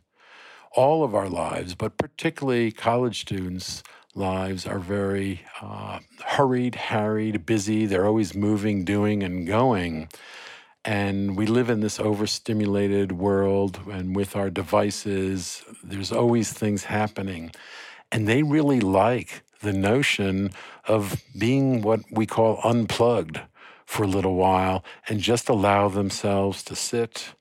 All 0.74 1.04
of 1.04 1.14
our 1.14 1.28
lives, 1.28 1.76
but 1.76 1.97
particularly 1.97 2.72
college 2.72 3.22
students' 3.22 3.84
lives, 4.16 4.66
are 4.66 4.80
very 4.80 5.41
uh, 5.62 5.99
hurried, 6.26 6.76
harried, 6.76 7.45
busy. 7.45 7.86
They're 7.86 8.06
always 8.06 8.34
moving, 8.34 8.86
doing, 8.86 9.22
and 9.24 9.45
going. 9.45 10.08
And 10.86 11.36
we 11.36 11.45
live 11.45 11.70
in 11.70 11.82
this 11.82 11.99
overstimulated 11.99 13.12
world, 13.12 13.82
and 13.91 14.16
with 14.16 14.36
our 14.36 14.49
devices, 14.49 15.64
there's 15.84 16.12
always 16.12 16.54
things 16.54 16.86
happening. 16.86 17.52
And 18.12 18.28
they 18.28 18.43
really 18.43 18.80
like 18.80 19.43
the 19.62 19.74
notion 19.74 20.52
of 20.88 21.22
being 21.38 21.82
what 21.82 22.02
we 22.12 22.26
call 22.26 22.60
unplugged 22.64 23.41
for 23.91 24.03
a 24.03 24.07
little 24.07 24.35
while 24.35 24.85
and 25.09 25.19
just 25.19 25.49
allow 25.49 25.89
themselves 25.89 26.63
to 26.63 26.73
sit 26.73 27.33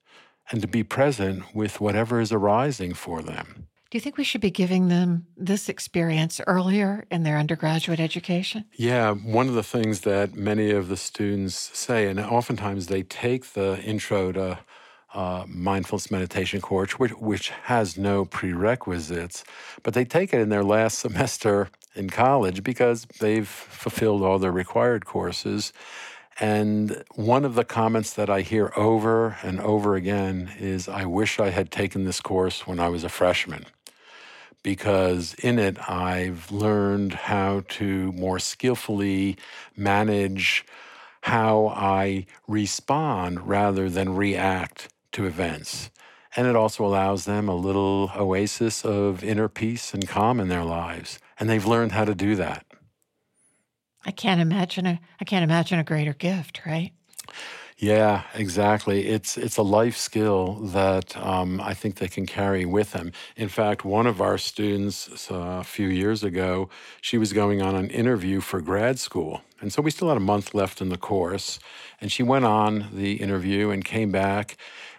and 0.51 0.61
to 0.61 0.67
be 0.67 0.83
present 0.83 1.45
with 1.55 1.81
whatever 1.81 2.21
is 2.21 2.33
arising 2.33 2.93
for 2.93 3.23
them. 3.23 3.69
Do 3.89 3.97
you 3.97 4.01
think 4.01 4.17
we 4.17 4.25
should 4.25 4.41
be 4.41 4.51
giving 4.51 4.89
them 4.89 5.27
this 5.37 5.69
experience 5.69 6.41
earlier 6.49 7.05
in 7.09 7.23
their 7.23 7.39
undergraduate 7.39 8.01
education? 8.01 8.65
Yeah, 8.75 9.13
one 9.13 9.47
of 9.47 9.55
the 9.55 9.63
things 9.63 10.01
that 10.01 10.35
many 10.35 10.73
of 10.73 10.89
the 10.89 10.97
students 10.97 11.55
say, 11.57 12.09
and 12.09 12.19
oftentimes 12.19 12.89
they 12.89 13.05
take 13.05 13.53
the 13.53 13.81
intro 13.85 14.33
to 14.33 14.59
uh, 15.15 15.45
mindfulness 15.47 16.11
meditation 16.11 16.61
course, 16.61 16.99
which, 16.99 17.13
which 17.13 17.51
has 17.51 17.97
no 17.97 18.25
prerequisites, 18.25 19.45
but 19.85 19.95
they 19.95 20.05
take 20.05 20.35
it 20.35 20.41
in 20.41 20.49
their 20.49 20.65
last 20.65 20.99
semester 21.07 21.69
in 21.95 22.11
college 22.11 22.65
because 22.65 23.07
they've 23.21 23.49
fulfilled 23.49 24.23
all 24.23 24.41
their 24.41 24.53
required 24.53 25.05
courses. 25.05 25.73
And 26.39 27.05
one 27.15 27.45
of 27.45 27.55
the 27.55 27.65
comments 27.65 28.15
that 28.15 28.31
I 28.31 28.41
hear 28.41 28.73
over 28.77 29.37
and 29.43 29.61
over 29.61 29.95
again 29.95 30.53
is 30.59 30.89
I 30.89 31.05
wish 31.05 31.39
I 31.39 31.51
had 31.51 31.71
taken 31.71 32.05
this 32.05 32.21
course 32.21 32.67
when 32.67 32.79
I 32.81 32.89
was 32.89 33.05
a 33.05 33.09
freshman. 33.09 33.67
Because 34.63 35.35
in 35.35 35.59
it, 35.59 35.79
I've 35.89 36.51
learned 36.53 37.15
how 37.15 37.63
to 37.69 38.13
more 38.13 38.39
skillfully 38.39 39.37
manage 39.77 40.65
how 41.23 41.69
I 41.69 42.27
respond 42.47 43.47
rather 43.47 43.91
than 43.91 44.17
react 44.17 44.89
to 45.13 45.27
events. 45.27 45.91
And 46.37 46.47
it 46.47 46.57
also 46.57 46.85
allows 46.85 47.25
them 47.25 47.49
a 47.49 47.55
little 47.55 48.13
oasis 48.17 48.85
of 48.85 49.25
inner 49.25 49.49
peace 49.49 49.93
and 49.93 50.07
calm 50.07 50.41
in 50.41 50.49
their 50.49 50.65
lives. 50.65 51.19
And 51.39 51.51
they've 51.51 51.67
learned 51.67 51.93
how 51.93 52.05
to 52.05 52.15
do 52.15 52.37
that. 52.37 52.65
I 54.05 54.11
can't 54.11 54.41
imagine 54.41 54.87
a 54.87 55.01
I 55.21 55.25
can't 55.25 55.45
imagine 55.45 55.79
a 55.79 55.85
greater 55.85 56.15
gift, 56.15 56.63
right? 56.67 56.93
Yeah, 57.81 58.25
exactly. 58.35 59.09
It's 59.09 59.39
it's 59.39 59.57
a 59.57 59.63
life 59.63 59.97
skill 59.97 60.57
that 60.57 61.17
um, 61.17 61.63
I 61.63 61.73
think 61.73 61.95
they 61.95 62.09
can 62.09 62.27
carry 62.27 62.67
with 62.67 62.93
them. 62.93 63.13
In 63.37 63.49
fact, 63.49 63.87
one 63.87 64.07
of 64.07 64.21
our 64.21 64.37
students 64.37 65.31
uh, 65.31 65.61
a 65.61 65.65
few 65.65 65.89
years 65.89 66.23
ago, 66.23 66.69
she 67.01 67.17
was 67.17 67.33
going 67.33 67.63
on 67.63 67.75
an 67.75 67.89
interview 67.89 68.41
for 68.41 68.61
grad 68.61 68.99
school, 68.99 69.41
and 69.63 69.73
so 69.73 69.81
we 69.81 69.91
still 69.91 70.09
had 70.09 70.19
a 70.19 70.21
month 70.21 70.53
left 70.55 70.83
in 70.83 70.91
the 70.91 70.99
course. 70.99 71.59
And 72.03 72.13
she 72.13 72.23
went 72.23 72.45
on 72.45 72.91
the 72.93 73.15
interview 73.15 73.71
and 73.71 73.83
came 73.83 74.13
back, 74.13 74.59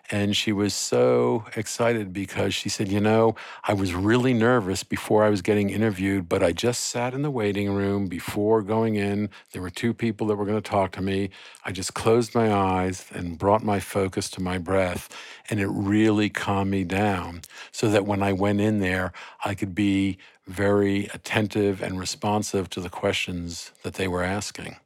and 0.09 0.35
she 0.35 0.51
was 0.51 0.73
so 0.73 1.45
excited 1.55 2.11
because 2.11 2.53
she 2.53 2.69
said, 2.69 2.89
You 2.89 2.99
know, 2.99 3.35
I 3.63 3.73
was 3.73 3.93
really 3.93 4.33
nervous 4.33 4.83
before 4.83 5.23
I 5.23 5.29
was 5.29 5.41
getting 5.41 5.69
interviewed, 5.69 6.27
but 6.27 6.43
I 6.43 6.51
just 6.51 6.87
sat 6.87 7.13
in 7.13 7.21
the 7.21 7.31
waiting 7.31 7.71
room 7.71 8.07
before 8.07 8.61
going 8.61 8.95
in. 8.95 9.29
There 9.51 9.61
were 9.61 9.69
two 9.69 9.93
people 9.93 10.27
that 10.27 10.35
were 10.35 10.45
going 10.45 10.61
to 10.61 10.69
talk 10.69 10.91
to 10.93 11.01
me. 11.01 11.29
I 11.65 11.71
just 11.71 11.93
closed 11.93 12.33
my 12.33 12.51
eyes 12.53 13.05
and 13.13 13.37
brought 13.37 13.63
my 13.63 13.79
focus 13.79 14.29
to 14.31 14.41
my 14.41 14.57
breath, 14.57 15.09
and 15.49 15.59
it 15.59 15.67
really 15.67 16.29
calmed 16.29 16.71
me 16.71 16.83
down 16.83 17.41
so 17.71 17.89
that 17.89 18.05
when 18.05 18.23
I 18.23 18.33
went 18.33 18.61
in 18.61 18.79
there, 18.79 19.13
I 19.45 19.53
could 19.53 19.75
be 19.75 20.17
very 20.47 21.05
attentive 21.13 21.81
and 21.81 21.99
responsive 21.99 22.69
to 22.71 22.81
the 22.81 22.89
questions 22.89 23.71
that 23.83 23.93
they 23.93 24.07
were 24.07 24.23
asking. 24.23 24.77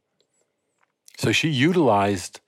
So 1.18 1.32
she 1.32 1.48
utilized 1.48 2.40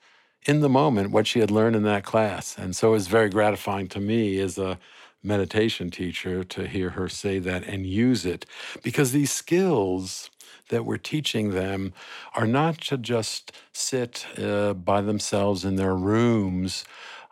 in 0.49 0.61
the 0.61 0.69
moment 0.69 1.11
what 1.11 1.27
she 1.27 1.41
had 1.41 1.51
learned 1.51 1.77
in 1.77 1.83
that 1.85 2.05
class. 2.05 2.57
And 2.59 2.75
so 2.75 2.89
it 2.89 2.93
was 2.93 3.07
very 3.07 3.29
gratifying 3.29 3.87
to 3.89 4.01
me 4.01 4.41
as 4.41 4.59
a 4.59 4.79
meditation 5.23 5.91
teacher 5.91 6.43
to 6.43 6.67
hear 6.67 6.91
her 6.91 7.09
say 7.09 7.39
that 7.39 7.65
and 7.65 7.87
use 7.87 8.25
it 8.25 8.47
because 8.83 9.13
these 9.13 9.31
skills 9.31 10.31
that 10.71 10.87
we're 10.87 10.97
teaching 10.97 11.51
them 11.51 11.93
are 12.35 12.47
not 12.47 12.81
to 12.81 12.97
just 12.97 13.53
sit 13.73 14.27
uh, 14.39 14.73
by 14.75 15.03
themselves 15.03 15.65
in 15.65 15.77
their 15.77 15.95
rooms 15.95 16.85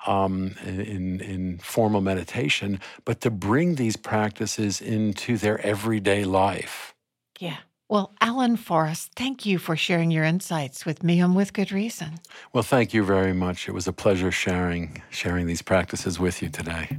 um, 0.06 0.54
in, 0.64 1.20
in 1.20 1.58
formal 1.58 2.00
meditation, 2.00 2.80
but 3.04 3.20
to 3.22 3.30
bring 3.30 3.74
these 3.74 3.96
practices 3.96 4.80
into 4.80 5.36
their 5.36 5.64
everyday 5.66 6.24
life. 6.24 6.94
Yeah. 7.40 7.56
Well, 7.88 8.12
Alan 8.20 8.56
Forrest, 8.56 9.12
thank 9.14 9.46
you 9.46 9.58
for 9.58 9.76
sharing 9.76 10.10
your 10.10 10.24
insights 10.24 10.84
with 10.84 11.04
me 11.04 11.20
and 11.20 11.36
with 11.36 11.52
good 11.52 11.70
reason. 11.70 12.18
Well, 12.52 12.64
thank 12.64 12.92
you 12.92 13.04
very 13.04 13.32
much. 13.32 13.68
It 13.68 13.72
was 13.72 13.86
a 13.86 13.92
pleasure 13.92 14.32
sharing 14.32 15.02
sharing 15.10 15.46
these 15.46 15.62
practices 15.62 16.18
with 16.18 16.42
you 16.42 16.48
today. 16.48 16.98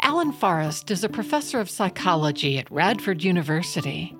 Alan 0.00 0.32
Forrest 0.32 0.90
is 0.90 1.02
a 1.02 1.08
professor 1.08 1.58
of 1.58 1.70
psychology 1.70 2.58
at 2.58 2.70
Radford 2.70 3.24
University. 3.24 4.14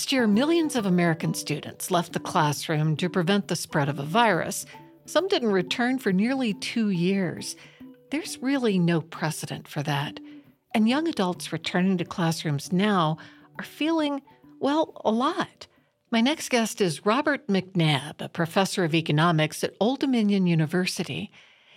Last 0.00 0.12
year, 0.12 0.26
millions 0.26 0.76
of 0.76 0.86
American 0.86 1.34
students 1.34 1.90
left 1.90 2.14
the 2.14 2.20
classroom 2.20 2.96
to 2.96 3.10
prevent 3.10 3.48
the 3.48 3.54
spread 3.54 3.90
of 3.90 3.98
a 3.98 4.02
virus. 4.02 4.64
Some 5.04 5.28
didn't 5.28 5.52
return 5.52 5.98
for 5.98 6.10
nearly 6.10 6.54
two 6.54 6.88
years. 6.88 7.54
There's 8.10 8.38
really 8.40 8.78
no 8.78 9.02
precedent 9.02 9.68
for 9.68 9.82
that. 9.82 10.18
And 10.74 10.88
young 10.88 11.06
adults 11.06 11.52
returning 11.52 11.98
to 11.98 12.06
classrooms 12.06 12.72
now 12.72 13.18
are 13.58 13.64
feeling, 13.64 14.22
well, 14.58 14.98
a 15.04 15.10
lot. 15.10 15.66
My 16.10 16.22
next 16.22 16.48
guest 16.48 16.80
is 16.80 17.04
Robert 17.04 17.46
McNabb, 17.46 18.22
a 18.22 18.30
professor 18.30 18.84
of 18.84 18.94
economics 18.94 19.62
at 19.62 19.76
Old 19.80 20.00
Dominion 20.00 20.46
University. 20.46 21.30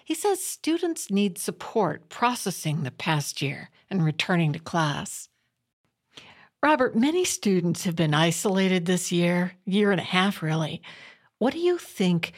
He 0.05 0.15
says 0.15 0.41
students 0.41 1.11
need 1.11 1.37
support 1.37 2.07
processing 2.07 2.83
the 2.83 2.91
past 2.91 3.41
year 3.41 3.69
and 3.89 4.01
returning 4.01 4.53
to 4.53 4.59
class. 4.59 5.27
Robert, 6.63 6.95
many 6.95 7.25
students 7.25 7.83
have 7.83 7.97
been 7.97 8.13
isolated 8.13 8.85
this 8.85 9.11
year, 9.11 9.51
year 9.65 9.91
and 9.91 9.99
a 9.99 10.05
half 10.05 10.41
really. 10.41 10.81
What 11.37 11.51
do 11.51 11.59
you 11.59 11.77
think 11.77 12.31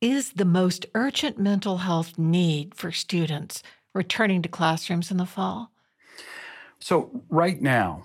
is 0.00 0.34
the 0.34 0.44
most 0.44 0.86
urgent 0.94 1.36
mental 1.36 1.78
health 1.78 2.16
need 2.16 2.76
for 2.76 2.92
students 2.92 3.60
returning 3.92 4.40
to 4.42 4.48
classrooms 4.48 5.10
in 5.10 5.16
the 5.16 5.26
fall? 5.26 5.72
So, 6.78 7.24
right 7.28 7.60
now, 7.60 8.04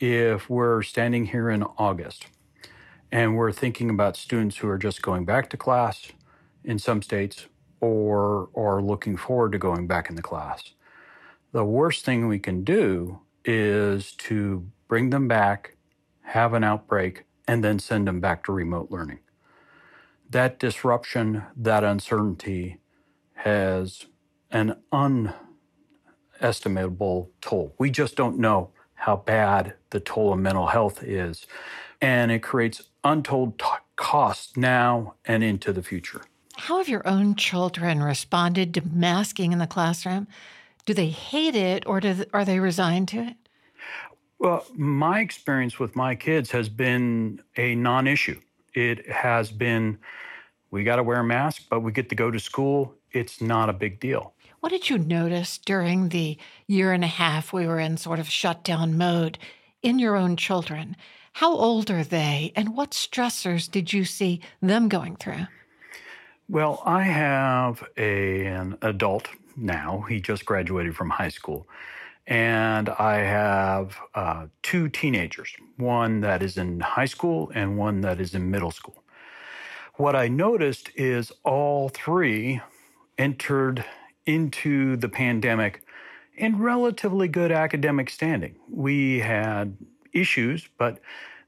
if 0.00 0.50
we're 0.50 0.82
standing 0.82 1.24
here 1.24 1.48
in 1.48 1.62
August 1.62 2.26
and 3.10 3.38
we're 3.38 3.52
thinking 3.52 3.88
about 3.88 4.18
students 4.18 4.58
who 4.58 4.68
are 4.68 4.76
just 4.76 5.00
going 5.00 5.24
back 5.24 5.48
to 5.48 5.56
class 5.56 6.08
in 6.62 6.78
some 6.78 7.00
states 7.00 7.46
or 7.80 8.50
or 8.52 8.82
looking 8.82 9.16
forward 9.16 9.52
to 9.52 9.58
going 9.58 9.86
back 9.86 10.10
in 10.10 10.14
the 10.14 10.20
class, 10.20 10.74
the 11.52 11.64
worst 11.64 12.04
thing 12.04 12.28
we 12.28 12.38
can 12.38 12.64
do 12.64 13.20
is 13.50 14.12
to 14.12 14.70
bring 14.88 15.08
them 15.08 15.26
back, 15.26 15.78
have 16.20 16.52
an 16.52 16.62
outbreak, 16.62 17.24
and 17.46 17.64
then 17.64 17.78
send 17.78 18.06
them 18.06 18.20
back 18.20 18.44
to 18.44 18.52
remote 18.52 18.90
learning. 18.90 19.20
That 20.28 20.58
disruption, 20.58 21.44
that 21.56 21.82
uncertainty 21.82 22.76
has 23.36 24.04
an 24.50 24.76
unestimable 24.92 27.30
toll. 27.40 27.74
We 27.78 27.90
just 27.90 28.16
don't 28.16 28.38
know 28.38 28.70
how 28.94 29.16
bad 29.16 29.74
the 29.90 30.00
toll 30.00 30.34
of 30.34 30.38
mental 30.38 30.66
health 30.66 31.02
is. 31.02 31.46
And 32.02 32.30
it 32.30 32.42
creates 32.42 32.82
untold 33.02 33.58
t- 33.58 33.64
costs 33.96 34.58
now 34.58 35.14
and 35.24 35.42
into 35.42 35.72
the 35.72 35.82
future. 35.82 36.20
How 36.56 36.76
have 36.76 36.88
your 36.88 37.06
own 37.08 37.34
children 37.34 38.02
responded 38.02 38.74
to 38.74 38.86
masking 38.86 39.52
in 39.52 39.58
the 39.58 39.66
classroom? 39.66 40.28
Do 40.88 40.94
they 40.94 41.10
hate 41.10 41.54
it 41.54 41.86
or 41.86 42.00
do, 42.00 42.24
are 42.32 42.46
they 42.46 42.60
resigned 42.60 43.08
to 43.08 43.18
it? 43.18 43.36
Well, 44.38 44.64
my 44.74 45.20
experience 45.20 45.78
with 45.78 45.94
my 45.94 46.14
kids 46.14 46.50
has 46.52 46.70
been 46.70 47.42
a 47.58 47.74
non 47.74 48.06
issue. 48.06 48.40
It 48.72 49.06
has 49.10 49.50
been, 49.50 49.98
we 50.70 50.84
got 50.84 50.96
to 50.96 51.02
wear 51.02 51.20
a 51.20 51.24
mask, 51.24 51.64
but 51.68 51.80
we 51.80 51.92
get 51.92 52.08
to 52.08 52.14
go 52.14 52.30
to 52.30 52.40
school. 52.40 52.94
It's 53.12 53.42
not 53.42 53.68
a 53.68 53.74
big 53.74 54.00
deal. 54.00 54.32
What 54.60 54.70
did 54.70 54.88
you 54.88 54.96
notice 54.96 55.58
during 55.58 56.08
the 56.08 56.38
year 56.66 56.94
and 56.94 57.04
a 57.04 57.06
half 57.06 57.52
we 57.52 57.66
were 57.66 57.80
in 57.80 57.98
sort 57.98 58.18
of 58.18 58.30
shutdown 58.30 58.96
mode 58.96 59.38
in 59.82 59.98
your 59.98 60.16
own 60.16 60.38
children? 60.38 60.96
How 61.34 61.54
old 61.54 61.90
are 61.90 62.02
they, 62.02 62.50
and 62.56 62.74
what 62.74 62.92
stressors 62.92 63.70
did 63.70 63.92
you 63.92 64.06
see 64.06 64.40
them 64.62 64.88
going 64.88 65.16
through? 65.16 65.48
Well, 66.48 66.82
I 66.86 67.02
have 67.02 67.86
a, 67.98 68.46
an 68.46 68.78
adult 68.80 69.28
now. 69.58 70.04
He 70.08 70.20
just 70.20 70.44
graduated 70.44 70.96
from 70.96 71.10
high 71.10 71.28
school. 71.28 71.68
And 72.26 72.90
I 72.90 73.16
have 73.16 73.98
uh, 74.14 74.46
two 74.62 74.88
teenagers, 74.88 75.54
one 75.76 76.20
that 76.20 76.42
is 76.42 76.58
in 76.58 76.80
high 76.80 77.06
school 77.06 77.50
and 77.54 77.78
one 77.78 78.02
that 78.02 78.20
is 78.20 78.34
in 78.34 78.50
middle 78.50 78.70
school. 78.70 79.02
What 79.94 80.14
I 80.14 80.28
noticed 80.28 80.90
is 80.94 81.32
all 81.42 81.88
three 81.88 82.60
entered 83.16 83.84
into 84.26 84.96
the 84.96 85.08
pandemic 85.08 85.82
in 86.36 86.58
relatively 86.58 87.28
good 87.28 87.50
academic 87.50 88.10
standing. 88.10 88.56
We 88.70 89.20
had 89.20 89.76
issues, 90.12 90.68
but 90.78 91.00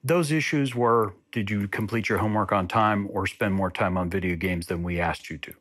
those 0.02 0.32
issues 0.32 0.74
were 0.74 1.14
did 1.32 1.50
you 1.50 1.68
complete 1.68 2.08
your 2.08 2.18
homework 2.18 2.50
on 2.52 2.66
time 2.66 3.08
or 3.12 3.26
spend 3.26 3.54
more 3.54 3.70
time 3.70 3.96
on 3.96 4.10
video 4.10 4.34
games 4.34 4.66
than 4.66 4.82
we 4.82 4.98
asked 4.98 5.30
you 5.30 5.38
to? 5.38 5.54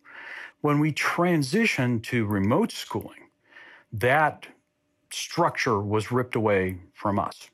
When 0.61 0.79
we 0.79 0.91
transitioned 0.91 2.03
to 2.03 2.25
remote 2.25 2.73
schooling, 2.73 3.29
that 3.93 4.47
structure 5.09 5.79
was 5.79 6.11
ripped 6.11 6.35
away 6.35 6.79
from 6.93 7.17
us. 7.17 7.49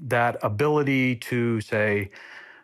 That 0.00 0.36
ability 0.42 1.16
to 1.16 1.60
say, 1.60 2.10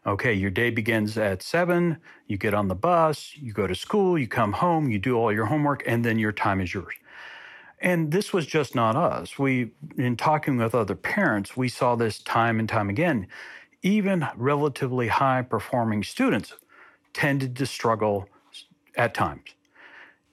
okay, 0.07 0.33
your 0.33 0.51
day 0.51 0.71
begins 0.71 1.19
at 1.19 1.43
seven, 1.43 1.99
you 2.29 2.37
get 2.37 2.55
on 2.55 2.69
the 2.69 2.77
bus, 2.77 3.33
you 3.35 3.53
go 3.53 3.67
to 3.67 3.75
school, 3.75 4.17
you 4.17 4.29
come 4.29 4.53
home, 4.53 4.91
you 4.91 5.01
do 5.01 5.17
all 5.17 5.33
your 5.33 5.47
homework, 5.47 5.83
and 5.87 6.05
then 6.05 6.21
your 6.21 6.33
time 6.33 6.61
is 6.61 6.73
yours. 6.73 6.95
And 7.81 8.13
this 8.13 8.33
was 8.33 8.47
just 8.47 8.77
not 8.77 8.95
us. 8.95 9.39
We, 9.41 9.73
in 9.99 10.17
talking 10.17 10.57
with 10.57 10.75
other 10.75 10.95
parents, 10.95 11.57
we 11.57 11.69
saw 11.69 11.97
this 11.97 12.21
time 12.21 12.61
and 12.61 12.69
time 12.69 12.89
again. 12.89 13.27
Even 13.83 14.29
relatively 14.37 15.09
high 15.09 15.43
performing 15.43 16.05
students 16.05 16.55
tended 17.13 17.57
to 17.57 17.67
struggle 17.67 18.29
at 18.97 19.15
times. 19.15 19.55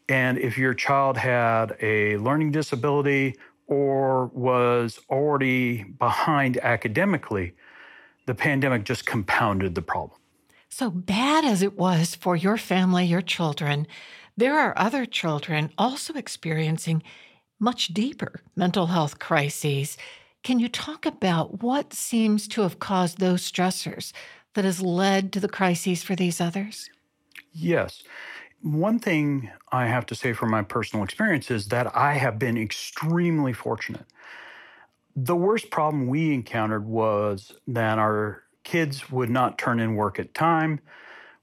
And 0.10 0.38
if 0.38 0.58
your 0.58 0.74
child 0.74 1.18
had 1.18 1.78
a 1.82 2.18
learning 2.18 2.52
disability 2.52 3.36
or 3.68 4.28
was 4.28 5.00
already 5.10 5.84
behind 5.84 6.58
academically, 6.58 7.54
the 8.26 8.36
pandemic 8.36 8.84
just 8.84 9.06
compounded 9.06 9.76
the 9.76 9.82
problem. 9.82 10.20
So 10.70 10.90
bad 10.90 11.46
as 11.46 11.62
it 11.62 11.78
was 11.78 12.16
for 12.16 12.36
your 12.36 12.58
family, 12.58 13.06
your 13.06 13.22
children, 13.22 13.88
there 14.38 14.58
are 14.60 14.74
other 14.78 15.06
children 15.06 15.72
also 15.78 16.14
experiencing 16.14 17.04
much 17.60 17.90
deeper 17.90 18.42
mental 18.56 18.88
health 18.88 19.20
crises. 19.20 19.98
Can 20.44 20.60
you 20.60 20.68
talk 20.68 21.06
about 21.06 21.62
what 21.62 21.94
seems 21.94 22.48
to 22.50 22.62
have 22.62 22.80
caused 22.80 23.20
those 23.20 23.50
stressors 23.50 24.12
that 24.54 24.66
has 24.66 24.82
led 24.82 25.32
to 25.34 25.40
the 25.40 25.50
crises 25.50 26.04
for 26.04 26.16
these 26.16 26.42
others? 26.42 26.90
Yes. 27.54 28.02
One 28.62 29.00
thing 29.00 29.50
I 29.72 29.88
have 29.88 30.06
to 30.08 30.16
say 30.16 30.34
from 30.34 30.52
my 30.52 30.62
personal 30.62 31.04
experience 31.04 31.50
is 31.50 31.70
that 31.70 31.96
I 31.96 32.14
have 32.14 32.38
been 32.38 32.58
extremely 32.58 33.54
fortunate. 33.54 34.06
The 35.16 35.36
worst 35.36 35.72
problem 35.72 36.08
we 36.08 36.34
encountered 36.34 36.86
was 36.86 37.54
that 37.68 37.98
our 37.98 38.44
kids 38.64 39.10
would 39.10 39.30
not 39.30 39.58
turn 39.58 39.80
in 39.80 39.96
work 39.96 40.20
at 40.20 40.34
time. 40.34 40.80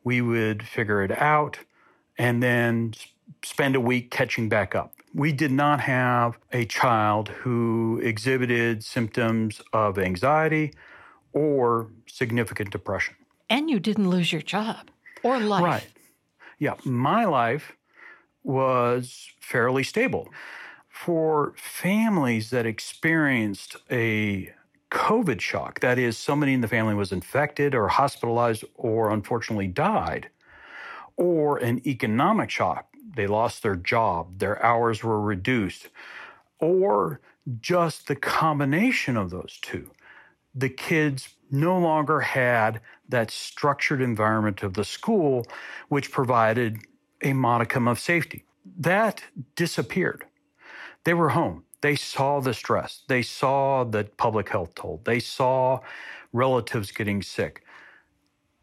We 0.05 0.21
would 0.21 0.67
figure 0.67 1.03
it 1.03 1.11
out 1.21 1.59
and 2.17 2.43
then 2.43 2.95
spend 3.45 3.77
a 3.77 3.81
week 3.81 4.11
catching 4.11 4.49
back 4.49 4.75
up. 4.75 4.93
We 5.15 5.33
did 5.33 5.53
not 5.53 5.81
have 5.81 6.39
a 6.53 6.65
child 6.67 7.29
who 7.29 8.01
exhibited 8.03 8.85
symptoms 8.85 9.61
of 9.73 9.99
anxiety 9.99 10.73
or 11.33 11.91
significant 12.07 12.71
depression. 12.71 13.17
And 13.51 13.69
you 13.69 13.81
didn't 13.81 14.09
lose 14.09 14.33
your 14.33 14.43
job 14.43 14.91
or 15.23 15.39
life. 15.41 15.65
Right. 15.65 15.87
Yeah, 16.59 16.75
my 16.85 17.25
life 17.25 17.77
was 18.43 19.29
fairly 19.41 19.83
stable. 19.83 20.29
For 20.89 21.55
families 21.57 22.51
that 22.51 22.67
experienced 22.67 23.77
a 23.91 24.53
COVID 24.91 25.41
shock, 25.41 25.81
that 25.81 25.99
is, 25.99 26.19
somebody 26.19 26.55
in 26.55 26.61
the 26.61 26.69
family 26.69 26.95
was 26.95 27.13
infected 27.13 27.75
or 27.75 27.89
hospitalized 27.89 28.65
or 28.75 29.11
unfortunately 29.11 29.69
died, 29.69 30.31
or 31.17 31.59
an 31.59 31.87
economic 31.87 32.51
shock, 32.51 32.89
they 33.15 33.27
lost 33.27 33.63
their 33.63 33.77
job, 33.77 34.39
their 34.39 34.65
hours 34.65 35.05
were 35.05 35.21
reduced, 35.21 35.89
or 36.59 37.21
just 37.61 38.09
the 38.09 38.17
combination 38.17 39.17
of 39.17 39.31
those 39.31 39.59
two. 39.63 39.91
The 40.55 40.69
kids 40.69 41.35
no 41.51 41.79
longer 41.79 42.21
had 42.21 42.81
that 43.09 43.31
structured 43.31 44.01
environment 44.01 44.63
of 44.63 44.75
the 44.75 44.85
school, 44.85 45.47
which 45.89 46.13
provided 46.13 46.79
a 47.23 47.33
modicum 47.33 47.89
of 47.89 47.99
safety. 47.99 48.45
That 48.79 49.23
disappeared. 49.57 50.25
They 51.05 51.15
were 51.15 51.31
home. 51.31 51.65
They 51.81 51.97
saw 51.97 52.41
the 52.41 52.55
stress. 52.55 53.03
They 53.09 53.23
saw 53.23 53.85
the 53.85 54.05
public 54.05 54.49
health 54.49 54.75
toll. 54.75 55.01
They 55.05 55.21
saw 55.21 55.81
relatives 56.33 56.91
getting 56.91 57.23
sick. 57.23 57.65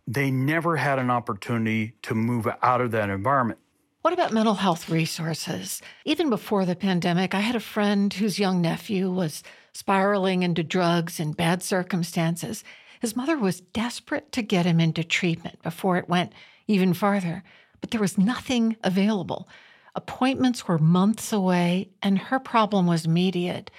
They 0.07 0.29
never 0.29 0.75
had 0.75 0.99
an 0.99 1.09
opportunity 1.09 1.93
to 2.03 2.13
move 2.13 2.47
out 2.61 2.81
of 2.81 2.91
that 2.91 3.09
environment. 3.09 3.59
What 4.01 4.13
about 4.13 4.33
mental 4.33 4.53
health 4.53 4.87
resources? 4.87 5.81
Even 6.03 6.29
before 6.29 6.65
the 6.65 6.75
pandemic, 6.75 7.33
I 7.33 7.39
had 7.39 7.55
a 7.55 7.59
friend 7.59 8.13
whose 8.13 8.37
young 8.37 8.61
nephew 8.61 9.09
was 9.09 9.41
spiraling 9.73 10.43
into 10.43 10.61
drugs 10.61 11.19
in 11.19 11.31
bad 11.31 11.63
circumstances. 11.63 12.63
His 13.01 13.15
mother 13.15 13.37
was 13.37 13.61
desperate 13.61 14.31
to 14.31 14.41
get 14.41 14.65
him 14.65 14.79
into 14.79 15.03
treatment 15.03 15.61
before 15.61 15.97
it 15.97 16.09
went 16.09 16.33
even 16.67 16.93
farther, 16.93 17.43
but 17.81 17.91
there 17.91 18.01
was 18.01 18.17
nothing 18.17 18.75
available. 18.83 19.47
Appointments 19.95 20.67
were 20.67 20.77
months 20.77 21.31
away, 21.31 21.89
and 22.01 22.17
her 22.17 22.39
problem 22.39 22.87
was 22.87 23.05
immediate. 23.05 23.71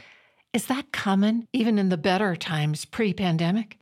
Is 0.53 0.67
that 0.67 0.93
common 0.93 1.47
even 1.53 1.79
in 1.79 1.91
the 1.91 1.99
better 1.99 2.35
times 2.37 2.85
pre 2.85 3.13
pandemic? 3.13 3.79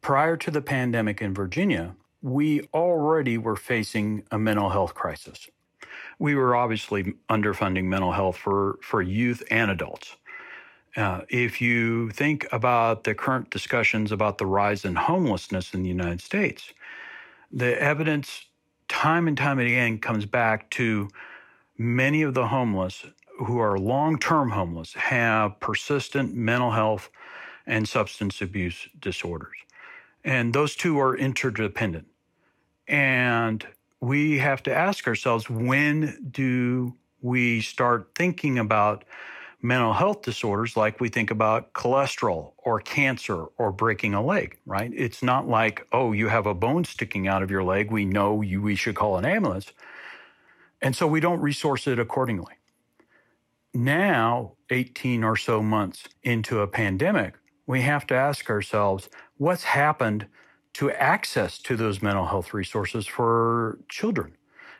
Prior 0.00 0.36
to 0.36 0.50
the 0.50 0.62
pandemic 0.62 1.20
in 1.20 1.34
Virginia, 1.34 1.96
we 2.20 2.68
already 2.72 3.38
were 3.38 3.56
facing 3.56 4.24
a 4.30 4.38
mental 4.38 4.70
health 4.70 4.94
crisis. 4.94 5.48
We 6.18 6.34
were 6.36 6.54
obviously 6.54 7.14
underfunding 7.28 7.84
mental 7.84 8.12
health 8.12 8.36
for, 8.36 8.78
for 8.80 9.02
youth 9.02 9.42
and 9.50 9.70
adults. 9.70 10.16
Uh, 10.96 11.22
if 11.28 11.60
you 11.60 12.10
think 12.10 12.46
about 12.52 13.04
the 13.04 13.14
current 13.14 13.48
discussions 13.50 14.12
about 14.12 14.38
the 14.38 14.46
rise 14.46 14.84
in 14.84 14.94
homelessness 14.94 15.72
in 15.72 15.82
the 15.82 15.88
United 15.88 16.20
States, 16.20 16.72
the 17.50 17.80
evidence 17.80 18.46
time 18.88 19.26
and 19.26 19.36
time 19.38 19.58
again 19.58 19.98
comes 19.98 20.26
back 20.26 20.68
to 20.70 21.08
many 21.78 22.22
of 22.22 22.34
the 22.34 22.48
homeless 22.48 23.04
who 23.38 23.58
are 23.58 23.78
long 23.78 24.18
term 24.18 24.50
homeless 24.50 24.92
have 24.94 25.58
persistent 25.60 26.34
mental 26.34 26.70
health 26.70 27.10
and 27.66 27.88
substance 27.88 28.42
abuse 28.42 28.88
disorders. 29.00 29.56
And 30.24 30.52
those 30.52 30.76
two 30.76 31.00
are 31.00 31.16
interdependent. 31.16 32.06
And 32.86 33.66
we 34.00 34.38
have 34.38 34.62
to 34.64 34.74
ask 34.74 35.06
ourselves 35.06 35.48
when 35.48 36.28
do 36.30 36.94
we 37.20 37.60
start 37.60 38.10
thinking 38.14 38.58
about 38.58 39.04
mental 39.62 39.92
health 39.92 40.22
disorders 40.22 40.76
like 40.76 41.00
we 41.00 41.08
think 41.08 41.30
about 41.30 41.72
cholesterol 41.72 42.52
or 42.58 42.80
cancer 42.80 43.44
or 43.56 43.70
breaking 43.70 44.12
a 44.12 44.22
leg, 44.22 44.58
right? 44.66 44.90
It's 44.94 45.22
not 45.22 45.48
like, 45.48 45.86
oh, 45.92 46.12
you 46.12 46.28
have 46.28 46.46
a 46.46 46.54
bone 46.54 46.84
sticking 46.84 47.28
out 47.28 47.42
of 47.42 47.50
your 47.50 47.62
leg. 47.62 47.90
We 47.90 48.04
know 48.04 48.42
you, 48.42 48.60
we 48.60 48.74
should 48.74 48.96
call 48.96 49.16
an 49.16 49.24
ambulance. 49.24 49.72
And 50.80 50.96
so 50.96 51.06
we 51.06 51.20
don't 51.20 51.40
resource 51.40 51.86
it 51.86 52.00
accordingly. 52.00 52.54
Now, 53.72 54.54
18 54.70 55.22
or 55.22 55.36
so 55.36 55.62
months 55.62 56.08
into 56.22 56.60
a 56.60 56.66
pandemic, 56.66 57.38
we 57.66 57.82
have 57.82 58.06
to 58.08 58.14
ask 58.14 58.50
ourselves 58.50 59.08
what's 59.36 59.62
happened 59.62 60.26
to 60.74 60.90
access 60.90 61.58
to 61.58 61.76
those 61.76 62.02
mental 62.02 62.26
health 62.26 62.52
resources 62.52 63.06
for 63.06 63.78
children 63.88 64.36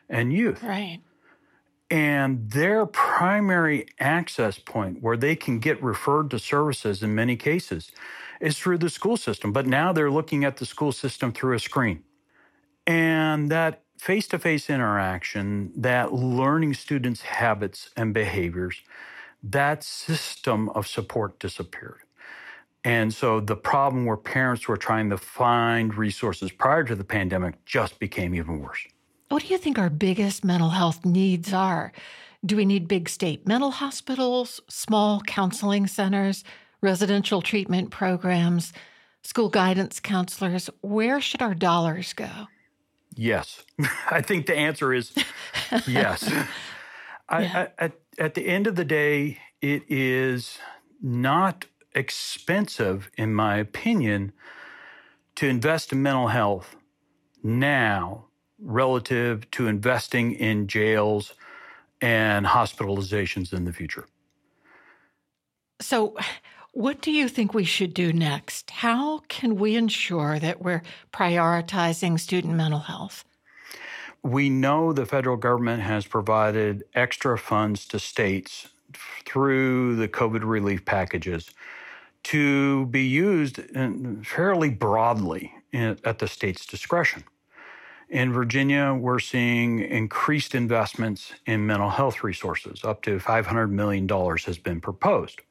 and 0.09 0.33
youth. 0.33 0.61
Right. 0.61 0.99
And 1.89 2.49
their 2.49 2.85
primary 2.85 3.87
access 3.99 4.57
point 4.57 5.01
where 5.01 5.17
they 5.17 5.35
can 5.35 5.59
get 5.59 5.81
referred 5.83 6.31
to 6.31 6.39
services 6.39 7.03
in 7.03 7.13
many 7.13 7.35
cases 7.35 7.91
is 8.41 8.57
through 8.57 8.79
the 8.79 8.89
school 8.89 9.17
system. 9.17 9.51
But 9.51 9.67
now 9.67 9.93
they're 9.93 10.11
looking 10.11 10.43
at 10.43 10.57
the 10.57 10.65
school 10.65 10.91
system 10.91 11.31
through 11.31 11.55
a 11.55 11.59
screen. 11.59 12.03
And 12.87 13.51
that 13.51 13.83
face 13.99 14.27
to 14.29 14.39
face 14.39 14.69
interaction, 14.69 15.71
that 15.77 16.13
learning 16.13 16.73
students' 16.73 17.21
habits 17.21 17.89
and 17.95 18.13
behaviors, 18.13 18.81
that 19.41 19.83
system 19.83 20.69
of 20.69 20.87
support 20.87 21.39
disappeared. 21.39 21.99
And 22.83 23.13
so 23.13 23.39
the 23.39 23.55
problem 23.55 24.05
where 24.05 24.17
parents 24.17 24.67
were 24.67 24.77
trying 24.77 25.09
to 25.09 25.17
find 25.17 25.95
resources 25.95 26.51
prior 26.51 26.83
to 26.83 26.95
the 26.95 27.05
pandemic 27.05 27.63
just 27.65 27.97
became 27.99 28.35
even 28.35 28.59
worse. 28.59 28.85
What 29.33 29.41
do 29.41 29.47
you 29.47 29.57
think 29.57 29.79
our 29.79 29.89
biggest 29.89 30.45
mental 30.45 30.69
health 30.69 31.03
needs 31.03 31.53
are? 31.53 31.91
Do 32.45 32.55
we 32.55 32.65
need 32.65 32.87
big 32.87 33.09
state 33.09 33.47
mental 33.47 33.71
hospitals, 33.71 34.61
small 34.69 35.21
counseling 35.21 35.87
centers, 35.87 36.43
residential 36.81 37.41
treatment 37.41 37.89
programs, 37.89 38.73
school 39.23 39.49
guidance 39.49 39.99
counselors? 39.99 40.69
Where 40.81 41.19
should 41.19 41.41
our 41.41 41.55
dollars 41.55 42.13
go? 42.13 42.29
Yes. 43.15 43.63
I 44.11 44.21
think 44.21 44.45
the 44.45 44.55
answer 44.55 44.93
is 44.93 45.11
yes. 45.87 46.29
yeah. 46.29 46.45
I, 47.27 47.69
at, 47.79 47.93
at 48.19 48.35
the 48.35 48.45
end 48.45 48.67
of 48.67 48.75
the 48.75 48.85
day, 48.85 49.39
it 49.63 49.81
is 49.89 50.59
not 51.01 51.65
expensive, 51.95 53.09
in 53.17 53.33
my 53.33 53.57
opinion, 53.57 54.31
to 55.37 55.47
invest 55.47 55.91
in 55.91 56.03
mental 56.03 56.27
health 56.27 56.75
now 57.41 58.27
relative 58.63 59.49
to 59.51 59.67
investing 59.67 60.33
in 60.33 60.67
jails 60.67 61.33
and 62.01 62.45
hospitalizations 62.45 63.53
in 63.53 63.65
the 63.65 63.73
future. 63.73 64.05
So, 65.79 66.15
what 66.71 67.01
do 67.01 67.11
you 67.11 67.29
think 67.29 67.53
we 67.53 67.65
should 67.65 67.93
do 67.93 68.11
next? 68.11 68.71
How 68.71 69.19
can 69.27 69.57
we 69.57 69.75
ensure 69.75 70.39
that 70.39 70.61
we're 70.61 70.81
prioritizing 71.11 72.19
student 72.19 72.55
mental 72.55 72.79
health? 72.79 73.25
We 74.23 74.49
know 74.49 74.93
the 74.93 75.05
federal 75.05 75.37
government 75.37 75.83
has 75.83 76.07
provided 76.07 76.83
extra 76.95 77.37
funds 77.37 77.85
to 77.87 77.99
states 77.99 78.69
through 79.25 79.97
the 79.97 80.07
COVID 80.07 80.41
relief 80.43 80.85
packages 80.85 81.51
to 82.23 82.85
be 82.87 83.03
used 83.03 83.59
uh, 83.75 83.89
fairly 84.23 84.69
broadly 84.69 85.53
at 85.73 86.19
the 86.19 86.27
state's 86.27 86.65
discretion. 86.65 87.23
In 88.13 88.31
Virginia, 88.31 88.93
we're 88.93 89.17
seeing 89.17 89.79
increased 89.79 90.53
investments 90.53 91.33
in 91.47 91.65
mental 91.65 91.89
health 91.89 92.23
resources. 92.23 92.83
Up 92.83 93.01
to 93.01 93.17
$500 93.17 93.71
million 93.71 94.07
has 94.07 94.59
been 94.59 94.79
proposed. 94.79 95.41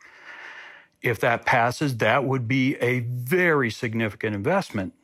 If 1.03 1.19
that 1.19 1.45
passes, 1.45 1.97
that 1.97 2.23
would 2.23 2.47
be 2.47 2.77
a 2.77 3.01
very 3.01 3.69
significant 3.69 4.37
investment, 4.37 4.95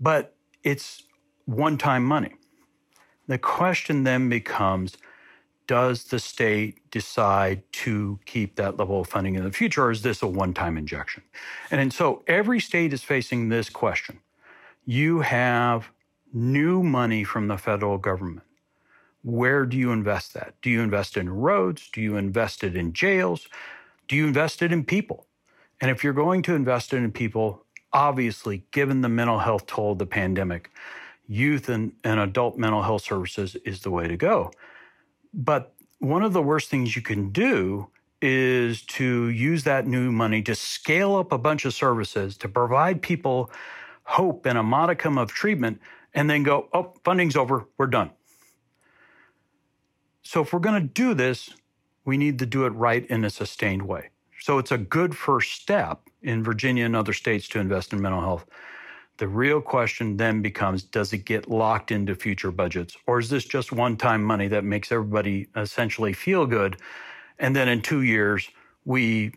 but 0.00 0.34
it's 0.64 1.04
one 1.44 1.78
time 1.78 2.04
money. 2.04 2.34
The 3.28 3.38
question 3.38 4.02
then 4.02 4.28
becomes 4.28 4.96
does 5.68 6.02
the 6.02 6.18
state 6.18 6.90
decide 6.90 7.62
to 7.74 8.18
keep 8.26 8.56
that 8.56 8.76
level 8.76 9.02
of 9.02 9.08
funding 9.08 9.36
in 9.36 9.44
the 9.44 9.52
future, 9.52 9.84
or 9.84 9.92
is 9.92 10.02
this 10.02 10.20
a 10.20 10.26
one 10.26 10.52
time 10.52 10.76
injection? 10.76 11.22
And, 11.70 11.80
and 11.80 11.92
so 11.92 12.24
every 12.26 12.58
state 12.58 12.92
is 12.92 13.04
facing 13.04 13.50
this 13.50 13.70
question. 13.70 14.18
You 14.84 15.20
have 15.20 15.90
new 16.32 16.82
money 16.82 17.24
from 17.24 17.48
the 17.48 17.56
federal 17.56 17.98
government, 17.98 18.46
where 19.22 19.66
do 19.66 19.76
you 19.76 19.92
invest 19.92 20.34
that? 20.34 20.54
Do 20.62 20.70
you 20.70 20.80
invest 20.80 21.16
in 21.16 21.28
roads? 21.28 21.90
Do 21.92 22.00
you 22.00 22.16
invest 22.16 22.62
it 22.64 22.76
in 22.76 22.92
jails? 22.92 23.48
Do 24.06 24.16
you 24.16 24.26
invest 24.26 24.62
it 24.62 24.72
in 24.72 24.84
people? 24.84 25.26
And 25.80 25.90
if 25.90 26.02
you're 26.02 26.12
going 26.12 26.42
to 26.42 26.54
invest 26.54 26.92
it 26.92 26.98
in 26.98 27.12
people, 27.12 27.64
obviously, 27.92 28.64
given 28.70 29.00
the 29.00 29.08
mental 29.08 29.38
health 29.38 29.66
toll 29.66 29.92
of 29.92 29.98
the 29.98 30.06
pandemic, 30.06 30.70
youth 31.26 31.68
and, 31.68 31.92
and 32.04 32.18
adult 32.20 32.56
mental 32.56 32.82
health 32.82 33.02
services 33.02 33.56
is 33.64 33.82
the 33.82 33.90
way 33.90 34.08
to 34.08 34.16
go. 34.16 34.50
But 35.34 35.74
one 35.98 36.22
of 36.22 36.32
the 36.32 36.42
worst 36.42 36.70
things 36.70 36.96
you 36.96 37.02
can 37.02 37.30
do 37.30 37.88
is 38.20 38.82
to 38.82 39.28
use 39.28 39.64
that 39.64 39.86
new 39.86 40.10
money 40.10 40.42
to 40.42 40.54
scale 40.54 41.16
up 41.16 41.30
a 41.32 41.38
bunch 41.38 41.64
of 41.64 41.74
services 41.74 42.36
to 42.38 42.48
provide 42.48 43.00
people 43.02 43.50
hope 44.04 44.46
and 44.46 44.58
a 44.58 44.62
modicum 44.62 45.18
of 45.18 45.30
treatment 45.30 45.80
and 46.18 46.28
then 46.28 46.42
go, 46.42 46.68
oh, 46.72 46.92
funding's 47.04 47.36
over, 47.36 47.68
we're 47.78 47.86
done. 47.86 48.10
So 50.22 50.42
if 50.42 50.52
we're 50.52 50.58
going 50.58 50.82
to 50.82 50.88
do 50.88 51.14
this, 51.14 51.50
we 52.04 52.16
need 52.16 52.40
to 52.40 52.46
do 52.46 52.66
it 52.66 52.70
right 52.70 53.06
in 53.06 53.24
a 53.24 53.30
sustained 53.30 53.82
way. 53.82 54.10
So 54.40 54.58
it's 54.58 54.72
a 54.72 54.78
good 54.78 55.16
first 55.16 55.52
step 55.52 56.00
in 56.22 56.42
Virginia 56.42 56.86
and 56.86 56.96
other 56.96 57.12
states 57.12 57.46
to 57.50 57.60
invest 57.60 57.92
in 57.92 58.02
mental 58.02 58.20
health. 58.20 58.46
The 59.18 59.28
real 59.28 59.60
question 59.60 60.16
then 60.16 60.42
becomes 60.42 60.82
does 60.82 61.12
it 61.12 61.18
get 61.18 61.48
locked 61.48 61.92
into 61.92 62.16
future 62.16 62.50
budgets? 62.50 62.96
Or 63.06 63.20
is 63.20 63.30
this 63.30 63.44
just 63.44 63.70
one 63.70 63.96
time 63.96 64.24
money 64.24 64.48
that 64.48 64.64
makes 64.64 64.90
everybody 64.90 65.46
essentially 65.54 66.12
feel 66.12 66.46
good? 66.46 66.78
And 67.38 67.54
then 67.54 67.68
in 67.68 67.80
two 67.80 68.02
years, 68.02 68.50
we 68.84 69.30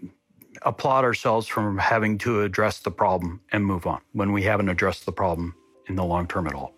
applaud 0.64 1.04
ourselves 1.04 1.46
from 1.46 1.78
having 1.78 2.18
to 2.20 2.42
address 2.42 2.80
the 2.80 2.92
problem 2.92 3.42
and 3.52 3.68
move 3.68 3.86
on 3.86 4.02
when 4.14 4.32
we 4.32 4.42
haven't 4.42 4.70
addressed 4.70 5.06
the 5.06 5.12
problem 5.12 5.54
in 5.88 5.96
the 5.96 6.04
long 6.04 6.28
term 6.28 6.48
at 6.48 6.54
all. 6.54 6.74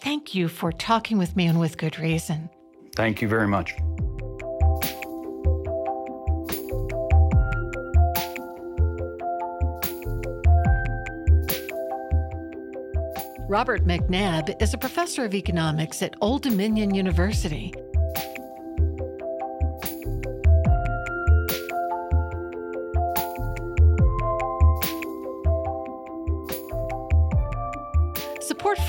Thank 0.00 0.34
you 0.34 0.48
for 0.48 0.72
talking 0.72 1.18
with 1.18 1.36
me 1.36 1.46
and 1.46 1.60
with 1.60 1.78
good 1.78 1.98
reason. 1.98 2.50
Thank 2.96 3.22
you 3.22 3.28
very 3.28 3.46
much. 3.46 3.72
Robert 13.48 13.84
McNabb 13.84 14.62
is 14.62 14.72
a 14.72 14.78
professor 14.78 15.26
of 15.26 15.34
economics 15.34 16.00
at 16.00 16.14
Old 16.22 16.42
Dominion 16.42 16.94
University. 16.94 17.74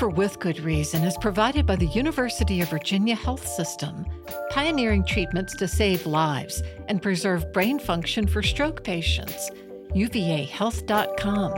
For 0.04 0.10
With 0.10 0.38
Good 0.38 0.60
Reason 0.60 1.02
is 1.02 1.16
provided 1.16 1.64
by 1.64 1.76
the 1.76 1.86
University 1.86 2.60
of 2.60 2.68
Virginia 2.68 3.14
Health 3.14 3.48
System, 3.48 4.04
pioneering 4.50 5.02
treatments 5.02 5.56
to 5.56 5.66
save 5.66 6.04
lives 6.04 6.62
and 6.88 7.00
preserve 7.00 7.50
brain 7.54 7.78
function 7.78 8.26
for 8.26 8.42
stroke 8.42 8.84
patients. 8.84 9.50
UVAHealth.com. 9.94 11.52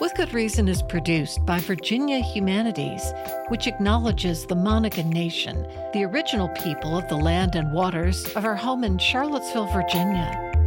With 0.00 0.14
Good 0.14 0.32
Reason 0.32 0.68
is 0.68 0.82
produced 0.84 1.44
by 1.44 1.58
Virginia 1.58 2.20
Humanities, 2.20 3.02
which 3.48 3.66
acknowledges 3.66 4.46
the 4.46 4.54
Monacan 4.54 5.12
Nation, 5.12 5.66
the 5.92 6.04
original 6.04 6.48
people 6.64 6.96
of 6.96 7.06
the 7.10 7.16
land 7.16 7.56
and 7.56 7.74
waters 7.74 8.24
of 8.36 8.46
our 8.46 8.56
home 8.56 8.84
in 8.84 8.96
Charlottesville, 8.96 9.70
Virginia. 9.70 10.57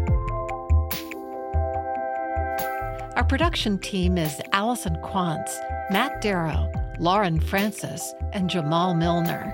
Our 3.15 3.23
production 3.25 3.77
team 3.77 4.17
is 4.17 4.41
Allison 4.53 4.95
Quantz, 5.03 5.53
Matt 5.91 6.23
Darroch, 6.23 6.73
Lauren 6.97 7.41
Francis, 7.41 8.13
and 8.31 8.49
Jamal 8.49 8.93
Milner. 8.93 9.53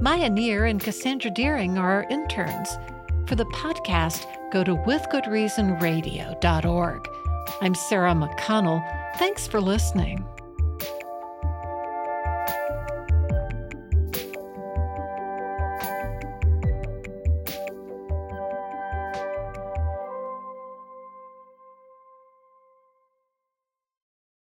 Maya 0.00 0.28
Neer 0.28 0.66
and 0.66 0.78
Cassandra 0.78 1.30
Deering 1.30 1.78
are 1.78 1.90
our 1.90 2.04
interns. 2.10 2.76
For 3.26 3.36
the 3.36 3.46
podcast, 3.46 4.26
go 4.52 4.62
to 4.64 4.76
withgoodreasonradio.org. 4.76 7.08
I'm 7.62 7.74
Sarah 7.74 8.12
McConnell. 8.12 9.16
Thanks 9.16 9.46
for 9.46 9.62
listening. 9.62 10.22